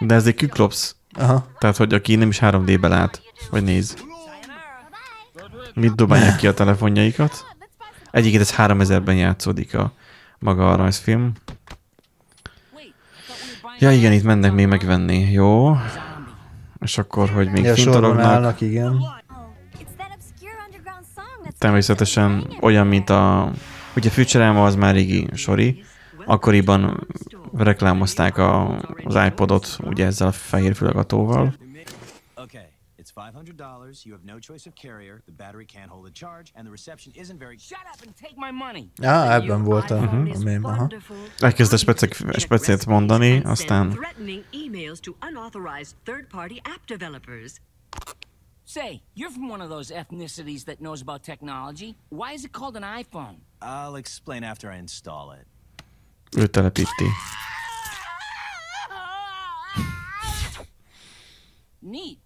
De 0.00 0.14
ez 0.14 0.26
egy 0.26 0.34
Kyklops. 0.34 0.94
Aha. 1.12 1.46
Tehát, 1.58 1.76
hogy 1.76 1.94
aki 1.94 2.14
nem 2.14 2.28
is 2.28 2.38
3D-be 2.42 2.88
lát, 2.88 3.22
vagy 3.50 3.64
néz. 3.64 3.96
Mit 5.74 5.94
dobálják 5.94 6.36
ki 6.36 6.46
a 6.46 6.54
telefonjaikat? 6.54 7.44
Egyiket 8.10 8.40
ez 8.40 8.54
3000-ben 8.56 9.16
játszódik 9.16 9.74
a 9.74 9.92
maga 10.38 10.70
a 10.72 10.76
rajzfilm. 10.76 11.32
Ja 13.78 13.90
igen, 13.90 14.12
itt 14.12 14.22
mennek 14.22 14.52
még 14.52 14.66
megvenni. 14.66 15.30
Jó. 15.32 15.76
És 16.80 16.98
akkor, 16.98 17.28
hogy 17.30 17.50
még 17.50 17.64
Ja, 17.64 17.74
fintorognak. 17.74 18.24
állnak, 18.24 18.60
igen. 18.60 19.00
Természetesen 21.58 22.56
olyan, 22.60 22.86
mint 22.86 23.10
a... 23.10 23.50
Ugye 23.96 24.10
Futurama 24.10 24.64
az 24.64 24.74
már 24.74 24.94
régi 24.94 25.28
sori. 25.34 25.84
Akkoriban 26.26 27.06
reklámozták 27.56 28.38
a, 28.38 28.78
az 29.04 29.18
iPodot 29.26 29.78
ugye 29.84 30.06
ezzel 30.06 30.28
a 30.28 30.32
fehér 30.32 30.74
fülagatóval. 30.74 31.54
Okay, 33.20 33.28
it's 33.28 33.60
$500. 33.60 34.04
You 34.06 34.12
have 34.12 34.24
no 34.24 34.38
choice 34.38 34.66
of 34.66 34.74
carrier. 34.74 35.22
The 35.26 35.32
battery 35.32 35.64
can't 35.66 35.90
hold 35.90 36.06
a 36.06 36.10
charge, 36.10 36.52
and 36.54 36.66
the 36.66 36.70
reception 36.70 37.12
isn't 37.14 37.38
very. 37.38 37.58
Shut 37.58 37.78
up 37.92 38.02
and 38.02 38.14
take 38.16 38.36
my 38.36 38.50
money. 38.52 38.90
Ja, 38.94 39.34
ebben 39.34 39.64
volt 39.64 39.90
a, 39.90 39.96
a 39.96 40.38
mém. 40.38 40.64
Aha. 40.64 40.88
Elkezdte 41.40 41.78
specek- 41.78 42.38
speciált 42.40 42.86
mondani, 42.86 43.42
aztán 43.44 43.90
Threatening 43.90 44.44
emails 44.52 45.00
to 45.00 45.16
unauthorized 45.22 45.94
third-party 46.04 46.60
app 46.64 46.86
developers. 46.86 47.60
Say, 48.64 49.02
you're 49.14 49.32
from 49.32 49.50
one 49.50 49.62
of 49.64 49.68
those 49.68 49.90
ethnicities 49.94 50.64
that 50.64 50.78
knows 50.78 51.00
about 51.02 51.22
technology. 51.24 51.94
Why 52.08 52.32
is 52.34 52.44
it 52.44 52.52
called 52.52 52.76
an 52.76 52.82
iPhone? 52.82 53.34
I'll 53.60 53.96
explain 53.98 54.44
after 54.44 54.72
I 54.72 54.78
install 54.78 55.32
it. 55.32 55.46
ő 56.36 56.46
telepíti. 56.46 57.10
Neat. 61.78 62.18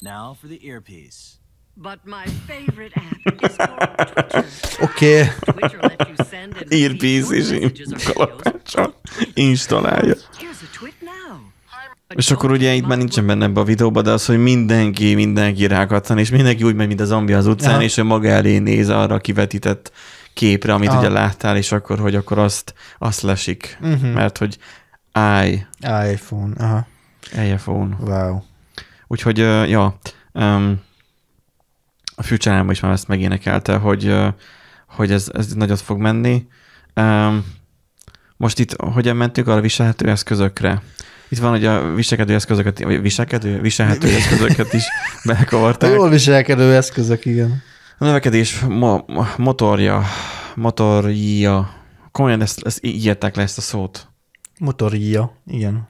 Now 0.00 0.34
for 0.40 0.48
the 0.48 0.58
earpiece. 0.62 1.36
But 1.74 1.98
my 2.04 2.24
favorite 2.46 2.92
app 2.96 3.42
is 3.42 3.56
Twitter. 3.56 4.44
Oké. 4.88 5.30
Twitter 5.44 5.78
lets 5.82 6.08
you 6.08 6.26
send 6.30 6.56
and 6.56 6.70
receive 6.70 6.76
Írpíz 6.76 7.30
és 7.30 8.04
kalapáccsal 8.12 9.00
installálja. 9.34 10.14
Here's 10.14 10.62
a 10.62 10.78
tweet 10.78 11.00
now. 11.00 11.38
És 12.14 12.30
akkor 12.30 12.50
ugye 12.50 12.74
itt 12.74 12.86
már 12.86 12.98
nincsen 12.98 13.26
benne 13.26 13.44
ebbe 13.44 13.60
a 13.60 13.64
videóban, 13.64 14.02
de 14.02 14.10
az, 14.10 14.26
hogy 14.26 14.38
mindenki, 14.38 15.14
mindenki 15.14 15.66
rákattan, 15.66 16.18
és 16.18 16.30
mindenki 16.30 16.62
úgy 16.62 16.74
megy, 16.74 16.86
mint 16.86 17.00
a 17.00 17.04
zombi 17.04 17.32
az 17.32 17.46
utcán, 17.46 17.74
Aha. 17.74 17.82
és 17.82 17.96
ő 17.96 18.02
maga 18.02 18.28
elé 18.28 18.58
néz 18.58 18.88
arra 18.88 19.14
a 19.14 19.18
kivetített 19.18 19.92
képre, 20.34 20.74
amit 20.74 20.88
Aha. 20.88 20.98
ugye 20.98 21.08
láttál, 21.08 21.56
és 21.56 21.72
akkor, 21.72 21.98
hogy 21.98 22.14
akkor 22.14 22.38
azt, 22.38 22.74
azt 22.98 23.22
lesik. 23.22 23.78
Mhm. 23.80 24.06
Mert 24.06 24.38
hogy 24.38 24.58
i, 25.42 25.66
iPhone. 26.12 26.52
Aha. 26.58 26.86
iPhone. 27.42 27.96
Wow. 28.00 28.42
Úgyhogy, 29.06 29.38
ja, 29.68 29.98
a 32.16 32.22
future 32.22 32.64
is 32.68 32.80
már 32.80 32.92
ezt 32.92 33.08
megénekelte, 33.08 33.76
hogy, 33.76 34.14
hogy 34.88 35.12
ez, 35.12 35.30
ez 35.34 35.52
nagyot 35.54 35.80
fog 35.80 35.98
menni. 36.00 36.46
Most 38.36 38.58
itt 38.58 38.76
hogyan 38.76 39.16
mentünk 39.16 39.46
a 39.48 39.60
viselhető 39.60 40.08
eszközökre? 40.08 40.82
Itt 41.28 41.38
van, 41.38 41.50
hogy 41.50 41.64
a 41.64 41.94
viselkedő 41.94 42.34
eszközöket, 42.34 42.82
vagy 42.82 43.00
viselkedő, 43.00 43.60
viselhető 43.60 44.08
eszközöket 44.16 44.72
is 44.72 44.84
A 45.22 45.22
bekavarták. 45.24 45.92
jól 45.94 46.08
viselkedő 46.08 46.74
eszközök, 46.74 47.24
igen. 47.24 47.62
A 47.98 48.04
növekedés 48.04 48.60
mo- 48.60 49.06
mo- 49.06 49.38
motorja, 49.38 50.02
motorja, 50.54 51.74
komolyan 52.12 52.40
ezt, 52.40 52.66
ezt 52.66 52.78
írták 52.84 53.36
le 53.36 53.42
ezt 53.42 53.58
a 53.58 53.60
szót. 53.60 54.08
Motorja, 54.58 55.36
igen. 55.46 55.88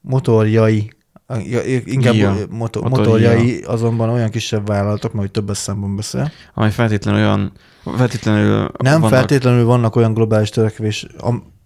Motorjai. 0.00 0.92
A- 1.30 1.36
ja, 1.36 1.60
Inkább 1.84 2.14
Ja, 2.14 2.34
motor, 2.50 2.82
motorja. 2.82 2.88
motorjai 3.28 3.62
azonban 3.62 4.08
olyan 4.08 4.30
kisebb 4.30 4.66
vállalatok, 4.66 5.12
hogy 5.12 5.30
többes 5.30 5.56
számban 5.58 5.96
beszél. 5.96 6.30
Amely 6.54 6.70
feltétlenül 6.70 7.20
olyan, 7.20 7.52
feltétlenül 7.96 8.70
Nem 8.78 9.00
vannak, 9.00 9.16
feltétlenül 9.18 9.64
vannak 9.64 9.96
olyan 9.96 10.14
globális 10.14 10.48
törekvés, 10.48 11.06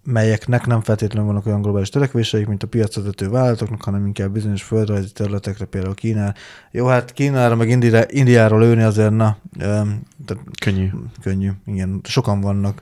amelyeknek 0.05 0.65
nem 0.65 0.81
feltétlenül 0.81 1.27
vannak 1.27 1.45
olyan 1.45 1.61
globális 1.61 1.89
törekvéseik, 1.89 2.47
mint 2.47 2.63
a 2.63 2.67
piacvezető 2.67 3.29
vállalatoknak, 3.29 3.81
hanem 3.83 4.05
inkább 4.05 4.31
bizonyos 4.31 4.63
földrajzi 4.63 5.11
területekre, 5.11 5.65
például 5.65 5.93
Kína. 5.93 6.33
Jó, 6.71 6.85
hát 6.85 7.13
Kínára 7.13 7.55
meg 7.55 7.69
Indira, 7.69 8.03
Indiáról 8.07 8.59
lőni 8.59 8.83
azért, 8.83 9.11
na, 9.15 9.37
tehát 9.57 10.43
Könnyű. 10.61 10.89
könnyű, 11.21 11.49
igen. 11.65 11.99
Sokan 12.03 12.41
vannak. 12.41 12.81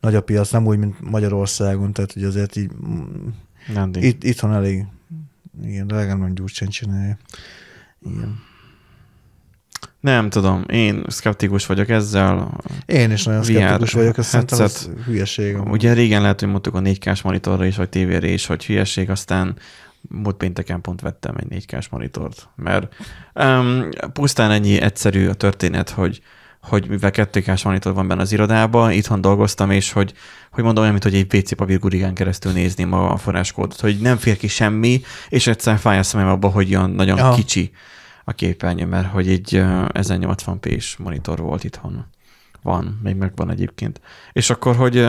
Nagy 0.00 0.14
a 0.14 0.20
piac, 0.20 0.50
nem 0.50 0.66
úgy, 0.66 0.78
mint 0.78 1.10
Magyarországon, 1.10 1.92
tehát 1.92 2.12
hogy 2.12 2.24
azért 2.24 2.56
így, 2.56 2.70
itt, 3.92 4.24
itthon 4.24 4.52
elég, 4.52 4.84
igen, 5.62 5.86
legalább 5.86 6.18
nem 6.18 6.34
gyurcsán 6.34 6.68
csinálja. 6.68 7.18
Igen. 8.00 8.46
Nem 10.00 10.30
tudom, 10.30 10.64
én 10.68 11.04
szkeptikus 11.06 11.66
vagyok 11.66 11.88
ezzel. 11.88 12.60
Én 12.86 13.10
is 13.10 13.24
nagyon 13.24 13.40
VR 13.40 13.46
szkeptikus 13.46 13.92
vagyok, 13.92 14.18
ezt 14.18 14.28
szerintem 14.28 14.60
ez 14.60 14.84
headset. 14.84 15.04
hülyeség. 15.04 15.54
amúgy. 15.54 15.72
Ugye 15.72 15.92
régen 15.92 16.22
lehet, 16.22 16.40
hogy 16.40 16.48
mondtuk 16.48 16.74
a 16.74 16.80
4K-s 16.80 17.22
monitorra 17.22 17.64
is, 17.64 17.76
vagy 17.76 17.88
tévére 17.88 18.28
is, 18.28 18.46
hogy 18.46 18.66
hülyeség, 18.66 19.10
aztán 19.10 19.56
múlt 20.00 20.36
pénteken 20.36 20.80
pont 20.80 21.00
vettem 21.00 21.34
egy 21.36 21.64
4K-s 21.66 21.88
monitort, 21.88 22.48
mert 22.56 22.94
um, 23.34 23.88
pusztán 24.12 24.50
ennyi 24.50 24.80
egyszerű 24.80 25.28
a 25.28 25.34
történet, 25.34 25.90
hogy 25.90 26.22
hogy 26.62 26.88
mivel 26.88 27.10
2K-s 27.14 27.62
monitor 27.62 27.94
van 27.94 28.08
benne 28.08 28.20
az 28.20 28.32
irodában, 28.32 28.90
itthon 28.92 29.20
dolgoztam, 29.20 29.70
és 29.70 29.92
hogy, 29.92 30.12
hogy 30.50 30.64
mondom 30.64 30.82
olyan, 30.82 30.94
mint 30.94 31.04
hogy 31.04 31.14
egy 31.14 31.34
WC 31.34 31.54
papír 31.54 31.78
gurigán 31.78 32.14
keresztül 32.14 32.52
nézném 32.52 32.92
a 32.92 33.16
forráskódot, 33.16 33.80
hogy 33.80 33.98
nem 34.00 34.16
fér 34.16 34.36
ki 34.36 34.48
semmi, 34.48 35.00
és 35.28 35.46
egyszer 35.46 35.78
fáj 35.78 35.98
a 35.98 36.02
szemem 36.02 36.28
abba, 36.28 36.48
hogy 36.48 36.74
olyan 36.74 36.90
nagyon 36.90 37.18
Aha. 37.18 37.34
kicsi 37.34 37.70
a 38.24 38.32
képernyő, 38.32 38.86
mert 38.86 39.10
hogy 39.10 39.28
egy 39.28 39.56
uh, 39.56 39.86
1080p-s 39.92 40.96
monitor 40.96 41.38
volt 41.38 41.64
itthon. 41.64 42.06
Van, 42.62 43.00
még 43.02 43.16
megvan 43.16 43.50
egyébként. 43.50 44.00
És 44.32 44.50
akkor, 44.50 44.76
hogy 44.76 45.06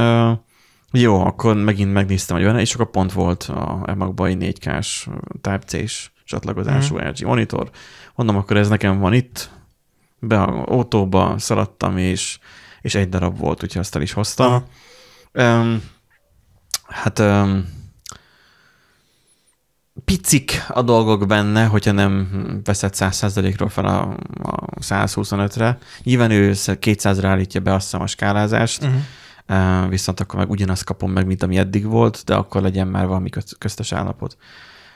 jó, 0.91 1.25
akkor 1.25 1.55
megint 1.55 1.93
megnéztem, 1.93 2.37
hogy 2.37 2.45
van, 2.45 2.59
és 2.59 2.73
akkor 2.73 2.89
pont 2.89 3.11
volt 3.11 3.43
a 3.43 3.83
emagban 3.85 4.27
egy 4.27 4.57
4K-s 4.59 5.07
Type-C-s 5.41 6.11
csatlakozású 6.23 6.95
mm. 6.95 7.07
LG 7.07 7.25
monitor. 7.25 7.69
Mondom, 8.15 8.37
akkor 8.37 8.57
ez 8.57 8.69
nekem 8.69 8.99
van 8.99 9.13
itt, 9.13 9.49
be 10.20 10.41
a 10.41 10.65
autóba 10.65 11.36
szaladtam, 11.38 11.97
és, 11.97 12.39
és 12.82 12.95
egy 12.95 13.09
darab 13.09 13.38
volt, 13.38 13.63
úgyhogy 13.63 13.82
azt 13.82 13.95
el 13.95 14.01
is 14.01 14.11
hoztam. 14.11 14.63
Um, 15.34 15.84
hát 16.88 17.20
um, 17.20 17.78
picik 20.05 20.63
a 20.67 20.82
dolgok 20.82 21.28
benne, 21.28 21.65
hogyha 21.65 21.91
nem 21.91 22.28
veszed 22.63 22.93
100%-ról 22.97 23.70
fel 23.70 23.86
a, 23.86 24.15
a 24.43 24.80
125-re. 24.80 25.78
Nyilván 26.03 26.32
ő 26.32 26.51
200-ra 26.55 27.24
állítja 27.26 27.61
be 27.61 27.74
azt 27.74 27.84
hiszem 27.84 28.01
a 28.01 28.07
skálázást, 28.07 28.82
Mhm. 28.82 28.95
uh, 29.84 29.89
viszont 29.89 30.20
akkor 30.20 30.39
meg 30.39 30.49
ugyanazt 30.49 30.84
kapom 30.84 31.11
meg, 31.11 31.26
mint 31.26 31.43
ami 31.43 31.57
eddig 31.57 31.86
volt, 31.86 32.22
de 32.26 32.36
akkor 32.36 32.61
legyen 32.61 32.88
már 32.88 33.07
valami 33.07 33.30
köz- 33.30 33.57
köztes 33.57 33.91
állapot. 33.91 34.38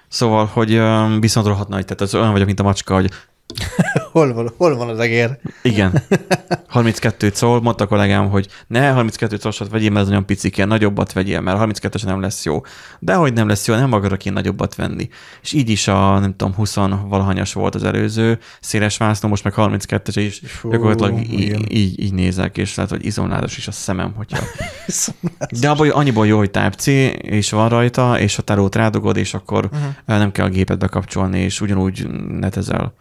Szóval, 0.08 0.46
hogy 0.46 0.78
um, 0.78 1.20
viszont 1.20 1.48
rohadt 1.48 1.70
nagy, 1.70 1.84
tehát 1.86 2.02
az 2.02 2.16
olyan 2.16 2.32
vagyok, 2.32 2.48
mint 2.48 2.60
a 2.60 2.64
macska, 2.64 2.94
hogy 2.94 3.12
Hol 4.12 4.34
van, 4.34 4.54
hol 4.58 4.76
van 4.76 4.90
az 4.90 5.00
egér? 5.00 5.38
igen, 5.62 6.02
32 6.68 7.32
szól, 7.34 7.62
mondta 7.62 7.84
a 7.84 7.88
kollégám, 7.88 8.30
hogy 8.30 8.48
ne 8.68 8.90
32 8.90 9.38
szólsat 9.38 9.70
vegyél, 9.70 9.90
mert 9.90 10.02
az 10.02 10.08
nagyon 10.08 10.26
picik, 10.26 10.58
ilyen 10.58 10.70
nagyobbat 10.70 11.14
vegyél, 11.14 11.42
mert 11.42 11.58
32 11.58 12.00
nem 12.06 12.22
lesz 12.22 12.46
jó. 12.46 12.62
De 13.00 13.14
hogy 13.14 13.34
nem 13.34 13.48
lesz 13.48 13.68
jó, 13.68 13.76
nem 13.76 13.94
akarok 13.94 14.26
én 14.26 14.34
nagyobbat 14.34 14.76
venni. 14.76 15.10
És 15.42 15.54
így 15.54 15.70
is 15.70 15.88
a, 15.88 16.20
nem 16.20 16.36
tudom, 16.36 16.54
20 16.54 16.76
valahanyas 17.08 17.54
volt 17.54 17.76
az 17.76 17.84
előző, 17.84 18.40
széles 18.60 18.98
vászló, 18.98 19.30
most 19.30 19.44
meg 19.44 19.54
32-es, 19.56 20.18
és 20.18 20.42
Fú, 20.46 20.70
gyakorlatilag 20.70 21.20
í- 21.20 21.72
így, 21.74 22.00
így 22.00 22.14
nézek, 22.14 22.58
és 22.58 22.76
lehet, 22.76 22.92
hogy 22.92 23.06
izomládos 23.06 23.58
is 23.58 23.68
a 23.68 23.72
szemem, 23.72 24.14
hogyha... 24.16 24.38
De 25.62 25.70
abban 25.70 25.90
annyiból 25.90 26.28
jó, 26.28 26.38
hogy 26.38 26.52
Type-C, 26.52 26.88
és 27.22 27.52
van 27.52 27.70
rajta, 27.70 28.20
és 28.20 28.38
a 28.38 28.42
tárolót 28.42 28.76
rádugod, 28.76 29.18
és 29.18 29.34
akkor 29.34 29.66
uh-huh. 29.66 29.94
nem 30.06 30.32
kell 30.32 30.46
a 30.46 30.50
gépet 30.50 30.78
bekapcsolni, 30.80 31.40
és 31.40 31.62
ugyanúgy 31.62 32.08
netezel. 32.28 32.94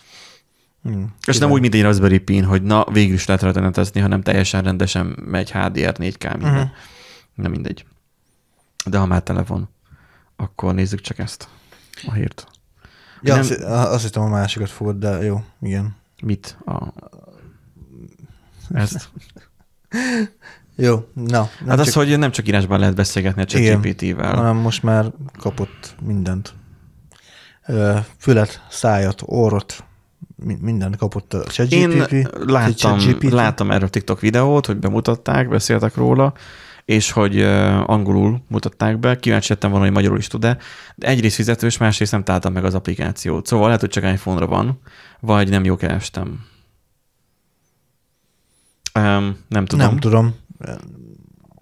Hmm. 0.82 1.14
És 1.26 1.38
nem 1.38 1.50
úgy, 1.50 1.60
mint 1.60 1.74
egy 1.74 1.82
Raspberry 1.82 2.18
Pi, 2.18 2.38
hogy 2.38 2.62
na, 2.62 2.84
végül 2.92 3.14
is 3.14 3.26
lehet 3.26 3.42
rajta 3.42 3.60
netezni, 3.60 4.00
hanem 4.00 4.22
teljesen 4.22 4.62
rendesen 4.62 5.06
megy 5.24 5.50
HDR 5.50 5.96
4K 5.98 5.98
minden. 5.98 6.38
Mhm. 6.38 6.46
Uh-huh. 6.46 6.70
Nem 7.34 7.50
mindegy. 7.50 7.84
De 8.84 8.98
ha 8.98 9.06
már 9.06 9.22
telefon, 9.22 9.68
akkor 10.36 10.74
nézzük 10.74 11.00
csak 11.00 11.18
ezt 11.18 11.48
a 12.06 12.12
hírt. 12.12 12.46
Ja, 13.22 13.32
Nem- 13.34 13.40
azt, 13.40 13.60
azt 13.62 14.02
hittem 14.02 14.22
a 14.22 14.28
másikat 14.28 14.70
fogod, 14.70 14.98
de 14.98 15.22
jó, 15.24 15.44
igen. 15.60 15.96
Mit? 16.22 16.58
A... 16.64 16.92
Ezt? 18.74 19.08
Jó, 20.76 21.08
na. 21.12 21.48
Hát 21.66 21.78
az, 21.78 21.84
csak, 21.84 21.94
hogy 21.94 22.18
nem 22.18 22.30
csak 22.30 22.48
írásban 22.48 22.78
lehet 22.78 22.94
beszélgetni 22.94 23.42
a. 23.42 23.44
ChatGPT-vel. 23.44 24.34
hanem 24.34 24.56
most 24.56 24.82
már 24.82 25.12
kapott 25.38 25.94
mindent. 26.00 26.54
Fület, 28.18 28.66
szájat, 28.70 29.22
orrot, 29.26 29.84
minden 30.60 30.94
kapott 30.98 31.34
a 31.34 31.38
Én 31.38 31.90
ChatGPT. 31.90 32.28
láttam, 32.50 32.98
ChatGPT. 32.98 33.30
láttam 33.30 33.70
erről 33.70 33.88
TikTok 33.88 34.20
videót, 34.20 34.66
hogy 34.66 34.76
bemutatták, 34.76 35.48
beszéltek 35.48 35.94
róla, 35.94 36.32
és 36.84 37.10
hogy 37.10 37.42
angolul 37.86 38.42
mutatták 38.48 38.98
be, 38.98 39.16
kíváncsi 39.18 39.52
lettem 39.52 39.70
volna, 39.70 39.84
hogy 39.84 39.94
magyarul 39.94 40.18
is 40.18 40.26
tud-e, 40.26 40.56
de 40.94 41.06
egyrészt 41.06 41.34
fizetős, 41.34 41.78
másrészt 41.78 42.12
nem 42.12 42.24
találtam 42.24 42.52
meg 42.52 42.64
az 42.64 42.74
applikációt. 42.74 43.46
Szóval 43.46 43.64
lehet, 43.66 43.80
hogy 43.80 43.90
csak 43.90 44.04
iPhone-ra 44.04 44.46
van, 44.46 44.80
vagy 45.20 45.48
nem 45.48 45.64
jó 45.64 45.76
kerestem. 45.76 46.40
Um, 48.98 49.36
nem 49.48 49.64
tudom. 49.66 49.86
Nem 49.86 49.98
tudom. 49.98 50.34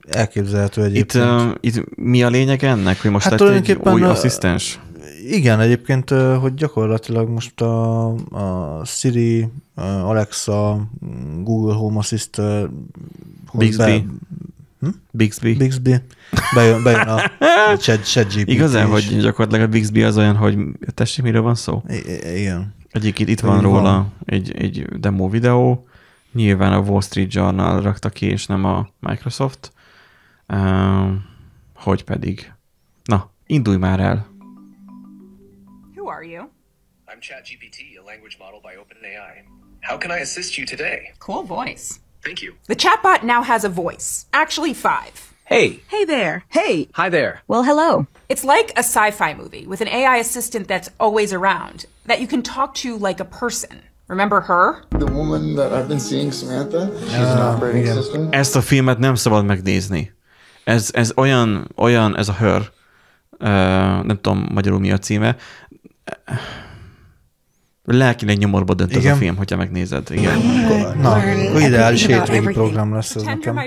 Elképzelhető 0.08 0.80
Itt, 0.80 0.86
egyébként. 0.86 1.24
uh, 1.24 1.54
itt 1.60 1.96
mi 1.96 2.22
a 2.22 2.28
lényeg 2.28 2.64
ennek, 2.64 3.00
hogy 3.02 3.10
most 3.10 3.28
Hát 3.28 3.40
lett 3.40 3.68
egy 3.68 3.78
új 3.84 4.02
a- 4.02 4.10
asszisztens? 4.10 4.80
Igen, 5.28 5.60
egyébként, 5.60 6.10
hogy 6.10 6.54
gyakorlatilag 6.54 7.28
most 7.28 7.60
a, 7.60 8.06
a 8.14 8.84
Siri, 8.84 9.48
Alexa, 9.74 10.88
Google 11.42 11.74
Home 11.74 11.98
Assistant, 11.98 12.70
Bixby. 13.52 14.06
Bixby. 15.10 15.54
Bixby, 15.54 15.94
bejön, 16.54 16.82
bejön 16.82 17.08
a 17.08 17.20
chat, 17.82 18.04
chat 18.10 18.32
GPT 18.34 18.48
Igazán, 18.48 18.86
is. 18.86 18.92
hogy 18.92 19.20
gyakorlatilag 19.20 19.66
a 19.66 19.70
Bixby 19.70 20.02
az 20.02 20.16
olyan, 20.16 20.36
hogy 20.36 20.58
tessék, 20.94 21.24
miről 21.24 21.42
van 21.42 21.54
szó? 21.54 21.82
I- 21.88 22.38
igen. 22.38 22.74
Egyébként 22.90 23.28
itt 23.28 23.40
Hogy 23.40 23.50
van 23.50 23.60
van. 23.62 23.72
róla 23.72 24.06
egy, 24.24 24.52
egy 24.56 24.84
demo 25.00 25.28
videó, 25.28 25.86
nyilván 26.32 26.72
a 26.72 26.78
Wall 26.78 27.00
Street 27.00 27.32
Journal 27.32 27.80
rakta 27.80 28.08
ki, 28.08 28.26
és 28.26 28.46
nem 28.46 28.64
a 28.64 28.88
Microsoft. 29.00 29.72
Uh, 30.48 31.10
hogy 31.74 32.04
pedig. 32.04 32.52
Na, 33.04 33.30
indulj 33.46 33.76
már 33.76 34.00
el. 34.00 34.26
Who 36.10 36.14
are 36.16 36.24
you? 36.24 36.50
I'm 37.06 37.20
ChatGPT, 37.20 37.96
a 37.96 38.04
language 38.04 38.36
model 38.40 38.60
by 38.60 38.74
OpenAI. 38.74 39.44
How 39.80 39.96
can 39.96 40.10
I 40.10 40.18
assist 40.18 40.58
you 40.58 40.66
today? 40.66 41.12
Cool 41.20 41.44
voice. 41.44 42.00
Thank 42.24 42.42
you. 42.42 42.54
The 42.66 42.74
chatbot 42.74 43.22
now 43.22 43.42
has 43.42 43.62
a 43.62 43.68
voice. 43.68 44.26
Actually, 44.32 44.74
five. 44.74 45.32
Hey. 45.44 45.82
Hey 45.86 46.04
there. 46.04 46.42
Hey. 46.48 46.88
Hi 46.94 47.10
there. 47.10 47.42
Well, 47.46 47.62
hello. 47.62 48.08
It's 48.28 48.42
like 48.42 48.72
a 48.72 48.82
sci 48.82 49.12
fi 49.12 49.34
movie 49.34 49.68
with 49.68 49.80
an 49.80 49.86
AI 49.86 50.16
assistant 50.16 50.66
that's 50.66 50.90
always 50.98 51.32
around, 51.32 51.86
that 52.06 52.20
you 52.20 52.26
can 52.26 52.42
talk 52.42 52.74
to 52.82 52.98
like 52.98 53.20
a 53.20 53.28
person. 53.40 53.80
Remember 54.08 54.40
her? 54.40 54.82
The 54.98 55.12
woman 55.12 55.54
that 55.54 55.72
I've 55.72 55.86
been 55.86 56.00
seeing, 56.00 56.32
Samantha, 56.32 56.90
she's 57.02 57.30
an 57.36 57.38
operating 57.38 57.86
system. 57.86 58.28
Ezt 58.32 58.56
a 58.56 58.60
filmet 58.62 58.98
nem 58.98 59.14
szabad 59.14 59.44
megnézni. 59.44 60.12
Ez, 60.64 60.90
ez 60.92 61.12
olyan, 61.16 61.68
olyan, 61.76 62.16
ez 62.16 62.28
a 62.28 62.32
Her, 62.32 62.60
uh, 63.40 64.04
nem 64.04 64.18
tudom 64.20 64.46
magyarul 64.52 64.78
mi 64.78 64.92
a 64.92 64.98
címe, 64.98 65.36
lelkileg 67.84 68.38
nyomorba 68.38 68.74
dönt 68.74 68.90
ez 68.90 68.96
a 68.96 69.00
Igen. 69.00 69.16
film, 69.16 69.36
hogyha 69.36 69.56
megnézed. 69.56 70.10
Igen. 70.10 70.38
Na, 71.00 71.22
ideális 71.58 72.06
hétvégi 72.06 72.46
program 72.52 72.94
lesz 72.94 73.14
ez 73.14 73.22
nekem. 73.22 73.60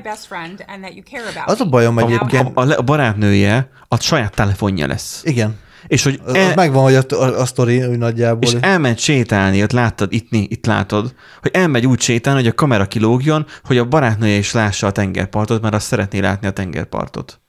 Az 1.45 1.61
a 1.61 1.65
bajom 1.65 1.97
A, 1.97 2.01
egyébként, 2.01 2.57
a, 2.57 2.61
a, 2.61 2.77
a 2.77 2.81
barátnője 2.81 3.69
a 3.87 3.99
saját 3.99 4.35
telefonja 4.35 4.87
lesz. 4.87 5.21
igen, 5.25 5.55
És 5.87 6.03
hogy 6.03 6.21
az, 6.25 6.35
el, 6.35 6.49
az 6.49 6.55
megvan, 6.55 6.83
hogy 6.83 6.95
a, 6.95 7.15
a, 7.15 7.39
a 7.39 7.45
sztori 7.45 7.79
hogy 7.79 7.97
nagyjából. 7.97 8.41
és 8.41 8.57
elment 8.59 8.97
sétálni, 8.97 9.63
ott 9.63 9.71
láttad, 9.71 10.13
itt, 10.13 10.27
itt 10.31 10.65
látod, 10.65 11.13
hogy 11.41 11.51
elmegy 11.53 11.87
úgy 11.87 11.99
sétálni, 11.99 12.39
hogy 12.39 12.49
a 12.49 12.53
kamera 12.53 12.85
kilógjon, 12.85 13.45
hogy 13.63 13.77
a 13.77 13.85
barátnője 13.85 14.37
is 14.37 14.51
lássa 14.51 14.87
a 14.87 14.91
tengerpartot, 14.91 15.61
mert 15.61 15.73
azt 15.73 15.85
szeretné 15.87 16.19
látni 16.19 16.47
a 16.47 16.51
tengerpartot. 16.51 17.41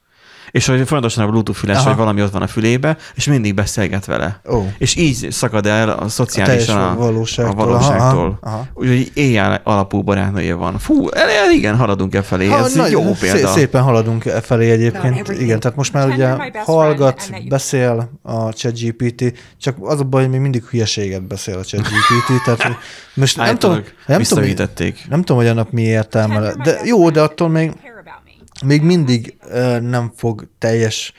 És 0.55 0.67
hogy 0.67 0.87
folyamatosan 0.87 1.25
a 1.25 1.31
Bluetooth 1.31 1.59
füles, 1.59 1.77
Aha. 1.77 1.85
vagy 1.89 1.97
valami 1.97 2.23
ott 2.23 2.33
van 2.33 2.43
a 2.43 2.47
fülébe, 2.47 2.97
és 3.15 3.27
mindig 3.27 3.55
beszélget 3.55 4.05
vele. 4.05 4.41
Ó. 4.51 4.63
És 4.79 4.97
így 4.97 5.27
szakad 5.31 5.67
el 5.67 5.89
a 5.89 6.09
szociálisan 6.09 6.77
teljes 6.77 6.93
a, 6.93 6.95
valóságtól. 6.99 7.53
a 7.63 7.65
valóságtól. 7.65 8.39
Aha, 8.43 8.55
aha. 8.55 8.67
Úgyhogy 8.75 9.11
éjjel 9.15 9.61
alapú 9.65 10.03
barátnője 10.03 10.55
van. 10.55 10.79
Fú, 10.79 11.09
el, 11.09 11.29
el, 11.29 11.51
igen, 11.51 11.77
haladunk 11.77 12.15
e 12.15 12.23
felé. 12.23 12.47
Ha, 12.47 12.59
Ez 12.65 12.75
nagy- 12.75 12.91
jó 12.91 13.15
szé- 13.15 13.19
példa. 13.33 13.49
Szépen 13.49 13.83
haladunk 13.83 14.25
e 14.25 14.41
felé 14.41 14.71
egyébként. 14.71 15.29
Igen, 15.29 15.61
tehát 15.61 15.77
most 15.77 15.93
már 15.93 16.09
ugye 16.09 16.37
hallgat, 16.65 17.31
beszél 17.49 18.11
a 18.23 18.53
ChatGPT, 18.53 19.33
csak 19.61 19.77
az 19.81 20.01
a 20.01 20.05
baj, 20.05 20.23
hogy 20.23 20.31
még 20.31 20.41
mindig 20.41 20.65
hülyeséget 20.65 21.27
beszél 21.27 21.59
a 21.59 21.65
ChatGPT, 21.65 22.29
tehát 22.45 22.63
hogy 22.63 22.77
most 23.15 23.37
nem 23.37 23.59
tudom, 23.59 23.83
nem 24.07 24.23
tudom, 24.23 24.45
nem 25.09 25.21
tudom, 25.21 25.37
hogy 25.37 25.47
annak 25.47 25.71
mi 25.71 25.83
értelme, 25.83 26.53
de 26.65 26.81
jó, 26.85 27.11
de 27.11 27.21
attól 27.23 27.49
még, 27.49 27.65
you 27.65 27.75
care 27.83 27.99
about 28.01 28.25
me. 28.25 28.33
Még 28.65 28.83
mindig 28.83 29.37
uh, 29.45 29.81
nem 29.81 30.13
fog 30.15 30.49
teljes, 30.59 31.13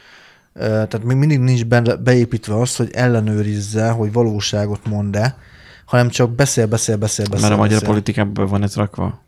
uh, 0.54 0.62
tehát 0.62 1.04
még 1.04 1.18
mindig 1.18 1.40
nincs 1.40 1.66
beépítve 2.00 2.60
az, 2.60 2.76
hogy 2.76 2.92
ellenőrizze, 2.92 3.90
hogy 3.90 4.12
valóságot 4.12 4.86
mond-e, 4.86 5.38
hanem 5.86 6.10
csak 6.10 6.32
beszél, 6.32 6.68
beszél, 6.68 6.98
beszél, 6.98 7.26
beszél. 7.26 7.48
Mert 7.48 7.60
a 7.60 7.62
magyar 7.62 7.80
beszél. 7.80 7.88
politikában 7.88 8.48
van 8.48 8.64
ez 8.64 8.76
rakva? 8.76 9.24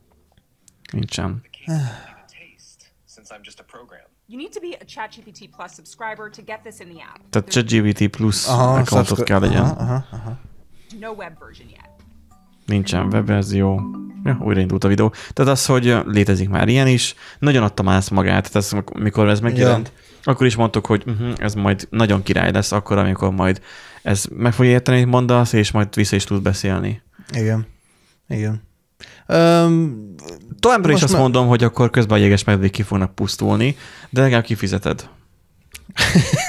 Nincsen. 0.92 1.42
You 4.30 4.38
need 4.38 4.52
to 4.52 4.60
be 4.60 4.78
a 4.82 4.86
ChatGPT 4.86 5.50
Plus 5.56 5.74
subscriber 5.74 6.30
to 6.30 6.42
get 6.42 6.62
this 6.64 6.80
in 6.80 6.90
the 6.90 7.02
app. 7.02 7.30
Tehát 7.30 7.50
ChatGPT 7.50 8.08
plusz 8.08 8.48
Aha, 8.48 8.78
accountot 8.80 9.24
kell 9.24 9.40
legyen. 9.40 9.62
Aha, 9.62 9.94
aha, 9.94 10.06
aha. 10.12 10.40
No 11.00 11.12
web 11.14 11.40
version 11.40 11.70
yet. 11.70 11.97
Nincsen 12.68 13.06
webverzió. 13.06 13.82
Ja, 14.24 14.38
újraindult 14.42 14.84
a 14.84 14.88
videó. 14.88 15.14
Tehát 15.34 15.52
az, 15.52 15.66
hogy 15.66 15.98
létezik 16.06 16.50
már 16.50 16.68
ilyen 16.68 16.88
is, 16.88 17.16
nagyon 17.40 17.64
adta 17.64 17.84
már 17.84 17.98
ezt 17.98 18.12
magát. 18.12 18.52
Tehát 18.52 18.56
ez, 18.56 18.72
mikor 19.00 19.30
ez 19.30 19.40
megjelent, 19.40 19.92
ja. 19.96 20.32
akkor 20.32 20.46
is 20.46 20.56
mondtuk, 20.56 20.86
hogy 20.86 21.04
uh-huh, 21.06 21.34
ez 21.38 21.54
majd 21.54 21.88
nagyon 21.90 22.24
király 22.24 22.52
lesz 22.52 22.72
akkor, 22.72 22.98
amikor 22.98 23.32
majd 23.32 23.62
ez 24.02 24.26
meg 24.36 24.54
fogja 24.54 24.72
érteni, 24.72 24.98
amit 24.98 25.12
mondasz, 25.12 25.54
és 25.54 25.72
majd 25.72 25.96
vissza 25.96 26.16
is 26.16 26.24
tud 26.24 26.42
beszélni. 26.42 27.02
Igen. 27.34 27.68
Igen. 28.28 28.62
Um, 29.28 30.16
Továbbra 30.60 30.92
is 30.92 31.04
azt 31.04 31.12
már- 31.14 31.22
mondom, 31.22 31.48
hogy 31.48 31.64
akkor 31.64 31.90
közben 31.90 32.18
a 32.18 32.22
jéges 32.22 32.44
medvék 32.44 32.72
ki 32.72 32.82
fognak 32.82 33.16
pusztulni, 33.16 33.76
de 34.10 34.22
legalább 34.22 34.44
kifizeted. 34.44 35.10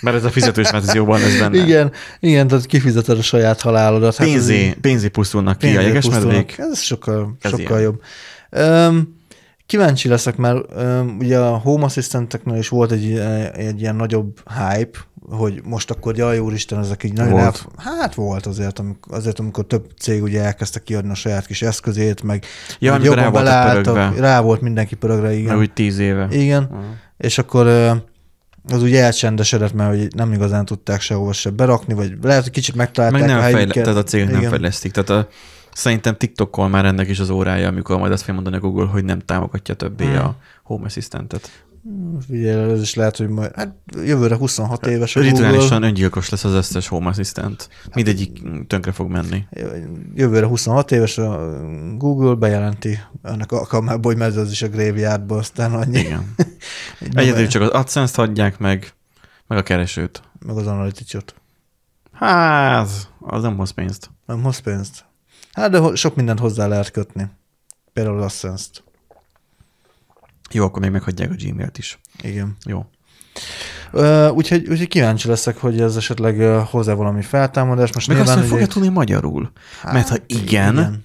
Mert 0.00 0.16
ez 0.16 0.24
a 0.24 0.30
fizetős 0.30 0.70
verzióban 0.70 1.20
ez 1.22 1.38
benne. 1.38 1.56
igen, 1.62 1.92
igen, 2.20 2.46
tehát 2.48 2.66
kifizeted 2.66 3.18
a 3.18 3.22
saját 3.22 3.60
halálodat. 3.60 4.16
Hát 4.16 4.26
Pénzé, 4.26 4.64
így- 4.66 4.74
pénzé 4.74 5.08
pusztulnak 5.08 5.58
ki 5.58 5.66
a 5.66 5.68
pénzért 5.68 5.86
jéges 5.86 6.04
pusztulnak. 6.04 6.32
medvék. 6.32 6.58
Ez 6.58 6.80
sokkal, 6.80 7.36
Ez 7.40 7.50
sokkal 7.50 7.78
ilyen. 7.78 7.82
jobb. 7.82 8.02
Um, 8.88 9.18
kíváncsi 9.66 10.08
leszek, 10.08 10.36
mert 10.36 10.64
um, 10.76 11.16
ugye 11.20 11.38
a 11.38 11.56
Home 11.56 11.84
Assistanteknél 11.84 12.56
is 12.56 12.68
volt 12.68 12.92
egy, 12.92 13.22
egy 13.52 13.80
ilyen 13.80 13.96
nagyobb 13.96 14.40
hype, 14.48 14.98
hogy 15.30 15.60
most 15.64 15.90
akkor 15.90 16.16
jaj, 16.16 16.38
úristen, 16.38 16.78
ezek 16.78 17.04
így 17.04 17.12
nagyon 17.12 17.32
Volt. 17.32 17.44
elf... 17.44 17.64
Hát 17.76 18.14
volt 18.14 18.46
azért, 18.46 18.78
amikor, 18.78 19.14
azért, 19.16 19.38
amikor 19.38 19.66
több 19.66 19.84
cég 19.98 20.22
ugye 20.22 20.42
elkezdte 20.42 20.78
kiadni 20.82 21.10
a 21.10 21.14
saját 21.14 21.46
kis 21.46 21.62
eszközét, 21.62 22.22
meg 22.22 22.44
Ja, 22.78 22.96
rá 22.96 23.02
jobban 23.04 23.14
voltak 23.16 23.32
beleálltak, 23.42 24.18
rá 24.18 24.40
volt 24.40 24.60
mindenki 24.60 24.94
pörögre, 24.94 25.32
igen. 25.32 25.44
Mert 25.46 25.58
úgy 25.58 25.72
tíz 25.72 25.98
éve. 25.98 26.28
Igen, 26.30 26.68
Aha. 26.72 26.82
és 27.16 27.38
akkor 27.38 27.66
az 28.68 28.82
úgy 28.82 28.94
elcsendesedett, 28.94 29.72
mert 29.72 29.90
hogy 29.98 30.14
nem 30.14 30.32
igazán 30.32 30.64
tudták 30.64 31.00
sehova 31.00 31.32
se 31.32 31.50
berakni, 31.50 31.94
vagy 31.94 32.12
lehet, 32.22 32.42
hogy 32.42 32.52
kicsit 32.52 32.74
megtalálták 32.74 33.20
Meg 33.20 33.28
nem 33.28 33.38
a 33.38 33.42
fejle, 33.42 33.72
tehát 33.72 33.96
a 33.96 34.02
cégek 34.02 34.30
nem 34.30 34.42
fejlesztik. 34.42 34.92
Tehát 34.92 35.10
a, 35.10 35.28
szerintem 35.72 36.16
TikTokkal 36.16 36.68
már 36.68 36.84
ennek 36.84 37.08
is 37.08 37.18
az 37.18 37.30
órája, 37.30 37.68
amikor 37.68 37.98
majd 37.98 38.12
azt 38.12 38.20
fogja 38.20 38.34
mondani 38.34 38.56
a 38.56 38.60
Google, 38.60 38.86
hogy 38.86 39.04
nem 39.04 39.18
támogatja 39.18 39.74
többé 39.74 40.04
Hmm. 40.04 40.18
a 40.18 40.34
Home 40.62 40.84
Assistantet. 40.84 41.50
Figyelj, 42.26 42.72
ez 42.72 42.80
is 42.80 42.94
lehet, 42.94 43.16
hogy 43.16 43.28
majd, 43.28 43.54
hát 43.54 43.74
jövőre 44.04 44.36
26 44.36 44.86
éves 44.86 45.16
a 45.16 45.20
Google, 45.20 45.36
Rituálisan 45.36 45.82
öngyilkos 45.82 46.28
lesz 46.28 46.44
az 46.44 46.52
összes 46.52 46.88
Home 46.88 47.08
Assistant. 47.08 47.68
Mindegyik 47.94 48.42
tönkre 48.66 48.92
fog 48.92 49.10
menni. 49.10 49.44
jövőre 50.14 50.46
26 50.46 50.92
éves 50.92 51.18
a 51.18 51.60
Google 51.96 52.34
bejelenti 52.34 52.98
ennek 53.22 53.52
alkalmából, 53.52 54.12
hogy 54.12 54.20
megy 54.20 54.36
az 54.36 54.50
is 54.50 54.62
a 54.62 54.68
graveyardba, 54.68 55.36
aztán 55.36 55.74
annyi. 55.74 55.98
Igen. 55.98 56.34
Egyedül 57.12 57.46
csak 57.46 57.62
az 57.62 57.68
AdSense-t 57.68 58.18
adják 58.18 58.58
meg, 58.58 58.92
meg 59.46 59.58
a 59.58 59.62
keresőt. 59.62 60.22
Meg 60.46 60.56
az 60.56 60.66
analyticsot. 60.66 61.34
Hát, 62.12 62.88
az 63.18 63.42
nem 63.42 63.56
hoz 63.56 63.70
pénzt. 63.70 64.10
Nem 64.26 64.42
hoz 64.42 64.58
pénzt. 64.58 65.04
Hát, 65.52 65.70
de 65.70 65.94
sok 65.94 66.16
mindent 66.16 66.38
hozzá 66.38 66.66
lehet 66.66 66.90
kötni. 66.90 67.30
Például 67.92 68.16
az 68.18 68.24
AdSense-t. 68.24 68.82
Jó, 70.52 70.64
akkor 70.64 70.82
még 70.82 70.90
meghagyják 70.90 71.30
a 71.30 71.34
Gmail-t 71.38 71.78
is. 71.78 71.98
Igen. 72.22 72.56
Jó. 72.64 72.86
Uh, 73.92 74.32
úgyhogy, 74.34 74.68
úgyhogy 74.68 74.88
kíváncsi 74.88 75.28
leszek, 75.28 75.56
hogy 75.56 75.80
ez 75.80 75.96
esetleg 75.96 76.38
uh, 76.38 76.62
hozzá 76.68 76.92
valami 76.92 77.22
feltámadás. 77.22 77.92
Most 77.92 78.08
Meg 78.08 78.16
azt, 78.16 78.26
nyilván 78.26 78.42
hogy 78.44 78.52
fogja 78.52 78.66
tudni 78.72 78.88
magyarul. 78.88 79.50
Mert 79.92 80.08
ha 80.08 80.16
igen, 80.26 80.62
Hát, 80.64 80.72
igen. 80.88 81.04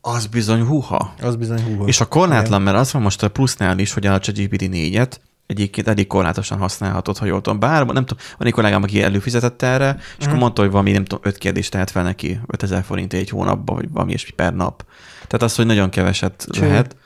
az 0.00 0.26
bizony 0.26 0.62
húha. 0.64 1.14
Az 1.22 1.36
bizony 1.36 1.62
húha. 1.62 1.86
És 1.86 2.00
a 2.00 2.06
korlátlan, 2.08 2.62
mert 2.62 2.76
az 2.76 2.92
van 2.92 3.02
most 3.02 3.22
a 3.22 3.28
plusznál 3.28 3.78
is, 3.78 3.92
hogy 3.92 4.06
a 4.06 4.18
ChatGPT 4.18 4.62
4-et 4.62 5.12
egyébként 5.46 5.88
elég 5.88 6.06
korlátosan 6.06 6.58
használhatod, 6.58 7.18
ha 7.18 7.24
jól 7.26 7.40
tudom. 7.40 7.58
Bár 7.58 7.86
nem 7.86 8.04
tudom, 8.06 8.24
van 8.38 8.46
egy 8.46 8.52
kollégám, 8.52 8.82
aki 8.82 9.02
előfizetett 9.02 9.62
erre, 9.62 9.96
és 9.98 10.14
Mhm. 10.18 10.26
akkor 10.28 10.38
mondta, 10.38 10.62
hogy 10.62 10.70
valami, 10.70 10.92
nem 10.92 11.04
tudom, 11.04 11.24
öt 11.24 11.38
kérdést 11.38 11.70
tehet 11.70 11.90
fel 11.90 12.02
neki, 12.02 12.40
5000 12.46 12.84
forint 12.84 13.12
egy 13.12 13.28
hónapba, 13.28 13.74
vagy 13.74 13.90
valami 13.90 14.10
ilyesmi 14.10 14.30
per 14.30 14.54
nap. 14.54 14.84
Tehát 15.26 15.42
az, 15.42 15.54
hogy 15.54 15.66
nagyon 15.66 15.90
keveset 15.90 16.46
Cső. 16.50 16.60
lehet. 16.60 16.96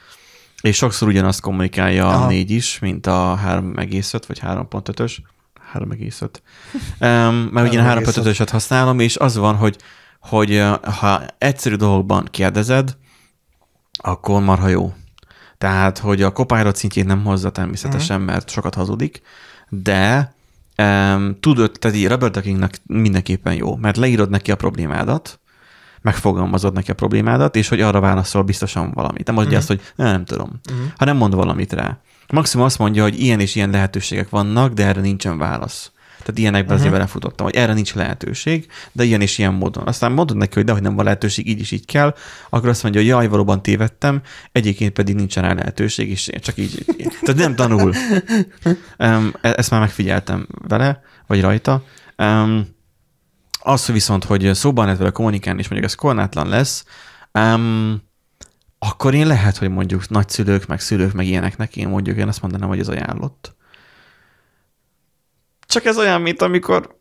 És 0.63 0.77
sokszor 0.77 1.09
ugyanazt 1.09 1.41
kommunikálja 1.41 2.09
Aha. 2.09 2.25
a 2.25 2.29
4 2.29 2.51
is, 2.51 2.79
mint 2.79 3.07
a 3.07 3.41
3,5 3.47 4.23
vagy 4.27 4.41
3.5-ös. 4.43 5.17
3,5. 5.75 6.29
Um, 7.01 7.35
mert 7.53 7.69
ugye 7.69 7.81
a 7.81 7.99
3,5. 7.99 8.03
3,5-öset 8.05 8.49
használom, 8.51 8.99
és 8.99 9.17
az 9.17 9.37
van, 9.37 9.57
hogy, 9.57 9.77
hogy 10.21 10.65
ha 11.01 11.23
egyszerű 11.39 11.75
dolgokban 11.75 12.29
kérdezed, 12.31 12.97
akkor 13.93 14.43
marha 14.43 14.69
jó. 14.69 14.93
Tehát, 15.59 15.99
hogy 15.99 16.23
a 16.23 16.33
Copilot 16.33 16.77
szintjét 16.77 17.07
nem 17.07 17.25
hozza 17.25 17.51
természetesen, 17.51 18.21
mert 18.21 18.51
sokat 18.51 18.75
hazudik, 18.75 19.23
de 19.69 20.35
um, 20.83 21.37
tudod, 21.41 21.73
tehát 21.79 21.97
így 21.97 22.09
Robert 22.09 22.33
Duckingnak 22.33 22.75
mindenképpen 22.87 23.55
jó, 23.55 23.77
mert 23.77 23.97
leírod 23.97 24.31
neki 24.31 24.51
a 24.51 24.57
problémádat, 24.57 25.41
megfogalmazod 26.03 26.73
neki 26.73 26.91
a 26.91 26.95
problémádat, 26.95 27.57
és 27.57 27.69
hogy 27.69 27.81
arra 27.81 28.01
válaszol 28.01 28.43
biztosan 28.43 28.91
valamit. 28.95 29.27
Nem 29.27 29.35
mondja 29.35 29.59
azt, 29.59 29.69
hogy 29.69 29.81
nem, 29.97 30.07
nem 30.07 30.25
tudom, 30.25 30.61
hanem 30.97 31.17
mond 31.17 31.35
valamit 31.35 31.73
rá. 31.73 31.99
Maximum 32.33 32.67
azt 32.67 32.79
mondja, 32.79 33.03
hogy 33.03 33.21
ilyen 33.21 33.41
és 33.41 33.55
ilyen 33.55 33.71
lehetőségek 33.71 34.29
vannak, 34.29 34.73
de 34.73 34.87
erre 34.87 35.01
nincsen 35.01 35.39
válasz. 35.39 35.93
Tehát 36.19 36.39
ilyenekben 36.39 36.77
azért 36.77 36.93
belefutottam, 36.93 37.47
hogy 37.47 37.55
erre 37.55 37.73
nincs 37.73 37.95
lehetőség, 37.95 38.67
de 38.93 39.05
ilyen 39.05 39.21
és 39.21 39.39
ilyen 39.39 39.55
módon. 39.55 39.87
Aztán 39.87 40.13
mondod 40.13 40.37
neki, 40.37 40.55
hogy 40.55 40.65
dehogy 40.65 40.83
nem 40.83 40.95
van 40.95 41.05
lehetőség, 41.05 41.49
így 41.49 41.61
is 41.61 41.71
így 41.71 41.85
kell, 41.85 42.15
akkor 42.49 42.69
azt 42.69 42.83
mondja, 42.83 43.01
hogy 43.01 43.11
jaj, 43.11 43.29
valóban 43.29 43.63
tévedtem, 43.63 44.23
egyébként 44.53 44.93
pedig 44.93 45.15
nincsen 45.15 45.43
rá 45.43 45.53
lehetőség, 45.53 46.11
és 46.11 46.31
csak 46.41 46.59
így. 46.59 46.85
így. 46.99 47.13
Tehát 47.23 47.41
nem 47.41 47.55
tanul. 47.55 47.93
Um, 48.99 49.33
ezt 49.41 49.71
már 49.71 49.81
megfigyeltem 49.81 50.47
vele, 50.69 51.01
vagy 51.27 51.41
rajta. 51.41 51.83
Um, 52.17 52.67
az 53.61 53.87
viszont, 53.87 54.25
hogy 54.25 54.55
szóban 54.55 54.85
lehet 54.85 54.99
vele 54.99 55.11
kommunikálni, 55.11 55.61
és 55.61 55.69
mondjuk 55.69 55.91
ez 55.91 55.97
korlátlan 55.97 56.49
lesz, 56.49 56.85
um, 57.33 58.03
akkor 58.79 59.15
én 59.15 59.27
lehet, 59.27 59.57
hogy 59.57 59.71
mondjuk 59.71 60.09
nagyszülők, 60.09 60.67
meg 60.67 60.81
szülők, 60.81 61.13
meg 61.13 61.27
ilyeneknek 61.27 61.77
én 61.77 61.89
mondjuk 61.89 62.17
én 62.17 62.29
azt 62.29 62.43
mondanám, 62.43 62.69
hogy 62.69 62.79
ez 62.79 62.89
ajánlott. 62.89 63.57
Csak 65.67 65.85
ez 65.85 65.99
olyan, 65.99 66.21
mint 66.21 66.43
amikor 66.43 66.97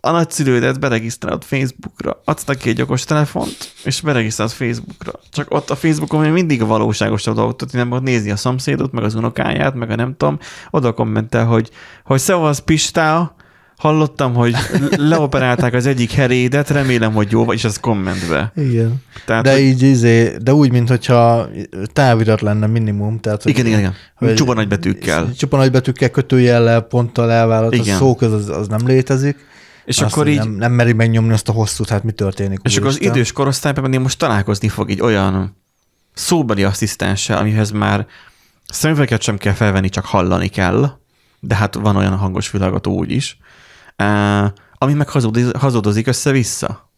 a 0.00 0.10
nagyszülődet 0.10 0.80
beregisztrálod 0.80 1.44
Facebookra, 1.44 2.20
adsz 2.24 2.44
neki 2.44 2.68
egy 2.68 2.80
okos 2.80 3.04
telefont, 3.04 3.72
és 3.84 4.00
beregisztrálod 4.00 4.52
Facebookra. 4.52 5.12
Csak 5.30 5.50
ott 5.50 5.70
a 5.70 5.76
Facebookon 5.76 6.20
még 6.20 6.32
mindig 6.32 6.62
a 6.62 6.66
valóságosabb 6.66 7.34
dolgot, 7.34 7.60
hogy 7.60 7.70
nem 7.72 7.90
ott 7.90 8.02
nézi 8.02 8.30
a 8.30 8.36
szomszédot, 8.36 8.92
meg 8.92 9.04
az 9.04 9.14
unokáját, 9.14 9.74
meg 9.74 9.90
a 9.90 9.94
nem 9.94 10.16
tudom, 10.16 10.38
oda 10.70 10.92
kommentel, 10.92 11.46
hogy, 11.46 11.70
hogy 12.04 12.20
szevasz 12.20 12.58
Pistá, 12.58 13.34
hallottam, 13.76 14.34
hogy 14.34 14.54
leoperálták 14.96 15.74
az 15.74 15.86
egyik 15.86 16.10
herédet, 16.10 16.70
remélem, 16.70 17.12
hogy 17.12 17.30
jó, 17.30 17.52
és 17.52 17.64
ez 17.64 17.80
kommentbe. 17.80 18.52
Igen. 18.56 18.94
Tehát, 19.26 19.44
de 19.44 19.52
hogy- 19.52 19.60
így 19.60 19.82
izé, 19.82 20.36
de 20.42 20.54
úgy, 20.54 20.70
mintha 20.72 21.48
távirat 21.92 22.40
lenne 22.40 22.66
minimum. 22.66 23.20
Tehát, 23.20 23.42
hogy, 23.42 23.52
Igen, 23.52 23.66
igen, 23.66 23.78
igen. 23.78 23.94
hogy- 24.14 24.34
Csupa 24.34 24.54
nagybetűkkel. 24.54 25.32
Csupa 25.38 25.56
nagybetűkkel, 25.56 26.10
kötőjellel, 26.10 26.80
ponttal 26.80 27.30
elvállalt, 27.32 27.72
a 27.72 27.76
Igen. 27.76 27.96
szóköz 27.96 28.32
az, 28.32 28.48
az 28.48 28.68
nem 28.68 28.86
létezik. 28.86 29.36
És 29.84 30.00
Azt, 30.00 30.12
akkor 30.12 30.28
így, 30.28 30.36
Nem, 30.36 30.50
nem 30.50 30.72
meri 30.72 30.92
megnyomni 30.92 31.32
azt 31.32 31.48
a 31.48 31.52
hosszút, 31.52 31.88
hát 31.88 32.02
mi 32.02 32.12
történik. 32.12 32.58
És 32.62 32.76
akkor 32.76 32.88
az 32.88 33.00
idős 33.02 33.32
korosztályban 33.32 33.84
pedig 33.84 34.00
most 34.00 34.18
találkozni 34.18 34.68
fog 34.68 34.90
egy 34.90 35.00
olyan 35.00 35.56
szóbeli 36.14 36.64
asszisztenssel, 36.64 37.38
amihez 37.38 37.70
már 37.70 38.06
szemüveget 38.68 39.22
sem 39.22 39.36
kell 39.36 39.52
felvenni, 39.52 39.88
csak 39.88 40.04
hallani 40.04 40.48
kell, 40.48 40.90
de 41.40 41.54
hát 41.54 41.74
van 41.74 41.96
olyan 41.96 42.16
hangos 42.16 42.50
világató 42.50 42.92
úgy 42.92 43.10
is, 43.10 43.38
ami 44.78 44.92
meg 44.92 45.08
hazudoz- 45.08 45.56
hazudozik 45.56 46.06
össze-vissza. 46.06 46.90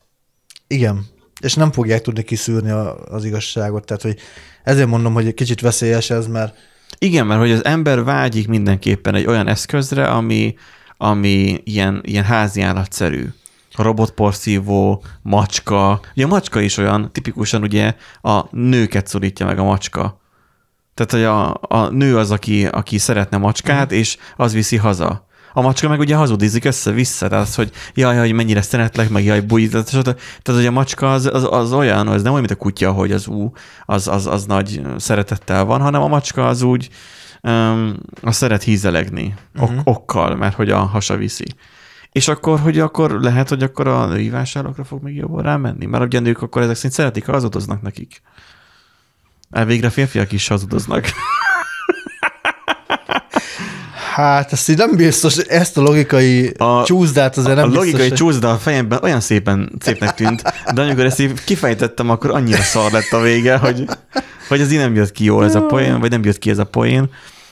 Igen. 0.66 1.06
És 1.40 1.54
nem 1.54 1.72
fogják 1.72 2.00
tudni 2.00 2.22
kiszűrni 2.22 2.70
a, 2.70 3.04
az 3.04 3.24
igazságot. 3.24 3.84
Tehát, 3.84 4.02
hogy 4.02 4.18
ezért 4.64 4.88
mondom, 4.88 5.12
hogy 5.12 5.26
egy 5.26 5.34
kicsit 5.34 5.60
veszélyes 5.60 6.10
ez, 6.10 6.26
mert 6.26 6.56
Igen, 6.98 7.26
mert 7.26 7.40
hogy 7.40 7.50
az 7.50 7.64
ember 7.64 8.04
vágyik 8.04 8.48
mindenképpen 8.48 9.14
egy 9.14 9.26
olyan 9.26 9.46
eszközre, 9.48 10.06
ami, 10.06 10.54
ami 10.96 11.60
ilyen, 11.64 12.00
ilyen 12.04 12.24
házi 12.24 12.60
állatszerű. 12.60 13.26
Robotporszívó, 13.76 15.04
macska. 15.22 16.00
Ugye 16.14 16.24
a 16.24 16.28
macska 16.28 16.60
is 16.60 16.76
olyan, 16.76 17.12
tipikusan 17.12 17.62
ugye 17.62 17.94
a 18.22 18.56
nőket 18.56 19.06
szorítja 19.06 19.46
meg 19.46 19.58
a 19.58 19.64
macska. 19.64 20.20
Tehát, 20.94 21.12
hogy 21.12 21.22
a, 21.22 21.54
a 21.78 21.88
nő 21.90 22.16
az, 22.16 22.30
aki, 22.30 22.66
aki 22.66 22.98
szeretne 22.98 23.36
macskát, 23.36 23.92
és 23.92 24.16
az 24.36 24.52
viszi 24.52 24.76
haza. 24.76 25.26
A 25.58 25.60
macska 25.60 25.88
meg 25.88 25.98
ugye 25.98 26.16
hazudizik 26.16 26.64
össze-vissza, 26.64 27.28
tehát 27.28 27.46
az, 27.46 27.54
hogy 27.54 27.70
jaj, 27.94 28.16
hogy 28.16 28.32
mennyire 28.32 28.62
szeretlek, 28.62 29.08
meg 29.08 29.24
jaj, 29.24 29.40
bújt, 29.40 29.70
tehát, 29.70 29.90
tehát, 29.90 30.60
hogy 30.60 30.66
a 30.66 30.70
macska 30.70 31.12
az, 31.12 31.26
az, 31.26 31.46
az 31.50 31.72
olyan, 31.72 32.08
az 32.08 32.22
nem 32.22 32.32
olyan, 32.32 32.44
mint 32.44 32.60
a 32.60 32.62
kutya, 32.62 32.92
hogy 32.92 33.12
az 33.12 33.26
ú, 33.26 33.52
az, 33.84 34.08
az, 34.08 34.26
az 34.26 34.44
nagy 34.44 34.82
szeretettel 34.96 35.64
van, 35.64 35.80
hanem 35.80 36.02
a 36.02 36.08
macska 36.08 36.46
az 36.46 36.62
úgy, 36.62 36.88
um, 37.42 37.96
az 38.22 38.36
szeret 38.36 38.62
hízelegni 38.62 39.34
ok, 39.58 39.72
okkal, 39.84 40.36
mert 40.36 40.54
hogy 40.54 40.70
a 40.70 40.78
hasa 40.78 41.16
viszi. 41.16 41.46
És 42.12 42.28
akkor, 42.28 42.60
hogy 42.60 42.78
akkor 42.78 43.10
lehet, 43.10 43.48
hogy 43.48 43.62
akkor 43.62 43.88
a 43.88 44.06
női 44.06 44.30
vásárlókra 44.30 44.84
fog 44.84 45.02
még 45.02 45.16
jobban 45.16 45.42
rámenni, 45.42 45.86
mert 45.86 46.04
ugye 46.04 46.18
a 46.18 46.20
nők 46.20 46.42
akkor 46.42 46.62
ezek 46.62 46.76
szerint 46.76 46.94
szeretik, 46.94 47.26
ha 47.26 47.32
hazudoznak 47.32 47.82
nekik. 47.82 48.22
Elvégre 49.50 49.90
férfiak 49.90 50.32
is 50.32 50.48
hazudoznak. 50.48 51.06
hát 54.22 54.52
ezt 54.52 54.68
így 54.68 54.76
nem 54.76 54.96
biztos, 54.96 55.36
ezt 55.36 55.76
a 55.78 55.80
logikai 55.80 56.52
A- 56.56 56.84
csúszdát 56.84 57.36
azért 57.36 57.54
nem 57.56 57.64
a 57.64 57.66
biztos, 57.68 57.84
logikai 57.84 58.08
hogy- 58.08 58.18
csúszda 58.18 58.50
a 58.50 58.56
fejemben 58.56 58.98
olyan 59.02 59.20
szépen 59.20 59.72
szépnek 59.80 60.14
tűnt, 60.14 60.42
de 60.74 60.82
amikor 60.82 61.04
ezt 61.04 61.20
így 61.20 61.44
kifejtettem, 61.44 62.10
akkor 62.10 62.30
annyira 62.30 62.62
szar 62.62 62.92
lett 62.92 63.12
a 63.12 63.20
vége, 63.20 63.56
hogy, 63.56 63.84
hogy 64.48 64.60
ez 64.60 64.72
így 64.72 64.78
nem 64.78 64.94
jött 64.94 65.12
ki 65.12 65.24
jól 65.24 65.44
ez 65.44 65.54
a 65.54 65.62
poén, 65.62 66.00
vagy 66.00 66.10
nem 66.10 66.24
jött 66.24 66.38
ki 66.38 66.50
ez 66.50 66.58
a 66.58 66.64
poén. 66.64 67.10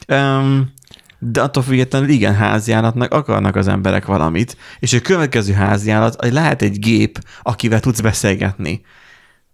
Um, 0.09 0.75
de 1.19 1.43
attól 1.43 1.63
függetlenül 1.63 2.09
igen, 2.09 2.35
háziállatnak 2.35 3.13
akarnak 3.15 3.57
az 3.57 3.69
emberek 3.69 4.07
valamit, 4.07 4.57
és 4.79 4.93
a 4.93 5.01
következő 5.01 5.53
háziállat 5.53 6.17
lehet 6.31 6.63
egy 6.63 6.79
gép, 6.79 7.19
akivel 7.43 7.81
tudsz 7.81 8.01
beszélgetni. 8.01 8.81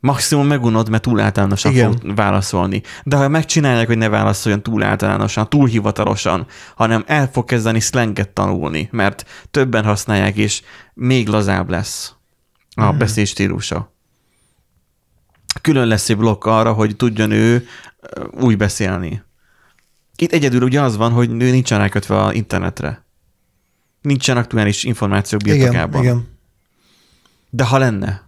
Maximum 0.03 0.47
megunod, 0.47 0.89
mert 0.89 1.03
túl 1.03 1.21
általánosan 1.21 1.73
Igen. 1.73 1.93
fog 1.93 2.15
válaszolni. 2.15 2.83
De 3.05 3.17
ha 3.17 3.29
megcsinálják, 3.29 3.87
hogy 3.87 3.99
ne 3.99 4.09
válaszoljon 4.09 4.63
túl 4.63 4.83
általánosan, 4.83 5.49
túl 5.49 5.67
hivatalosan, 5.69 6.47
hanem 6.77 7.05
el 7.07 7.29
fog 7.33 7.45
kezdeni 7.45 7.81
slanget 7.81 8.29
tanulni, 8.29 8.89
mert 8.93 9.25
többen 9.51 9.85
használják, 9.85 10.37
és 10.37 10.63
még 10.95 11.29
lazább 11.29 11.71
lesz 11.71 12.13
a 12.75 12.85
Mhm. 12.89 12.99
beszéd 12.99 13.27
stílusa. 13.27 13.95
Külön 15.61 15.87
lesz 15.87 16.09
egy 16.09 16.17
blokk 16.17 16.45
arra, 16.45 16.73
hogy 16.73 16.97
tudjon 16.97 17.31
ő 17.31 17.67
úgy 18.41 18.57
beszélni. 18.57 19.23
Itt 20.17 20.33
egyedül 20.33 20.63
ugye 20.63 20.81
az 20.81 20.97
van, 20.97 21.13
hogy 21.13 21.31
ő 21.31 21.51
nincsen 21.51 21.79
rákötve 21.79 22.21
a 22.21 22.33
internetre. 22.33 23.05
Nincsen 24.01 24.37
aktuális 24.37 24.85
információk 24.85 25.43
Igen, 25.43 25.57
birtokában. 25.59 26.03
igen. 26.03 26.29
De 27.51 27.65
ha 27.65 27.79
lenne, 27.79 28.23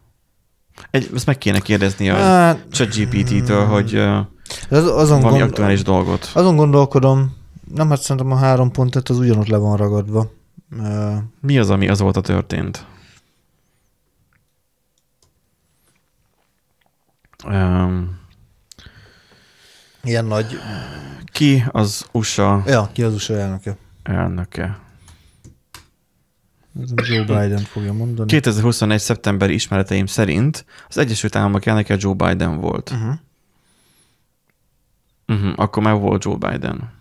egy, 0.90 1.10
ezt 1.14 1.26
meg 1.26 1.38
kéne 1.38 1.58
kérdezni 1.60 2.10
a 2.10 2.14
Hát, 2.14 2.64
ChatGPT-től, 2.70 3.66
hogy 3.66 3.94
ö, 3.94 4.18
az, 4.70 4.86
azon, 4.86 5.20
valami 5.20 5.38
gond, 5.38 5.50
aktuális 5.50 5.82
dolgot. 5.82 6.30
azon 6.34 6.56
gondolkodom, 6.56 7.36
nem, 7.74 7.88
hát 7.88 8.00
szerintem 8.00 8.32
a 8.32 8.36
három 8.36 8.70
pontot 8.70 9.08
az 9.08 9.18
ugyanott 9.18 9.46
le 9.46 9.56
van 9.56 9.76
ragadva. 9.76 10.30
Mi 11.40 11.58
az, 11.58 11.70
ami 11.70 11.88
azóta 11.88 12.20
történt? 12.20 12.86
Um, 17.46 18.18
Ilyen 20.02 20.24
nagy, 20.24 20.58
ki 21.32 21.64
az 21.70 22.06
USA 22.12 22.62
ja, 22.66 22.90
ki 22.92 23.02
az 23.02 23.14
USA 23.14 23.34
elnöke? 23.34 23.76
elnöke? 24.02 24.78
Ez 26.82 27.08
Joe 27.08 27.24
Biden 27.24 27.58
fogja 27.58 27.92
mondani. 27.92 28.28
2021. 28.28 29.00
szeptemberi 29.00 29.54
ismereteim 29.54 30.06
szerint 30.06 30.64
az 30.88 30.98
Egyesült 30.98 31.36
Államok 31.36 31.66
elnöke 31.66 31.96
Joe 31.98 32.14
Biden 32.14 32.60
volt. 32.60 32.90
Uh-huh. 32.90 33.14
Uh-huh, 35.26 35.52
akkor 35.56 35.82
már 35.82 35.94
volt 35.94 36.24
Joe 36.24 36.36
Biden. 36.36 36.92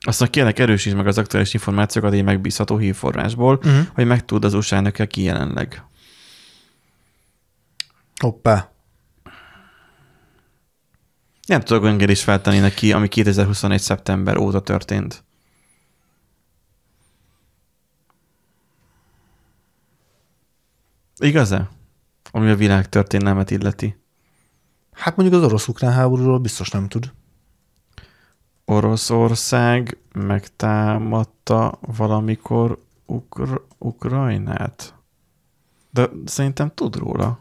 Aztán 0.00 0.30
kérlek 0.30 0.58
erősítsd 0.58 0.96
meg 0.96 1.06
az 1.06 1.18
aktuális 1.18 1.54
információkat 1.54 2.12
egy 2.12 2.24
megbízható 2.24 2.76
hírforrásból, 2.76 3.56
uh-huh. 3.56 3.86
hogy 3.94 4.06
megtud 4.06 4.44
az 4.44 4.54
USA 4.54 4.76
elnöke 4.76 5.06
ki 5.06 5.22
jelenleg. 5.22 5.82
Hoppá. 8.20 8.72
Nem 11.46 11.60
tudok 11.60 12.10
is 12.10 12.22
feltenni 12.22 12.58
neki, 12.58 12.92
ami 12.92 13.08
2021. 13.08 13.80
szeptember 13.80 14.36
óta 14.36 14.60
történt. 14.60 15.24
Igaz-e? 21.18 21.68
Ami 22.30 22.50
a 22.50 22.56
világ 22.56 22.88
történelmet 22.88 23.50
illeti. 23.50 23.96
Hát 24.92 25.16
mondjuk 25.16 25.40
az 25.42 25.46
orosz-ukrán 25.48 25.92
háborúról 25.92 26.38
biztos 26.38 26.70
nem 26.70 26.88
tud. 26.88 27.12
Oroszország 28.64 29.96
megtámadta 30.12 31.78
valamikor 31.80 32.78
Ukra- 33.06 33.62
Ukrajnát? 33.78 34.94
De 35.90 36.08
szerintem 36.24 36.70
tud 36.74 36.96
róla. 36.96 37.38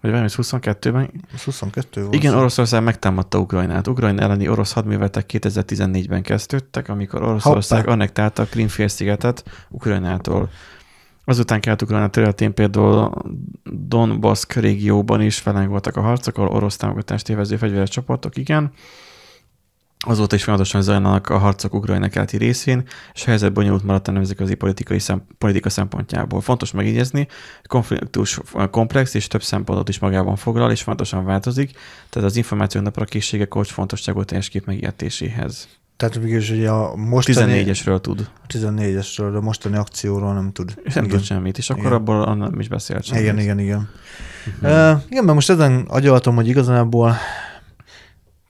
Vagy 0.00 0.10
valami 0.10 0.28
22-ben. 0.32 1.10
Ez 1.34 1.42
22 1.42 2.00
volt. 2.02 2.14
Igen, 2.14 2.34
Oroszország 2.34 2.82
megtámadta 2.82 3.38
Ukrajnát. 3.38 3.88
Ukrajna 3.88 4.22
elleni 4.22 4.48
orosz 4.48 4.72
hadműveletek 4.72 5.30
2014-ben 5.32 6.22
kezdődtek, 6.22 6.88
amikor 6.88 7.22
Oroszország 7.22 7.78
Hoppá. 7.78 7.92
annektálta 7.92 8.42
a 8.42 8.46
Krimfélszigetet 8.46 9.66
Ukrajnától. 9.70 10.50
Azután 11.28 11.60
kelt 11.60 11.82
Ukrajna 11.82 12.08
területén 12.08 12.54
például 12.54 13.12
Donbask 13.64 14.52
régióban 14.52 15.20
is 15.20 15.38
felengoltak 15.38 15.96
a 15.96 16.00
harcok, 16.00 16.38
ahol 16.38 16.50
orosz 16.50 16.76
támogatást 16.76 17.28
élvező 17.28 17.56
fegyveres 17.56 17.90
csoportok, 17.90 18.36
igen. 18.36 18.72
Azóta 19.98 20.34
is 20.34 20.42
folyamatosan 20.42 20.82
zajlanak 20.82 21.28
a 21.28 21.38
harcok 21.38 21.74
Ukrajna 21.74 22.08
keleti 22.08 22.36
részén, 22.36 22.88
és 23.14 23.22
a 23.22 23.28
helyzet 23.28 23.52
bonyolult 23.52 23.84
maradt 23.84 24.08
a 24.08 24.12
nemzetközi 24.12 24.54
politikai 24.54 24.98
szem, 24.98 25.22
politika 25.38 25.68
szempontjából. 25.68 26.40
Fontos 26.40 26.72
megjegyezni, 26.72 27.28
konfliktus 27.62 28.40
komplex 28.70 29.14
és 29.14 29.26
több 29.26 29.42
szempontot 29.42 29.88
is 29.88 29.98
magában 29.98 30.36
foglal, 30.36 30.70
és 30.70 30.82
fontosan 30.82 31.24
változik, 31.24 31.70
tehát 32.10 32.28
az 32.28 32.36
információk 32.36 32.84
napra 32.84 33.04
készsége 33.04 33.44
kulcsfontosságú 33.44 34.24
teljes 34.24 34.48
kép 34.48 34.66
megértéséhez. 34.66 35.68
Tehát 35.96 36.14
végülis 36.14 36.50
ugye 36.50 36.70
a 36.70 36.96
mostani... 36.96 37.64
14-esről 37.64 38.00
tud. 38.00 38.30
14-esről, 38.48 39.28
de 39.30 39.36
a 39.36 39.40
mostani 39.40 39.76
akcióról 39.76 40.34
nem 40.34 40.52
tud. 40.52 40.74
És 40.82 40.94
nem 40.94 41.08
tud 41.08 41.22
semmit, 41.22 41.58
és 41.58 41.70
akkor 41.70 41.84
Igen. 41.84 41.96
abból 41.96 42.34
nem 42.36 42.60
is 42.60 42.68
beszélt 42.68 43.04
semmit. 43.04 43.22
Igen, 43.22 43.38
igen, 43.38 43.58
igen. 43.58 43.88
Uh, 44.62 45.02
igen, 45.08 45.24
mert 45.24 45.34
most 45.34 45.50
ezen 45.50 45.84
agyaltam, 45.88 46.34
hogy 46.34 46.48
igazából 46.48 47.16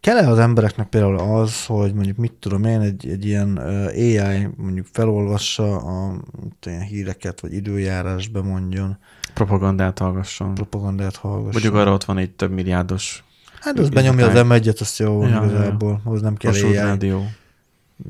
kell-e 0.01 0.29
az 0.29 0.39
embereknek 0.39 0.89
például 0.89 1.19
az, 1.19 1.67
hogy 1.67 1.95
mondjuk 1.95 2.17
mit 2.17 2.33
tudom 2.33 2.65
én, 2.65 2.81
egy, 2.81 3.09
egy 3.09 3.27
ilyen 3.27 3.57
AI 3.57 4.49
mondjuk 4.57 4.87
felolvassa 4.93 5.77
a 5.77 6.11
mit 6.43 6.67
olyan 6.67 6.81
híreket, 6.81 7.41
vagy 7.41 7.53
időjárás 7.53 8.29
bemondjon, 8.29 8.99
Propagandát 9.35 9.99
hallgasson. 9.99 10.55
propagandát 10.55 11.17
hallgasson. 11.17 11.51
Mondjuk 11.53 11.75
arra 11.75 11.93
ott 11.93 12.05
van 12.05 12.19
egy 12.19 12.31
több 12.31 12.51
milliárdos 12.51 13.25
Hát 13.61 13.79
az 13.79 13.89
benyomja 13.89 14.27
az 14.27 14.33
M1-et, 14.35 14.81
azt 14.81 14.99
jó 14.99 15.23
Ja, 15.23 15.29
ja. 15.29 15.45
igazából, 15.45 16.01
ahhoz 16.05 16.21
nem 16.21 16.37
kell 16.37 16.51
Kossuth 16.51 16.75
rádió. 16.75 17.27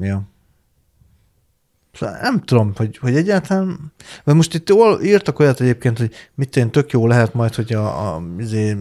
Ja. 0.01 0.22
Szóval 1.92 2.18
nem 2.20 2.40
tudom, 2.40 2.72
hogy, 2.76 2.99
hogy 2.99 3.16
egyáltalán, 3.16 3.92
vagy 4.24 4.34
most 4.34 4.55
itt 4.55 4.72
ol- 4.72 5.03
írtak 5.03 5.38
olyat 5.38 5.61
egyébként, 5.61 5.99
hogy 5.99 6.11
mit 6.34 6.57
én, 6.57 6.70
tök 6.70 6.90
jó 6.90 7.07
lehet 7.07 7.34
majd, 7.34 7.55
hogy 7.55 7.72
a, 7.72 8.14
a 8.14 8.22
izé, 8.38 8.76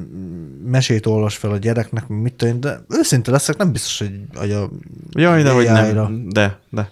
mesét 0.66 1.05
olvas 1.05 1.38
fel 1.38 1.51
a 1.51 1.57
gyereknek, 1.57 2.07
mit 2.07 2.34
tudom, 2.34 2.53
én, 2.53 2.59
de 2.59 2.80
őszinte 2.89 3.32
leszek, 3.32 3.57
nem 3.57 3.72
biztos, 3.72 3.97
hogy, 3.99 4.20
hogy 4.34 4.51
a 4.51 4.70
Jaj, 5.11 5.43
de 5.43 5.51
hogy 5.51 5.66
nem. 5.66 6.30
De, 6.30 6.59
de. 6.70 6.91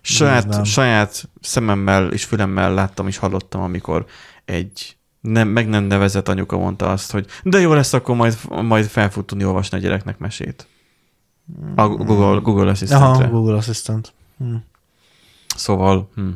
Saját, 0.00 0.46
nem. 0.46 0.64
saját 0.64 1.28
szememmel 1.40 2.12
és 2.12 2.24
fülemmel 2.24 2.74
láttam 2.74 3.06
és 3.06 3.16
hallottam, 3.16 3.60
amikor 3.60 4.06
egy 4.44 4.95
nem, 5.26 5.48
meg 5.48 5.68
nem 5.68 5.84
nevezett 5.84 6.28
anyuka 6.28 6.58
mondta 6.58 6.90
azt, 6.90 7.10
hogy 7.12 7.26
de 7.42 7.58
jó 7.58 7.72
lesz, 7.72 7.92
akkor 7.92 8.16
majd, 8.16 8.38
majd 8.48 8.84
fel 8.86 9.10
fog 9.10 9.24
tudni 9.24 9.44
olvasni 9.44 9.76
a 9.76 9.80
gyereknek 9.80 10.18
mesét. 10.18 10.66
A 11.74 11.88
Google, 11.88 12.40
Google 12.40 12.62
Aha, 12.62 12.70
Assistant-re. 12.70 13.26
Google 13.26 13.56
Assistant. 13.56 14.12
Hm. 14.38 14.54
Szóval, 15.56 16.10
hm. 16.14 16.28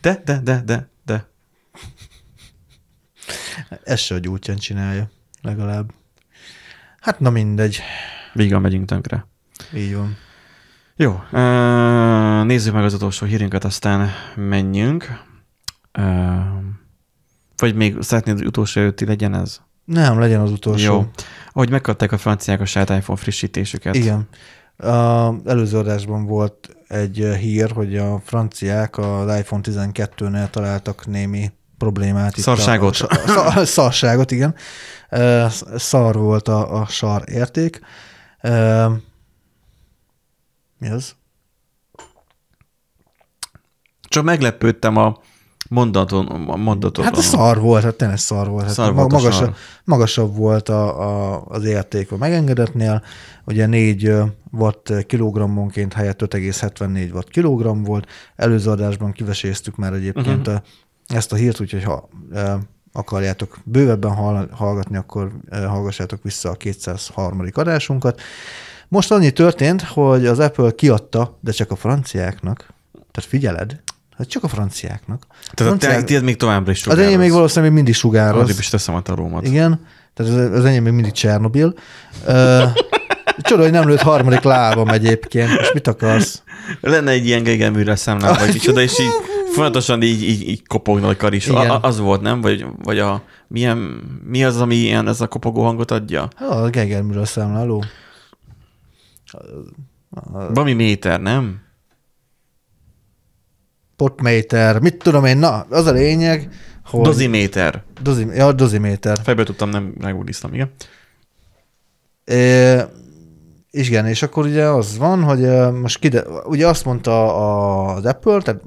De, 0.00 0.22
de, 0.24 0.38
de, 0.38 0.62
de, 0.64 0.88
de. 1.04 1.26
Ez 3.84 4.00
se 4.00 4.14
a 4.14 4.18
gyújtján 4.18 4.56
csinálja, 4.56 5.10
legalább. 5.42 5.92
Hát 7.00 7.20
na 7.20 7.30
mindegy, 7.30 7.80
Vígan 8.32 8.60
megyünk 8.60 8.86
tönkre. 8.86 9.26
így 9.74 9.94
van. 9.94 10.16
Jó, 10.96 11.20
nézzük 12.44 12.74
meg 12.74 12.84
az 12.84 12.94
utolsó 12.94 13.26
hírünket, 13.26 13.64
aztán 13.64 14.10
menjünk. 14.34 15.22
Vagy 17.60 17.74
még 17.74 17.96
szeretnéd, 18.00 18.36
hogy 18.36 18.46
utolsó 18.46 18.80
előtti 18.80 19.04
legyen 19.04 19.34
ez? 19.34 19.60
Nem, 19.84 20.18
legyen 20.18 20.40
az 20.40 20.50
utolsó. 20.50 20.92
Jó. 20.92 21.10
Ahogy 21.52 21.70
megkapták 21.70 22.12
a 22.12 22.18
franciák 22.18 22.60
a 22.60 22.64
saját 22.64 22.90
iPhone 22.90 23.18
frissítésüket. 23.18 23.94
Igen. 23.94 24.28
A 24.76 25.34
előző 25.44 25.78
adásban 25.78 26.26
volt 26.26 26.76
egy 26.88 27.20
eh, 27.20 27.38
hír, 27.38 27.70
hogy 27.70 27.96
a 27.96 28.20
franciák 28.24 28.98
az 28.98 29.38
iPhone 29.38 29.62
12-nél 29.64 30.50
találtak 30.50 31.06
némi 31.06 31.50
problémát. 31.78 32.36
itt 32.36 32.42
Szarságot. 32.42 32.96
A, 32.96 33.06
a, 33.14 33.26
szar, 33.26 33.66
szarságot, 33.66 34.30
igen. 34.30 34.54
Eh, 35.08 35.50
Szar 35.76 36.16
volt 36.16 36.48
a, 36.48 36.80
a 36.80 36.86
sar 36.86 37.22
érték. 37.26 37.80
Eh, 38.38 38.90
Mi 40.78 40.88
az? 40.88 41.14
Csak 44.08 44.24
meglepődtem 44.24 44.96
a 44.96 45.18
mondaton. 45.70 46.26
A 46.26 46.56
mondaton 46.56 47.04
Hát 47.04 47.16
a 47.16 47.20
szar 47.20 47.60
volt, 47.60 47.82
hát 47.82 47.94
tényleg 47.94 48.18
szar 48.18 48.48
volt. 48.48 48.64
Hát 48.64 48.72
Szar 48.72 48.94
volt 48.94 49.12
a 49.12 49.16
magasabb, 49.16 49.44
sar. 49.44 49.54
magasabb 49.84 50.36
volt 50.36 50.68
a, 50.68 51.00
a, 51.00 51.44
az 51.48 51.64
érték 51.64 52.12
a 52.12 52.16
megengedetnél. 52.16 53.02
Ugye 53.44 53.66
4 53.66 54.12
watt 54.52 54.92
kilogrammonként 55.06 55.92
helyett 55.92 56.22
5,74 56.22 57.12
watt 57.12 57.28
kilogramm 57.28 57.82
volt. 57.82 58.06
Előző 58.36 58.70
adásban 58.70 59.12
kiveséztük 59.12 59.76
már 59.76 59.92
egyébként 59.92 60.46
uh-huh. 60.46 60.62
ezt 61.08 61.32
a 61.32 61.36
hírt, 61.36 61.60
úgyhogy 61.60 61.84
ha 61.84 62.08
e, 62.32 62.58
akarjátok 62.92 63.58
bővebben 63.64 64.14
hall, 64.14 64.48
hallgatni, 64.52 64.96
akkor 64.96 65.32
e, 65.48 65.64
hallgassátok 65.66 66.22
vissza 66.22 66.50
a 66.50 66.54
203. 66.54 67.48
adásunkat. 67.52 68.20
Most 68.88 69.10
annyi 69.10 69.30
történt, 69.30 69.82
hogy 69.82 70.26
az 70.26 70.38
Apple 70.38 70.70
kiadta, 70.70 71.38
de 71.40 71.52
csak 71.52 71.70
a 71.70 71.76
franciáknak, 71.76 72.72
tehát 72.92 73.30
figyeled, 73.30 73.80
hogy 74.20 74.28
csak 74.28 74.44
a 74.44 74.48
franciáknak. 74.48 75.26
Tehát 75.28 75.58
a 75.58 75.64
Franciák- 75.64 75.98
te, 75.98 76.04
tiéd 76.04 76.22
még 76.22 76.36
továbbra 76.36 76.70
is 76.70 76.86
az 76.86 76.98
enyém 76.98 77.18
még 77.18 77.30
valószínűleg 77.32 77.72
még 77.72 77.82
mindig 77.82 77.94
sugároz. 78.00 78.42
Arrébb 78.42 78.58
is 78.58 78.68
teszem 78.68 78.94
a 78.94 79.02
tarómat. 79.02 79.46
Igen, 79.46 79.86
tehát 80.14 80.32
az, 80.32 80.58
az 80.58 80.64
enyém 80.64 80.82
még 80.82 80.92
mindig 80.92 81.12
Csernobil. 81.12 81.74
Uh, 82.26 82.62
csoda, 83.48 83.62
hogy 83.62 83.70
nem 83.70 83.88
lőtt 83.88 84.00
harmadik 84.00 84.42
lábam 84.42 84.88
egyébként. 84.88 85.50
És 85.60 85.72
mit 85.72 85.86
akarsz? 85.86 86.42
Lenne 86.80 87.10
egy 87.10 87.26
ilyen 87.26 87.42
gegeműre 87.42 87.96
számlám, 87.96 88.36
vagy 88.38 88.52
micsoda, 88.52 88.80
és 88.80 88.98
így 88.98 89.10
folyamatosan 89.54 90.02
így, 90.02 90.22
így, 90.22 90.48
így 90.48 90.66
kopogna 90.66 91.08
a 91.08 91.16
kar 91.16 91.34
is. 91.34 91.46
Igen. 91.46 91.70
A, 91.70 91.78
az 91.82 91.98
volt, 91.98 92.20
nem? 92.20 92.40
Vagy, 92.40 92.66
vagy 92.82 92.98
a, 92.98 93.22
milyen, 93.48 93.78
mi 94.24 94.44
az, 94.44 94.60
ami 94.60 94.74
ilyen, 94.74 95.08
ez 95.08 95.20
a 95.20 95.26
kopogó 95.26 95.62
hangot 95.64 95.90
adja? 95.90 96.28
Hát, 96.36 96.48
A 96.50 96.68
Gegerműről 96.70 97.24
számláló. 97.24 97.84
Valami 100.30 100.72
méter, 100.72 101.20
nem? 101.20 101.60
Potméter, 104.00 104.80
mit 104.80 104.96
tudom 104.96 105.24
én, 105.24 105.38
na, 105.38 105.66
az 105.70 105.86
a 105.86 105.92
lényeg, 105.92 106.48
hogy... 106.84 107.00
Doziméter. 107.00 107.82
Dozi, 108.02 108.26
ja, 108.34 108.52
doziméter. 108.52 109.18
Fejből 109.22 109.44
tudtam, 109.44 109.68
nem 109.68 109.94
megúdíztam, 110.00 110.54
igen. 110.54 110.70
É, 112.24 112.78
és 113.70 113.88
igen, 113.88 114.06
és 114.06 114.22
akkor 114.22 114.46
ugye 114.46 114.64
az 114.64 114.98
van, 114.98 115.22
hogy 115.22 115.72
most 115.72 115.98
kide, 115.98 116.24
ugye 116.44 116.66
azt 116.66 116.84
mondta 116.84 117.36
az 117.94 118.04
Apple, 118.04 118.40
tehát, 118.40 118.60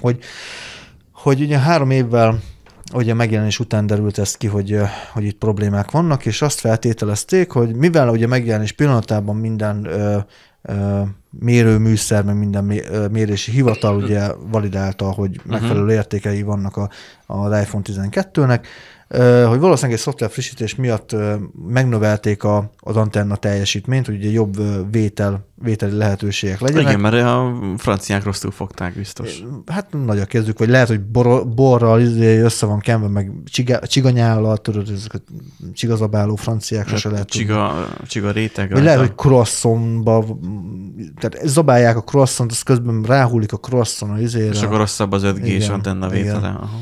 hogy, 0.00 0.18
hogy 1.12 1.40
ugye 1.40 1.58
három 1.58 1.90
évvel 1.90 2.38
ugye 2.94 3.12
a 3.12 3.14
megjelenés 3.14 3.58
után 3.58 3.86
derült 3.86 4.18
ez 4.18 4.36
ki, 4.36 4.46
hogy, 4.46 4.78
hogy 5.12 5.24
itt 5.24 5.38
problémák 5.38 5.90
vannak, 5.90 6.26
és 6.26 6.42
azt 6.42 6.60
feltételezték, 6.60 7.50
hogy 7.50 7.74
mivel 7.74 8.08
ugye 8.08 8.26
megjelenés 8.26 8.72
pillanatában 8.72 9.36
minden 9.36 9.84
ö, 9.84 10.18
ö, 10.62 11.02
mérőműszer, 11.38 12.24
meg 12.24 12.36
minden 12.38 12.64
mérési 13.10 13.50
hivatal 13.50 13.96
ugye 13.96 14.28
validálta, 14.50 15.12
hogy 15.12 15.40
megfelelő 15.44 15.92
értékei 15.92 16.42
vannak 16.42 16.76
a, 16.76 16.90
az 17.26 17.60
iPhone 17.60 17.84
12-nek, 17.86 18.60
ö, 18.60 18.66
hogy 19.48 19.58
valószínűleg 19.58 19.92
egy 19.96 20.04
szoftver 20.04 20.30
frissítés 20.30 20.74
miatt 20.74 21.16
megnövelték 21.68 22.44
a, 22.44 22.70
az 22.78 22.96
antenna 22.96 23.36
teljesítményt, 23.36 24.06
hogy 24.06 24.14
ugye 24.14 24.30
jobb 24.30 24.56
vétel, 24.90 25.46
vételi 25.54 25.96
lehetőségek 25.96 26.60
legyenek. 26.60 26.86
Igen, 26.86 27.00
mert 27.00 27.14
a 27.14 27.54
franciák 27.76 28.24
rosszul 28.24 28.50
fogták 28.50 28.94
biztos. 28.94 29.42
Hát 29.66 29.86
nagy 30.04 30.18
a 30.18 30.24
kezdük, 30.24 30.58
vagy 30.58 30.68
lehet, 30.68 30.88
hogy 30.88 31.00
bor, 31.00 31.48
borral 31.48 32.00
izé 32.00 32.38
össze 32.38 32.66
van 32.66 32.80
kenve, 32.80 33.08
meg 33.08 33.30
csiga, 33.44 33.78
csiganyállal, 33.78 34.56
tudod, 34.56 34.88
ezek 34.88 35.14
a 35.14 35.18
csigazabáló 35.74 36.34
franciák 36.34 36.88
sose 36.88 37.10
lehet 37.10 37.26
tudni. 37.26 37.46
Csiga, 37.46 37.88
csiga 38.06 38.30
réteg. 38.30 38.72
Vagy 38.72 38.82
lehet, 38.82 38.98
hogy 38.98 39.14
croissantba, 39.14 40.38
tehát 41.18 41.48
zabálják 41.48 41.96
a 41.96 42.02
croissant, 42.02 42.50
az 42.50 42.62
közben 42.62 43.02
ráhullik 43.02 43.52
a 43.52 43.56
croissant 43.56 44.12
a 44.12 44.20
izére. 44.20 44.52
És 44.52 44.62
akkor 44.62 44.78
rosszabb 44.78 45.12
az 45.12 45.22
5G 45.24 45.42
és 45.42 45.54
Igen, 45.54 45.70
antenna 45.70 46.06
igen. 46.06 46.22
vétele. 46.22 46.48
Aha. 46.48 46.78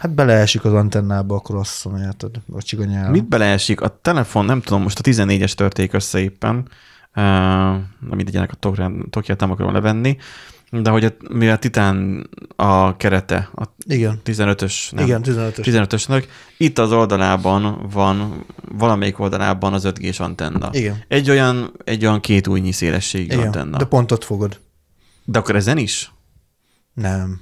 Hát 0.00 0.14
beleesik 0.14 0.64
az 0.64 0.72
antennába 0.72 1.34
a 1.34 1.38
croissant, 1.40 1.98
érted? 1.98 2.30
A 2.52 2.62
csiganyála. 2.62 3.10
Mit 3.10 3.28
beleesik? 3.28 3.80
A 3.80 3.98
telefon, 4.02 4.44
nem 4.44 4.60
tudom, 4.60 4.82
most 4.82 4.98
a 4.98 5.02
14-es 5.02 5.52
törték 5.52 5.92
össze 5.92 6.20
éppen, 6.20 6.68
uh, 7.14 7.76
mindegy, 8.00 8.36
ennek 8.36 8.52
a 8.52 8.70
Tokiát 9.10 9.40
nem 9.40 9.50
akarom 9.50 9.72
levenni, 9.72 10.16
de 10.70 10.90
hogy 10.90 11.04
a, 11.04 11.12
mivel 11.28 11.58
Titán 11.58 12.28
a 12.56 12.96
kerete, 12.96 13.50
a 13.54 13.64
Igen. 13.86 14.20
15-ös, 14.24 14.92
nem, 14.92 15.04
Igen, 15.04 15.22
15-ös. 15.24 15.52
15-ösnek, 15.56 16.24
itt 16.56 16.78
az 16.78 16.92
oldalában 16.92 17.88
van, 17.92 18.44
valamelyik 18.78 19.18
oldalában 19.18 19.72
az 19.72 19.84
5G-s 19.86 20.20
antenna. 20.20 20.68
Igen. 20.72 21.04
Egy 21.08 21.30
olyan, 21.30 21.72
egy 21.84 22.04
olyan 22.04 22.20
két 22.20 22.46
újnyi 22.46 22.72
szélességű 22.72 23.24
Igen, 23.24 23.46
antenna. 23.46 23.76
de 23.78 23.84
pont 23.84 24.12
ott 24.12 24.24
fogod. 24.24 24.60
De 25.24 25.38
akkor 25.38 25.56
ezen 25.56 25.78
is? 25.78 26.12
Nem. 26.94 27.40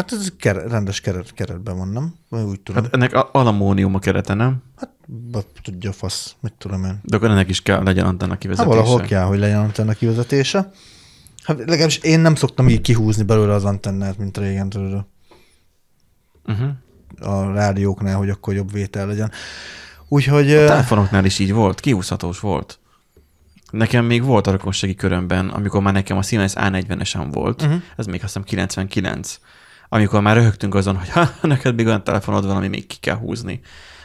Hát 0.00 0.12
ez 0.12 0.32
keret, 0.38 0.70
rendes 0.70 1.00
keret, 1.00 1.32
keretben 1.32 1.76
van, 1.76 1.88
nem? 1.88 2.14
Vagy 2.28 2.42
úgy 2.42 2.60
tudom. 2.60 2.82
Hát 2.82 2.94
ennek 2.94 3.14
alamónium 3.32 3.94
a 3.94 3.98
kerete, 3.98 4.34
nem? 4.34 4.62
Hát, 4.76 4.90
tudja 5.62 5.90
a 5.90 5.92
fasz, 5.92 6.34
mit 6.40 6.52
tudom 6.52 6.84
én. 6.84 7.00
De 7.02 7.16
akkor 7.16 7.30
ennek 7.30 7.48
is 7.48 7.62
kell 7.62 7.82
legyen 7.82 8.06
antenna 8.06 8.30
Hát 8.30 8.40
kivezetése. 8.40 8.76
valahol 8.76 9.00
kell, 9.00 9.24
hogy 9.24 9.38
legyen 9.38 9.58
antenna 9.58 9.92
kivezetése. 9.92 10.70
Hát 11.42 11.58
legalábbis 11.58 11.96
én 11.96 12.20
nem 12.20 12.34
szoktam 12.34 12.68
így 12.68 12.80
kihúzni 12.80 13.22
belőle 13.22 13.54
az 13.54 13.64
antennát, 13.64 14.18
mint 14.18 14.38
régen, 14.38 14.68
tudod. 14.68 15.06
Uh-huh. 16.44 16.68
A 17.20 17.52
rádióknál, 17.52 18.16
hogy 18.16 18.30
akkor 18.30 18.54
jobb 18.54 18.72
vétel 18.72 19.06
legyen. 19.06 19.30
Úgyhogy... 20.08 20.52
A 20.52 20.66
telefonoknál 20.66 21.24
is 21.24 21.38
így 21.38 21.52
volt, 21.52 21.80
kihúzhatós 21.80 22.40
volt. 22.40 22.78
Nekem 23.70 24.04
még 24.04 24.22
volt 24.22 24.46
a 24.46 24.50
rokonsági 24.50 24.94
körömben, 24.94 25.48
amikor 25.48 25.82
már 25.82 25.92
nekem 25.92 26.16
a 26.16 26.22
Siemens 26.22 26.52
A40-esen 26.56 27.28
volt, 27.32 27.62
uh-huh. 27.62 27.82
ez 27.96 28.06
még 28.06 28.14
azt 28.14 28.22
hiszem 28.22 28.44
99, 28.44 29.38
amikor 29.92 30.20
már 30.20 30.36
röhögtünk 30.36 30.74
azon, 30.74 30.96
hogy 30.96 31.08
ha, 31.08 31.28
neked 31.42 31.74
még 31.74 31.86
olyan 31.86 32.04
telefonod 32.04 32.46
van, 32.46 32.56
ami 32.56 32.68
még 32.68 32.86
ki 32.86 32.96
kell 33.00 33.16
húzni. 33.16 33.60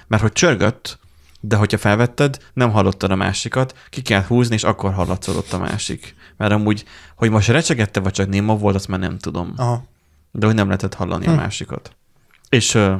Mert 0.08 0.22
hogy 0.22 0.32
csörgött, 0.32 1.00
de 1.40 1.56
hogyha 1.56 1.78
felvetted, 1.78 2.38
nem 2.54 2.72
hallottad 2.72 3.12
a 3.12 3.16
másikat, 3.16 3.76
ki 3.90 4.02
kell 4.02 4.24
húzni, 4.24 4.56
és 4.56 4.64
akkor 4.64 4.94
hallatszódott 4.94 5.54
a 5.54 5.58
másik. 5.58 6.16
Mert 6.38 6.52
amúgy, 6.52 6.86
hogy 7.16 7.30
most 7.30 7.48
recsegette, 7.48 8.00
vagy 8.00 8.12
csak 8.12 8.28
néma 8.30 8.58
volt, 8.58 8.76
azt 8.76 8.88
már 8.88 9.00
nem 9.00 9.18
tudom. 9.18 9.54
Aha. 9.58 9.84
De 10.32 10.46
hogy 10.46 10.56
nem 10.56 10.66
lehetett 10.66 10.94
hallani 10.94 11.26
hm. 11.26 11.32
a 11.32 11.36
másikat. 11.36 11.96
És 12.50 12.76
uh, 12.76 12.94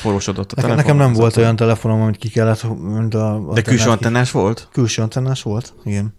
forrósodott 0.00 0.52
a 0.52 0.54
Nekem, 0.56 0.70
telefon. 0.70 0.94
nekem 0.94 0.96
nem 0.96 1.20
volt 1.20 1.36
olyan 1.36 1.56
telefonom, 1.56 2.00
amit 2.00 2.16
ki 2.16 2.28
kellett, 2.28 2.62
mint 2.78 3.14
a... 3.14 3.18
De 3.18 3.24
antennát 3.24 3.64
külső 3.64 3.84
ki- 3.84 3.90
antennás 3.90 4.30
volt? 4.30 4.68
Külső 4.72 5.02
antennás 5.02 5.42
volt, 5.42 5.74
igen. 5.84 6.14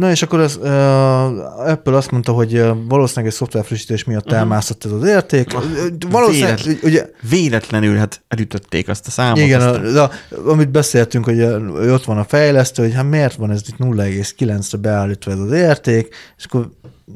Na 0.00 0.10
és 0.10 0.22
akkor 0.22 0.40
az, 0.40 0.56
uh, 0.56 1.68
Apple 1.70 1.96
azt 1.96 2.10
mondta, 2.10 2.32
hogy 2.32 2.54
uh, 2.54 2.76
valószínűleg 2.88 3.30
egy 3.30 3.36
szoftverfrissítés 3.38 4.04
miatt 4.04 4.24
uh-huh. 4.24 4.38
elmászott 4.38 4.84
ez 4.84 4.90
az 4.92 5.04
érték. 5.04 5.54
Uh, 5.54 5.62
Valószínűleg, 6.10 6.58
Véletlen- 6.58 6.82
ugye, 6.82 7.06
Véletlenül 7.28 7.96
hát 7.96 8.22
elütötték 8.28 8.88
azt 8.88 9.06
a 9.06 9.10
számot. 9.10 9.38
igen, 9.38 9.60
aztán- 9.60 9.84
a, 9.84 9.90
de, 9.90 10.10
amit 10.50 10.70
beszéltünk, 10.70 11.24
hogy, 11.24 11.42
ott 11.90 12.04
van 12.04 12.18
a 12.18 12.24
fejlesztő, 12.24 12.82
hogy 12.82 12.94
hát 12.94 13.08
miért 13.08 13.34
van 13.34 13.50
ez 13.50 13.62
itt 13.68 13.76
0,9-re 13.78 14.78
beállítva 14.78 15.30
ez 15.30 15.38
az 15.38 15.52
érték, 15.52 16.14
és 16.36 16.44
akkor 16.44 16.70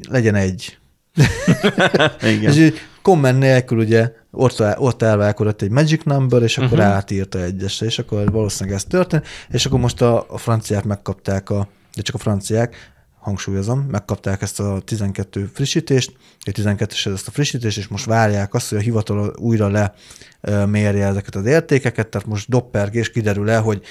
legyen 0.09 0.35
egy. 0.35 0.77
Igen. 2.33 2.53
És 2.53 2.73
komment 3.01 3.39
nélkül 3.39 3.77
ugye 3.77 4.11
ott, 4.31 4.63
ott 4.77 5.01
elválkodott 5.01 5.61
egy 5.61 5.69
magic 5.69 6.03
number, 6.03 6.41
és 6.41 6.57
akkor 6.57 6.77
uh-huh. 6.77 6.93
átírta 6.93 7.43
egyesre, 7.43 7.85
és 7.85 7.99
akkor 7.99 8.31
valószínűleg 8.31 8.77
ez 8.77 8.83
történt, 8.83 9.25
és 9.49 9.65
akkor 9.65 9.79
most 9.79 10.01
a, 10.01 10.25
a 10.29 10.37
franciák 10.37 10.83
megkapták 10.83 11.49
a, 11.49 11.67
de 11.95 12.01
csak 12.01 12.15
a 12.15 12.17
franciák, 12.17 12.93
hangsúlyozom, 13.19 13.79
megkapták 13.91 14.41
ezt 14.41 14.59
a 14.59 14.79
12 14.85 15.49
frissítést, 15.53 16.13
a 16.39 16.49
12-es 16.49 17.13
ezt 17.13 17.27
a 17.27 17.31
frissítést, 17.31 17.77
és 17.77 17.87
most 17.87 18.05
várják 18.05 18.53
azt, 18.53 18.69
hogy 18.69 18.77
a 18.77 18.81
hivatal 18.81 19.33
újra 19.37 19.67
le 19.67 19.93
ö, 20.41 20.65
mérje 20.65 21.05
ezeket 21.05 21.35
az 21.35 21.45
értékeket, 21.45 22.07
tehát 22.07 22.27
most 22.27 22.49
doppergés 22.49 23.11
kiderül 23.11 23.49
el, 23.49 23.61
hogy 23.61 23.81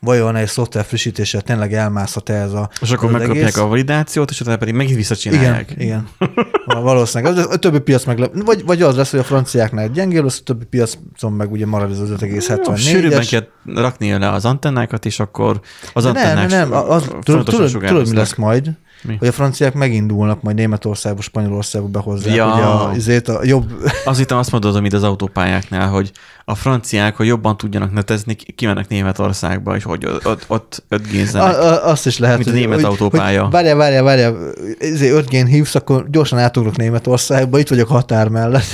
vajon 0.00 0.36
egy 0.36 0.48
szoftver 0.48 0.84
frissítéssel 0.84 1.40
tényleg 1.40 1.74
elmászhat-e 1.74 2.34
ez 2.34 2.52
a 2.52 2.70
És 2.80 2.90
akkor 2.90 3.10
megkapják 3.10 3.42
egész. 3.42 3.56
a 3.56 3.66
validációt, 3.66 4.30
és 4.30 4.40
utána 4.40 4.56
pedig 4.56 4.74
megint 4.74 4.96
visszacsinálják. 4.96 5.70
Igen, 5.70 5.82
igen. 5.82 6.08
Valószínűleg. 6.64 7.46
A 7.50 7.56
többi 7.56 7.78
piac 7.78 8.04
meg, 8.04 8.30
vagy, 8.44 8.64
vagy 8.64 8.82
az 8.82 8.96
lesz, 8.96 9.10
hogy 9.10 9.20
a 9.20 9.24
franciáknál 9.24 9.88
gyengébb 9.88 10.22
lesz, 10.22 10.38
a 10.40 10.42
többi 10.44 10.64
piacon 10.64 11.32
meg 11.32 11.52
ugye 11.52 11.66
marad 11.66 11.90
ez 11.90 11.98
az 11.98 12.10
Jó, 12.10 12.16
5,74-es. 12.16 12.76
Sűrűbben 12.76 13.24
kell 13.30 13.46
rakni 13.64 14.18
le 14.18 14.30
az 14.30 14.44
antennákat, 14.44 15.06
és 15.06 15.20
akkor 15.20 15.60
az 15.92 16.04
De 16.04 16.12
nem, 16.12 16.22
antennák 16.22 16.48
nem, 16.48 16.72
az, 16.72 17.10
tudod, 17.22 17.44
tudod, 17.44 17.70
tudod, 17.70 18.08
mi 18.08 18.16
lesz 18.16 18.34
majd? 18.34 18.70
Mi? 19.06 19.16
Hogy 19.18 19.28
a 19.28 19.32
franciák 19.32 19.74
megindulnak, 19.74 20.42
majd 20.42 20.56
Németországba, 20.56 21.22
Spanyolországba 21.22 21.88
behozzák 21.88 22.34
Ja. 22.34 22.52
ugye 22.54 22.62
a, 22.62 22.92
izét, 22.96 23.28
a 23.28 23.40
jobb... 23.42 23.72
Azt 24.04 24.18
hittem 24.18 24.38
azt 24.38 24.50
mondod, 24.50 24.80
mint 24.80 24.92
az 24.92 25.02
autópályáknál, 25.02 25.88
hogy 25.88 26.12
a 26.44 26.54
franciák, 26.54 27.16
hogy 27.16 27.26
jobban 27.26 27.56
tudjanak 27.56 27.92
netezni, 27.92 28.34
kimennek 28.34 28.88
Németországba, 28.88 29.76
és 29.76 29.84
hogy 29.84 30.06
ott, 30.06 30.26
ott, 30.26 30.44
ott 30.46 30.84
5 30.88 31.34
A, 31.34 31.38
a, 31.38 31.88
azt 31.88 32.06
is 32.06 32.18
lehet, 32.18 32.36
Mint 32.36 32.48
a 32.48 32.52
német 32.52 32.74
hogy, 32.74 32.84
autópálya. 32.84 33.42
Hogy, 33.42 33.52
várjál, 33.52 33.76
várjál, 33.76 34.02
várjál, 34.02 34.36
5 34.78 35.28
g 35.28 35.46
hívsz, 35.46 35.74
akkor 35.74 36.10
gyorsan 36.10 36.38
átugrok 36.38 36.76
Németországba, 36.76 37.58
itt 37.58 37.68
vagyok 37.68 37.88
határ 37.88 38.28
mellett. 38.28 38.66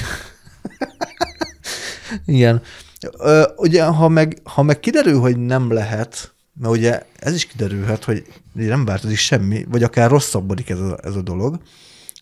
Igen. 2.26 2.62
Ö, 3.18 3.42
ugye, 3.56 3.84
ha 3.84 4.08
meg, 4.08 4.38
ha 4.44 4.62
meg 4.62 4.80
kiderül, 4.80 5.20
hogy 5.20 5.38
nem 5.38 5.72
lehet, 5.72 6.32
mert 6.60 6.74
ugye 6.74 7.02
ez 7.16 7.34
is 7.34 7.46
kiderülhet, 7.46 8.04
hogy 8.04 8.24
nem 8.52 8.84
változik 8.84 9.16
semmi, 9.16 9.64
vagy 9.68 9.82
akár 9.82 10.10
rosszabbodik 10.10 10.70
ez 10.70 10.80
a, 10.80 10.98
ez 11.02 11.14
a 11.14 11.22
dolog, 11.22 11.60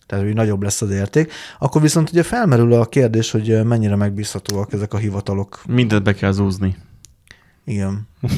tehát 0.05 0.25
hogy 0.25 0.33
nagyobb 0.33 0.63
lesz 0.63 0.81
az 0.81 0.91
érték, 0.91 1.31
akkor 1.59 1.81
viszont 1.81 2.09
ugye 2.09 2.23
felmerül 2.23 2.73
a 2.73 2.85
kérdés, 2.85 3.31
hogy 3.31 3.63
mennyire 3.65 3.95
megbízhatóak 3.95 4.73
ezek 4.73 4.93
a 4.93 4.97
hivatalok. 4.97 5.61
Mindent 5.67 6.03
be 6.03 6.13
kell 6.13 6.31
zúzni. 6.31 6.77
Igen. 7.65 8.07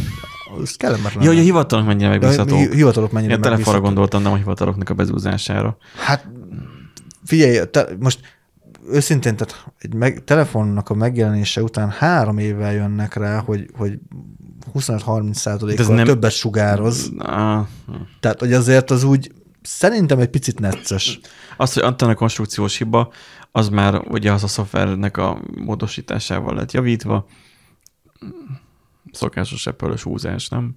Ez 0.62 0.76
kellemetlen. 0.76 1.24
Ja, 1.24 1.30
hogy 1.30 1.39
a 1.39 1.41
hivatalok 1.41 1.86
mennyire 1.86 2.10
megbízhatók. 2.10 2.58
hi- 2.58 2.74
hivatalok 2.74 3.12
mennyire 3.12 3.34
Én 3.34 3.41
telefonra 3.41 3.72
megbízhatók. 3.72 3.84
gondoltam, 3.86 4.22
nem 4.22 4.32
a 4.32 4.36
hivataloknak 4.36 4.89
a 4.89 4.93
bezúzására. 4.93 5.78
Hát 6.06 6.28
figyelj, 7.26 7.66
te, 7.72 7.88
most 7.99 8.20
őszintén, 8.91 9.35
tehát 9.35 9.65
egy 9.77 9.93
meg, 9.93 10.23
telefonnak 10.23 10.89
a 10.89 10.93
megjelenése 10.93 11.63
után 11.63 11.89
három 11.89 12.37
évvel 12.37 12.73
jönnek 12.73 13.13
rá, 13.13 13.39
hogy, 13.39 13.69
hogy 13.77 13.99
25-30 14.73 15.21
De 15.21 15.29
ez 15.29 15.37
százalékkal 15.37 15.95
nem- 15.95 16.05
többet 16.05 16.31
sugároz. 16.31 17.11
Ah, 17.17 17.67
Tehát, 18.19 18.39
hogy 18.39 18.53
azért 18.53 18.91
az 18.91 19.03
úgy 19.03 19.31
szerintem 19.61 20.19
egy 20.19 20.29
picit 20.29 20.59
necces. 20.59 21.19
Az, 21.57 21.73
hogy 21.73 21.83
antenna 21.83 22.15
konstrukciós 22.15 22.77
hiba, 22.77 23.11
az 23.51 23.69
már 23.69 23.95
ugye 24.07 24.31
az 24.31 24.43
a 24.43 24.47
szoftvernek 24.47 25.17
a 25.17 25.41
módosításával 25.57 26.55
lett 26.55 26.71
javítva. 26.71 27.25
Szokásos 29.11 29.67
apple 29.67 29.95
húzás, 30.03 30.49
nem? 30.49 30.75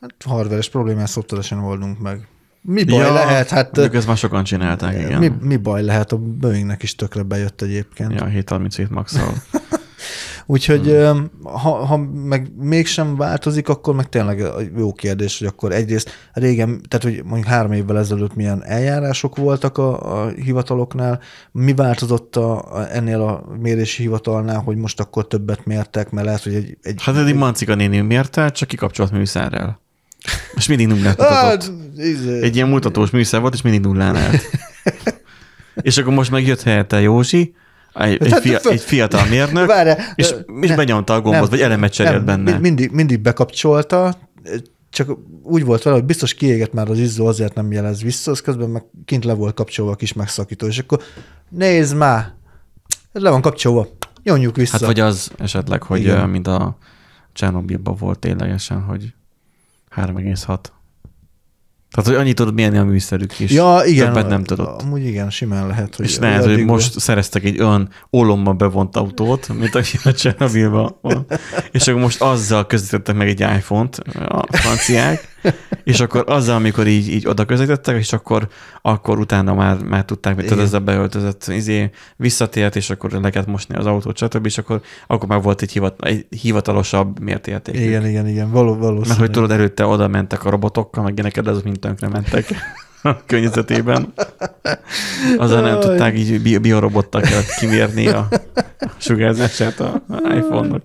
Hát 0.00 0.14
hardveres 0.24 0.68
problémát 0.68 1.08
szoftveresen 1.08 1.58
oldunk 1.58 1.98
meg. 1.98 2.28
Mi 2.66 2.84
baj 2.84 3.12
lehet? 3.12 3.48
Hát 3.48 3.78
ezt 3.78 4.06
már 4.06 4.16
sokan 4.16 4.44
csinálták, 4.44 5.00
igen. 5.00 5.18
mi, 5.18 5.32
mi 5.40 5.56
baj 5.56 5.82
lehet? 5.82 6.12
A 6.12 6.16
Boeingnek 6.16 6.82
is 6.82 6.94
tökre 6.94 7.22
bejött 7.22 7.62
egyébként. 7.62 8.12
Ja, 8.12 8.24
737 8.24 8.90
max 8.90 9.16
Úgyhogy 10.46 10.86
hmm. 10.86 11.30
ha, 11.42 11.70
ha 11.70 11.96
meg 12.14 12.50
mégsem 12.58 13.16
változik, 13.16 13.68
akkor 13.68 13.94
meg 13.94 14.08
tényleg 14.08 14.40
a 14.40 14.60
jó 14.76 14.92
kérdés, 14.92 15.38
hogy 15.38 15.46
akkor 15.46 15.72
egyrészt 15.72 16.10
régen, 16.32 16.80
tehát 16.88 17.04
hogy 17.04 17.24
mondjuk 17.24 17.46
három 17.46 17.72
évvel 17.72 17.98
ezelőtt 17.98 18.34
milyen 18.34 18.64
eljárások 18.64 19.36
voltak 19.36 19.78
a, 19.78 20.22
a 20.22 20.28
hivataloknál, 20.28 21.20
mi 21.52 21.74
változott 21.74 22.36
a, 22.36 22.74
a, 22.74 22.92
ennél 22.92 23.20
a 23.20 23.44
mérési 23.60 24.02
hivatalnál, 24.02 24.60
hogy 24.60 24.76
most 24.76 25.00
akkor 25.00 25.26
többet 25.26 25.64
mértek, 25.66 26.10
mert 26.10 26.26
lehet, 26.26 26.42
hogy 26.42 26.54
egy... 26.54 26.76
egy 26.82 27.02
Hát 27.02 27.16
eddig 27.16 27.34
Mancika 27.34 27.74
néni 27.74 28.00
mérte, 28.00 28.50
csak 28.50 28.68
kikapcsolt 28.68 29.12
műszerrel. 29.12 29.80
És 30.54 30.68
mindig 30.68 30.86
nullát 30.96 31.18
mutatott. 31.18 31.72
Izé- 31.96 32.42
Egy 32.42 32.54
ilyen 32.54 32.68
mutatós 32.68 33.10
műszer 33.10 33.40
volt, 33.40 33.54
és 33.54 33.62
mindig 33.62 33.80
nullán 33.80 34.16
állt. 34.16 34.42
és 35.82 35.98
akkor 35.98 36.12
most 36.12 36.30
megjött 36.30 36.62
helyette 36.62 37.00
Józsi, 37.00 37.54
egy, 37.94 38.22
egy, 38.22 38.32
fia, 38.34 38.58
egy 38.70 38.80
fiatal 38.80 39.26
mérnök, 39.26 39.66
Várjál, 39.66 39.98
és, 40.14 40.34
és 40.60 40.68
ne- 40.68 40.76
benyomta 40.76 41.14
a 41.14 41.20
gombot, 41.20 41.40
nem, 41.40 41.50
vagy 41.50 41.60
elemet 41.60 41.92
cserélt 41.92 42.24
nem, 42.24 42.24
benne. 42.24 42.52
mi- 42.52 42.60
Mindig, 42.60 42.90
mindig 42.90 43.20
bekapcsolta, 43.20 44.18
csak 44.90 45.10
úgy 45.42 45.64
volt 45.64 45.82
vele, 45.82 45.96
hogy 45.96 46.04
biztos 46.04 46.34
kiégett 46.34 46.72
már 46.72 46.88
az 46.90 46.98
izzó, 46.98 47.26
azért 47.26 47.54
nem 47.54 47.72
jelez 47.72 48.02
vissza, 48.02 48.30
az 48.30 48.40
közben 48.40 48.68
meg 48.70 48.82
kint 49.04 49.24
le 49.24 49.32
volt 49.32 49.54
kapcsolva 49.54 49.92
a 49.92 49.96
kis 49.96 50.12
megszakító, 50.12 50.66
és 50.66 50.78
akkor 50.78 51.00
nézd 51.48 51.96
már, 51.96 52.32
ez 53.12 53.22
le 53.22 53.30
van 53.30 53.40
kapcsolva, 53.40 53.88
nyomjuk 54.22 54.56
vissza. 54.56 54.72
Hát 54.72 54.86
vagy 54.86 55.00
az 55.00 55.30
esetleg, 55.38 55.82
hogy. 55.82 56.00
Igen. 56.00 56.28
mint 56.28 56.46
a 56.46 56.76
Csernobilban 57.32 57.96
volt 57.98 58.18
ténylegesen, 58.18 58.82
hogy 58.82 59.12
3,6. 59.96 60.58
Tehát, 61.94 62.10
hogy 62.10 62.18
annyit 62.18 62.36
tudod 62.36 62.54
mérni 62.54 62.78
a 62.78 62.84
műszerük 62.84 63.40
is. 63.40 63.50
ja, 63.50 63.80
igen, 63.84 64.06
Többet 64.06 64.28
nem 64.28 64.44
tudott. 64.44 64.82
Amúgy 64.82 65.06
igen, 65.06 65.30
simán 65.30 65.66
lehet, 65.66 65.96
hogy 65.96 66.04
és 66.04 66.18
lehet, 66.18 66.44
hogy 66.44 66.64
most 66.64 67.00
szereztek 67.00 67.44
egy 67.44 67.60
olyan 67.60 67.88
olomba 68.10 68.52
bevont 68.52 68.96
autót, 68.96 69.48
mint 69.58 69.74
aki 69.74 69.98
a 70.04 70.12
Csernobilban 70.12 70.96
van. 71.00 71.26
És 71.72 71.88
akkor 71.88 72.00
most 72.00 72.22
azzal 72.22 72.66
közvetítettek 72.66 73.16
meg 73.16 73.28
egy 73.28 73.40
iPhone-t 73.40 73.98
a 74.28 74.46
franciák, 74.50 75.33
és 75.84 76.00
akkor 76.00 76.24
azzal, 76.26 76.56
amikor 76.56 76.86
így, 76.86 77.08
így 77.08 77.26
oda 77.26 77.44
közvetítettek, 77.44 77.96
és 77.96 78.12
akkor, 78.12 78.48
akkor 78.82 79.18
utána 79.18 79.54
már, 79.54 79.82
már 79.82 80.04
tudták, 80.04 80.34
hogy 80.34 80.44
Igen. 80.44 80.60
ezzel 80.60 80.80
beöltözött 80.80 81.46
izé, 81.48 81.90
visszatért, 82.16 82.76
és 82.76 82.90
akkor 82.90 83.10
le 83.10 83.30
kellett 83.30 83.48
mosni 83.48 83.74
az 83.74 83.86
autót, 83.86 84.16
stb. 84.16 84.46
És 84.46 84.58
akkor, 84.58 84.80
akkor 85.06 85.28
már 85.28 85.42
volt 85.42 85.62
egy, 85.62 85.72
hivat, 85.72 86.04
egy 86.04 86.26
hivatalosabb 86.30 87.20
mértérték. 87.20 87.74
Igen, 87.74 88.06
igen, 88.06 88.28
igen, 88.28 88.50
való, 88.50 88.76
valószínű. 88.76 89.08
Mert 89.08 89.20
hogy 89.20 89.30
tudod, 89.30 89.50
előtte 89.50 89.86
oda 89.86 90.08
mentek 90.08 90.44
a 90.44 90.50
robotokkal, 90.50 91.02
meg 91.02 91.12
ilyeneket, 91.12 91.44
de 91.44 91.50
azok 91.50 91.64
mind 91.64 91.78
tönkre 91.78 92.08
mentek 92.08 92.46
a 93.02 93.24
környezetében. 93.26 94.12
Azzal 95.36 95.60
nem 95.60 95.80
tudták 95.80 96.18
így 96.18 96.42
bi- 96.42 96.58
biorobottal 96.58 97.20
kellett 97.20 97.54
kimérni 97.58 98.08
a 98.08 98.28
sugárzását 98.96 99.80
a 99.80 100.02
iPhone-nak. 100.34 100.82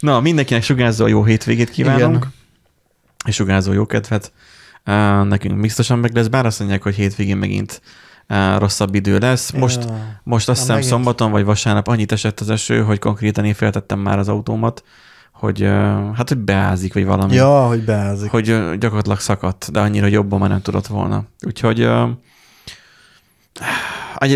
Na, 0.00 0.20
mindenkinek 0.20 0.62
sugárzó 0.62 1.06
jó 1.06 1.24
hétvégét 1.24 1.70
kívánunk, 1.70 2.16
Igen. 2.16 2.32
És 3.26 3.34
sugárzó 3.34 3.72
jó 3.72 3.86
kedvet. 3.86 4.32
Uh, 4.86 5.24
nekünk 5.24 5.60
biztosan 5.60 5.98
meg 5.98 6.14
lesz, 6.14 6.26
bár 6.26 6.46
azt 6.46 6.58
mondják, 6.58 6.82
hogy 6.82 6.94
hétvégén 6.94 7.36
megint 7.36 7.80
rosszabb 8.58 8.94
idő 8.94 9.18
lesz. 9.18 9.50
Most, 9.50 9.84
Ja. 9.84 10.20
most 10.22 10.48
azt 10.48 10.58
hiszem 10.58 10.74
megint. 10.74 10.92
szombaton 10.92 11.30
vagy 11.30 11.44
vasárnap 11.44 11.88
annyit 11.88 12.12
esett 12.12 12.40
az 12.40 12.50
eső, 12.50 12.82
hogy 12.82 12.98
konkrétan 12.98 13.44
én 13.44 13.54
feltettem 13.54 13.98
már 13.98 14.18
az 14.18 14.28
autómat, 14.28 14.84
hogy 15.32 15.62
hát, 16.14 16.28
hogy 16.28 16.38
beázik, 16.38 16.94
vagy 16.94 17.04
valami. 17.04 17.34
Ja, 17.34 17.66
hogy 17.66 17.84
beázik. 17.84 18.30
Hogy 18.30 18.44
gyakorlatilag 18.78 19.20
szakadt, 19.20 19.72
de 19.72 19.80
annyira 19.80 20.06
jobban 20.06 20.38
már 20.38 20.48
nem 20.48 20.60
tudott 20.62 20.86
volna. 20.86 21.24
Úgyhogy 21.46 21.88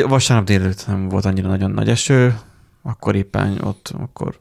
vasárnap 0.08 0.46
délelőtt 0.46 0.86
nem 0.86 1.08
volt 1.08 1.24
annyira 1.24 1.48
nagyon 1.48 1.70
nagy 1.70 1.88
eső, 1.88 2.38
akkor 2.82 3.14
éppen 3.14 3.58
ott, 3.62 3.94
akkor 3.98 4.38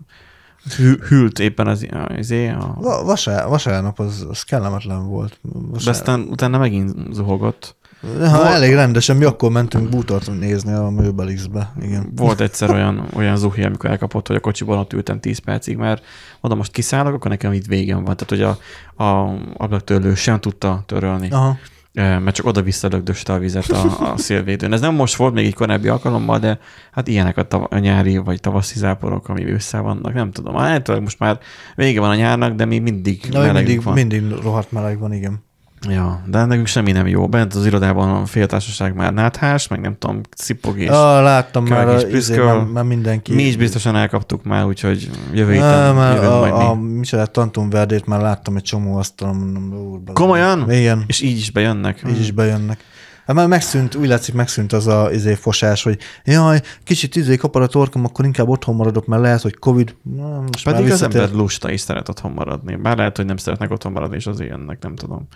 hű- 0.77 1.03
hűlt 1.03 1.39
éppen 1.39 1.67
az, 1.67 1.87
az 2.17 2.31
a, 2.31 2.75
Va- 2.79 3.03
vasár, 3.03 3.47
vasárnap 3.47 3.99
az, 3.99 4.25
az 4.29 4.41
kellemetlen 4.41 5.07
volt. 5.07 5.39
de 5.41 5.49
Vasár... 5.71 5.93
aztán 5.93 6.19
utána 6.29 6.57
megint 6.57 6.93
zuhogott. 7.11 7.75
Ha, 8.19 8.47
elég 8.47 8.73
rendesen, 8.73 9.17
mi 9.17 9.23
akkor 9.23 9.51
mentünk 9.51 9.89
bútort 9.89 10.39
nézni 10.39 10.73
a 10.73 10.89
Mőbelixbe. 10.89 11.73
Igen. 11.81 12.11
Volt 12.15 12.41
egyszer 12.41 12.69
olyan, 12.69 13.07
olyan 13.15 13.37
zuhi, 13.37 13.63
amikor 13.63 13.89
elkapott, 13.89 14.27
hogy 14.27 14.35
a 14.35 14.39
kocsiban 14.39 14.77
ott 14.77 14.93
ültem 14.93 15.19
10 15.19 15.37
percig, 15.37 15.77
mert 15.77 16.03
mondom, 16.39 16.59
most 16.59 16.71
kiszállok, 16.71 17.13
akkor 17.13 17.31
nekem 17.31 17.53
itt 17.53 17.65
végem 17.65 18.03
van. 18.03 18.15
Tehát, 18.17 18.29
hogy 18.29 18.41
a, 18.41 19.03
a 19.03 19.35
ablaktörlő 19.57 20.15
sem 20.15 20.39
tudta 20.39 20.83
törölni. 20.85 21.29
Aha. 21.31 21.57
Mert 21.93 22.31
csak 22.35 22.45
oda-vissza 22.45 22.87
lögdöste 22.87 23.33
a 23.33 23.37
vizet 23.39 23.69
a, 23.69 24.11
a 24.11 24.17
szélvédőn. 24.27 24.73
Ez 24.73 24.81
nem 24.81 24.95
most 24.95 25.15
volt, 25.15 25.33
még 25.33 25.45
egy 25.45 25.53
korábbi 25.53 25.87
alkalommal, 25.87 26.39
de 26.39 26.59
hát 26.91 27.07
ilyenek 27.07 27.37
a, 27.37 27.43
tav- 27.43 27.73
a 27.73 27.77
nyári 27.77 28.17
vagy 28.17 28.39
tavaszi 28.39 28.77
záporok, 28.77 29.29
ami 29.29 29.45
össze 29.45 29.79
vannak, 29.79 30.13
nem 30.13 30.31
tudom. 30.31 30.55
Hát 30.55 30.99
most 30.99 31.19
már 31.19 31.39
vége 31.75 31.99
van 31.99 32.09
a 32.09 32.15
nyárnak, 32.15 32.53
de 32.55 32.65
még 32.65 32.81
mindig 32.81 33.23
Na, 33.31 33.39
meleg 33.39 33.53
mindig, 33.55 33.83
van. 33.83 33.93
mindig 33.93 34.23
rohadt 34.41 34.71
meleg 34.71 34.99
van, 34.99 35.13
igen. 35.13 35.43
Ja, 35.89 36.23
de 36.25 36.45
nekünk 36.45 36.67
semmi 36.67 36.91
nem 36.91 37.07
jó. 37.07 37.27
Bent 37.27 37.53
az 37.53 37.65
irodában 37.65 38.09
a 38.09 38.25
féltársaság 38.25 38.95
már 38.95 39.13
náthás, 39.13 39.67
meg 39.67 39.81
nem 39.81 39.95
tudom, 39.97 40.21
cippog 40.37 40.79
és 40.79 40.89
Ah, 40.89 41.23
láttam 41.23 41.65
már, 41.65 41.87
a, 41.87 42.07
izé, 42.07 42.37
már, 42.37 42.63
már 42.63 42.83
mindenki. 42.83 43.33
Mi 43.33 43.43
is 43.43 43.55
biztosan 43.57 43.95
elkaptuk 43.95 44.43
már, 44.43 44.65
úgyhogy 44.65 45.09
jövő 45.33 45.51
héten 45.51 45.95
már 45.95 46.15
jövünk 46.15 46.33
majd 46.33 46.51
a, 46.51 46.69
a, 46.69 46.75
mi. 46.75 46.91
micsoda 46.97 47.25
Tantum 47.25 47.69
Verdét 47.69 48.05
már 48.05 48.21
láttam 48.21 48.55
egy 48.55 48.63
csomó 48.63 48.97
asztalon, 48.97 49.35
mondom. 49.35 50.13
Komolyan? 50.13 50.71
Igen, 50.71 51.03
És 51.07 51.21
így 51.21 51.37
is 51.37 51.51
bejönnek. 51.51 52.03
így 52.09 52.19
is 52.19 52.31
bejönnek. 52.31 52.79
Hát 53.25 53.35
már 53.35 53.47
megszűnt, 53.47 53.95
úgy 53.95 54.07
látszik 54.07 54.33
megszűnt 54.33 54.73
az 54.73 54.87
a 54.87 55.09
izé, 55.11 55.33
fosás, 55.33 55.83
hogy 55.83 55.97
jaj, 56.23 56.61
kicsit 56.83 57.15
izé 57.15 57.35
kapar 57.35 57.61
a 57.61 57.67
torkom, 57.67 58.05
akkor 58.05 58.25
inkább 58.25 58.47
otthon 58.47 58.75
maradok, 58.75 59.05
mert 59.05 59.21
lehet, 59.21 59.41
hogy 59.41 59.55
Covid. 59.59 59.95
Na, 60.15 60.41
most 60.41 60.63
Pedig 60.63 60.91
az 60.91 61.01
ember 61.01 61.29
lusta 61.31 61.71
és 61.71 61.81
szeret 61.81 62.09
otthon 62.09 62.31
maradni. 62.31 62.75
Bár 62.75 62.97
lehet, 62.97 63.17
hogy 63.17 63.25
nem 63.25 63.37
szeretnek 63.37 63.71
otthon 63.71 63.91
maradni, 63.91 64.15
és 64.15 64.25
azért 64.27 64.49
jönnek, 64.49 64.77
nem 64.81 64.95
tudom. 64.95 65.27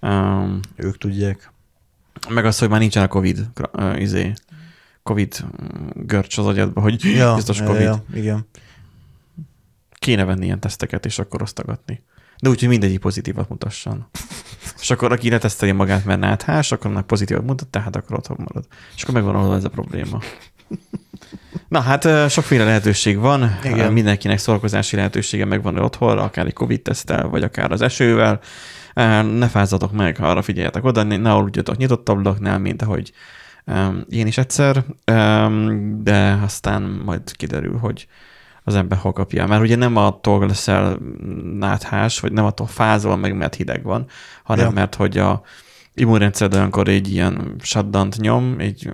Um, 0.00 0.60
Ők 0.76 0.98
tudják. 0.98 1.50
meg 2.28 2.44
az, 2.44 2.58
hogy 2.58 2.68
már 2.68 2.80
nincsen 2.80 3.02
a 3.02 3.08
Covid, 3.08 3.46
uh, 3.72 4.00
izé, 4.00 4.32
Covid 5.02 5.44
görcs 5.94 6.38
az 6.38 6.46
agyadba, 6.46 6.80
hogy 6.80 7.04
Ja, 7.04 7.34
biztos 7.40 7.62
Covid. 7.62 7.80
ja, 7.80 8.04
igen. 8.14 8.46
Kéne 9.98 10.24
venni 10.24 10.44
ilyen 10.44 10.60
teszteket, 10.60 11.04
és 11.06 11.18
akkor 11.18 11.42
osztogatni. 11.42 12.02
De 12.40 12.48
úgy, 12.48 12.60
hogy 12.60 12.68
mindegyik 12.68 12.98
pozitívat 13.00 13.48
mutasson. 13.48 14.06
És 14.80 14.90
akkor 14.90 15.12
aki 15.12 15.30
leteszteli 15.30 15.72
magát, 15.72 16.04
mert 16.04 16.20
náthás, 16.20 16.72
akkor 16.72 16.90
annak 16.90 17.06
pozitívat 17.06 17.44
mutat, 17.44 17.68
tehát 17.68 17.96
akkor 17.96 18.16
otthon 18.16 18.36
marad. 18.38 18.66
És 18.96 19.02
akkor 19.02 19.14
megvan 19.14 19.34
ahol 19.34 19.56
ez 19.56 19.64
a 19.64 19.68
probléma. 19.68 20.20
Na 21.68 21.80
hát 21.80 22.30
sokféle 22.30 22.64
lehetőség 22.64 23.18
van, 23.18 23.58
Igen. 23.64 23.92
Mindenkinek 23.92 24.38
szórakozási 24.38 24.96
lehetősége 24.96 25.44
megvan 25.44 25.78
otthon, 25.78 26.18
akár 26.18 26.46
egy 26.46 26.52
Covid-tesztel, 26.52 27.28
vagy 27.28 27.42
akár 27.42 27.72
az 27.72 27.80
esővel. 27.80 28.40
Ne 29.22 29.48
fázzatok 29.48 29.92
meg, 29.92 30.16
arra 30.20 30.42
figyeljetek 30.42 30.84
oda, 30.84 31.02
ne 31.02 31.32
aludjatok 31.32 31.76
nyitott 31.76 32.08
ablaknál, 32.08 32.58
mint 32.58 32.82
ahogy 32.82 33.12
én 34.08 34.26
is 34.26 34.38
egyszer, 34.38 34.84
de 36.02 36.38
aztán 36.42 36.82
majd 36.82 37.36
kiderül, 37.36 37.78
hogy 37.78 38.08
az 38.64 38.74
ember 38.74 38.98
hol 38.98 39.12
kapja. 39.12 39.46
Mert 39.46 39.62
ugye 39.62 39.76
nem 39.76 39.96
attól 39.96 40.46
leszel 40.46 40.98
náthás, 41.58 42.20
vagy 42.20 42.32
nem 42.32 42.44
attól 42.44 42.66
fázol 42.66 43.16
meg, 43.16 43.36
mert 43.36 43.54
hideg 43.54 43.82
van, 43.82 44.06
hanem 44.42 44.66
ja. 44.66 44.72
mert 44.72 44.94
hogy 44.94 45.18
a 45.18 45.42
immunrendszered 45.96 46.54
olyankor 46.54 46.88
egy 46.88 47.12
ilyen 47.12 47.54
shutdown 47.62 48.08
nyom, 48.16 48.54
egy, 48.58 48.92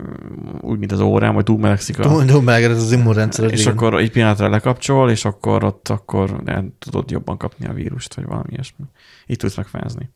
úgy, 0.60 0.78
mint 0.78 0.92
az 0.92 1.00
órám, 1.00 1.34
vagy 1.34 1.44
túlmelegszik 1.44 1.98
a, 1.98 2.02
Túl, 2.02 2.24
túl 2.24 2.42
meleged 2.42 2.70
ez 2.70 2.82
az 2.82 2.92
immunrendszer. 2.92 3.52
és 3.52 3.66
akkor 3.66 3.94
egy 3.94 4.10
pillanatra 4.10 4.48
lekapcsol, 4.48 5.10
és 5.10 5.24
akkor 5.24 5.64
ott 5.64 5.88
akkor 5.88 6.42
el 6.44 6.74
tudod 6.78 7.10
jobban 7.10 7.36
kapni 7.36 7.66
a 7.66 7.72
vírust, 7.72 8.14
vagy 8.14 8.24
valami 8.24 8.48
ilyesmi. 8.50 8.84
Így 9.26 9.36
tudsz 9.36 9.56
megfázni. 9.56 10.10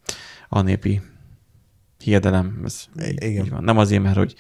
A 0.48 0.60
népi 0.60 1.00
hiedelem, 1.98 2.60
ez 2.64 2.84
igen. 2.96 3.44
így 3.44 3.50
van. 3.50 3.64
Nem 3.64 3.78
azért, 3.78 4.02
mert 4.02 4.16
hogy, 4.16 4.34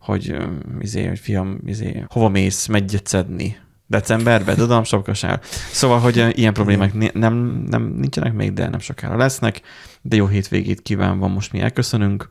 hogy, 0.00 0.36
izé, 0.80 1.06
hogy 1.06 1.18
fiam, 1.18 1.60
izé, 1.64 2.04
hova 2.08 2.28
mész, 2.28 2.66
megyet 2.66 3.06
szedni? 3.06 3.56
Decemberben, 3.86 4.56
tudom, 4.56 4.84
sokkasál. 4.84 5.40
Szóval, 5.72 5.98
hogy 5.98 6.38
ilyen 6.38 6.52
problémák 6.52 7.12
nem, 7.12 7.64
nem 7.68 7.82
nincsenek 7.82 8.32
még, 8.32 8.52
de 8.52 8.68
nem 8.68 8.78
sokára 8.78 9.16
lesznek, 9.16 9.60
de 10.02 10.16
jó 10.16 10.26
hétvégét 10.26 10.82
kívánva, 10.82 11.26
most 11.28 11.52
mi 11.52 11.60
elköszönünk. 11.60 12.30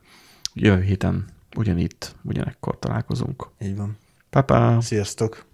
Jövő 0.54 0.82
héten 0.82 1.24
ugyanitt, 1.56 2.14
ugyanekkor 2.22 2.78
találkozunk. 2.78 3.48
Így 3.60 3.76
van. 3.76 3.96
Papa! 4.30 4.80
Sziasztok. 4.80 5.47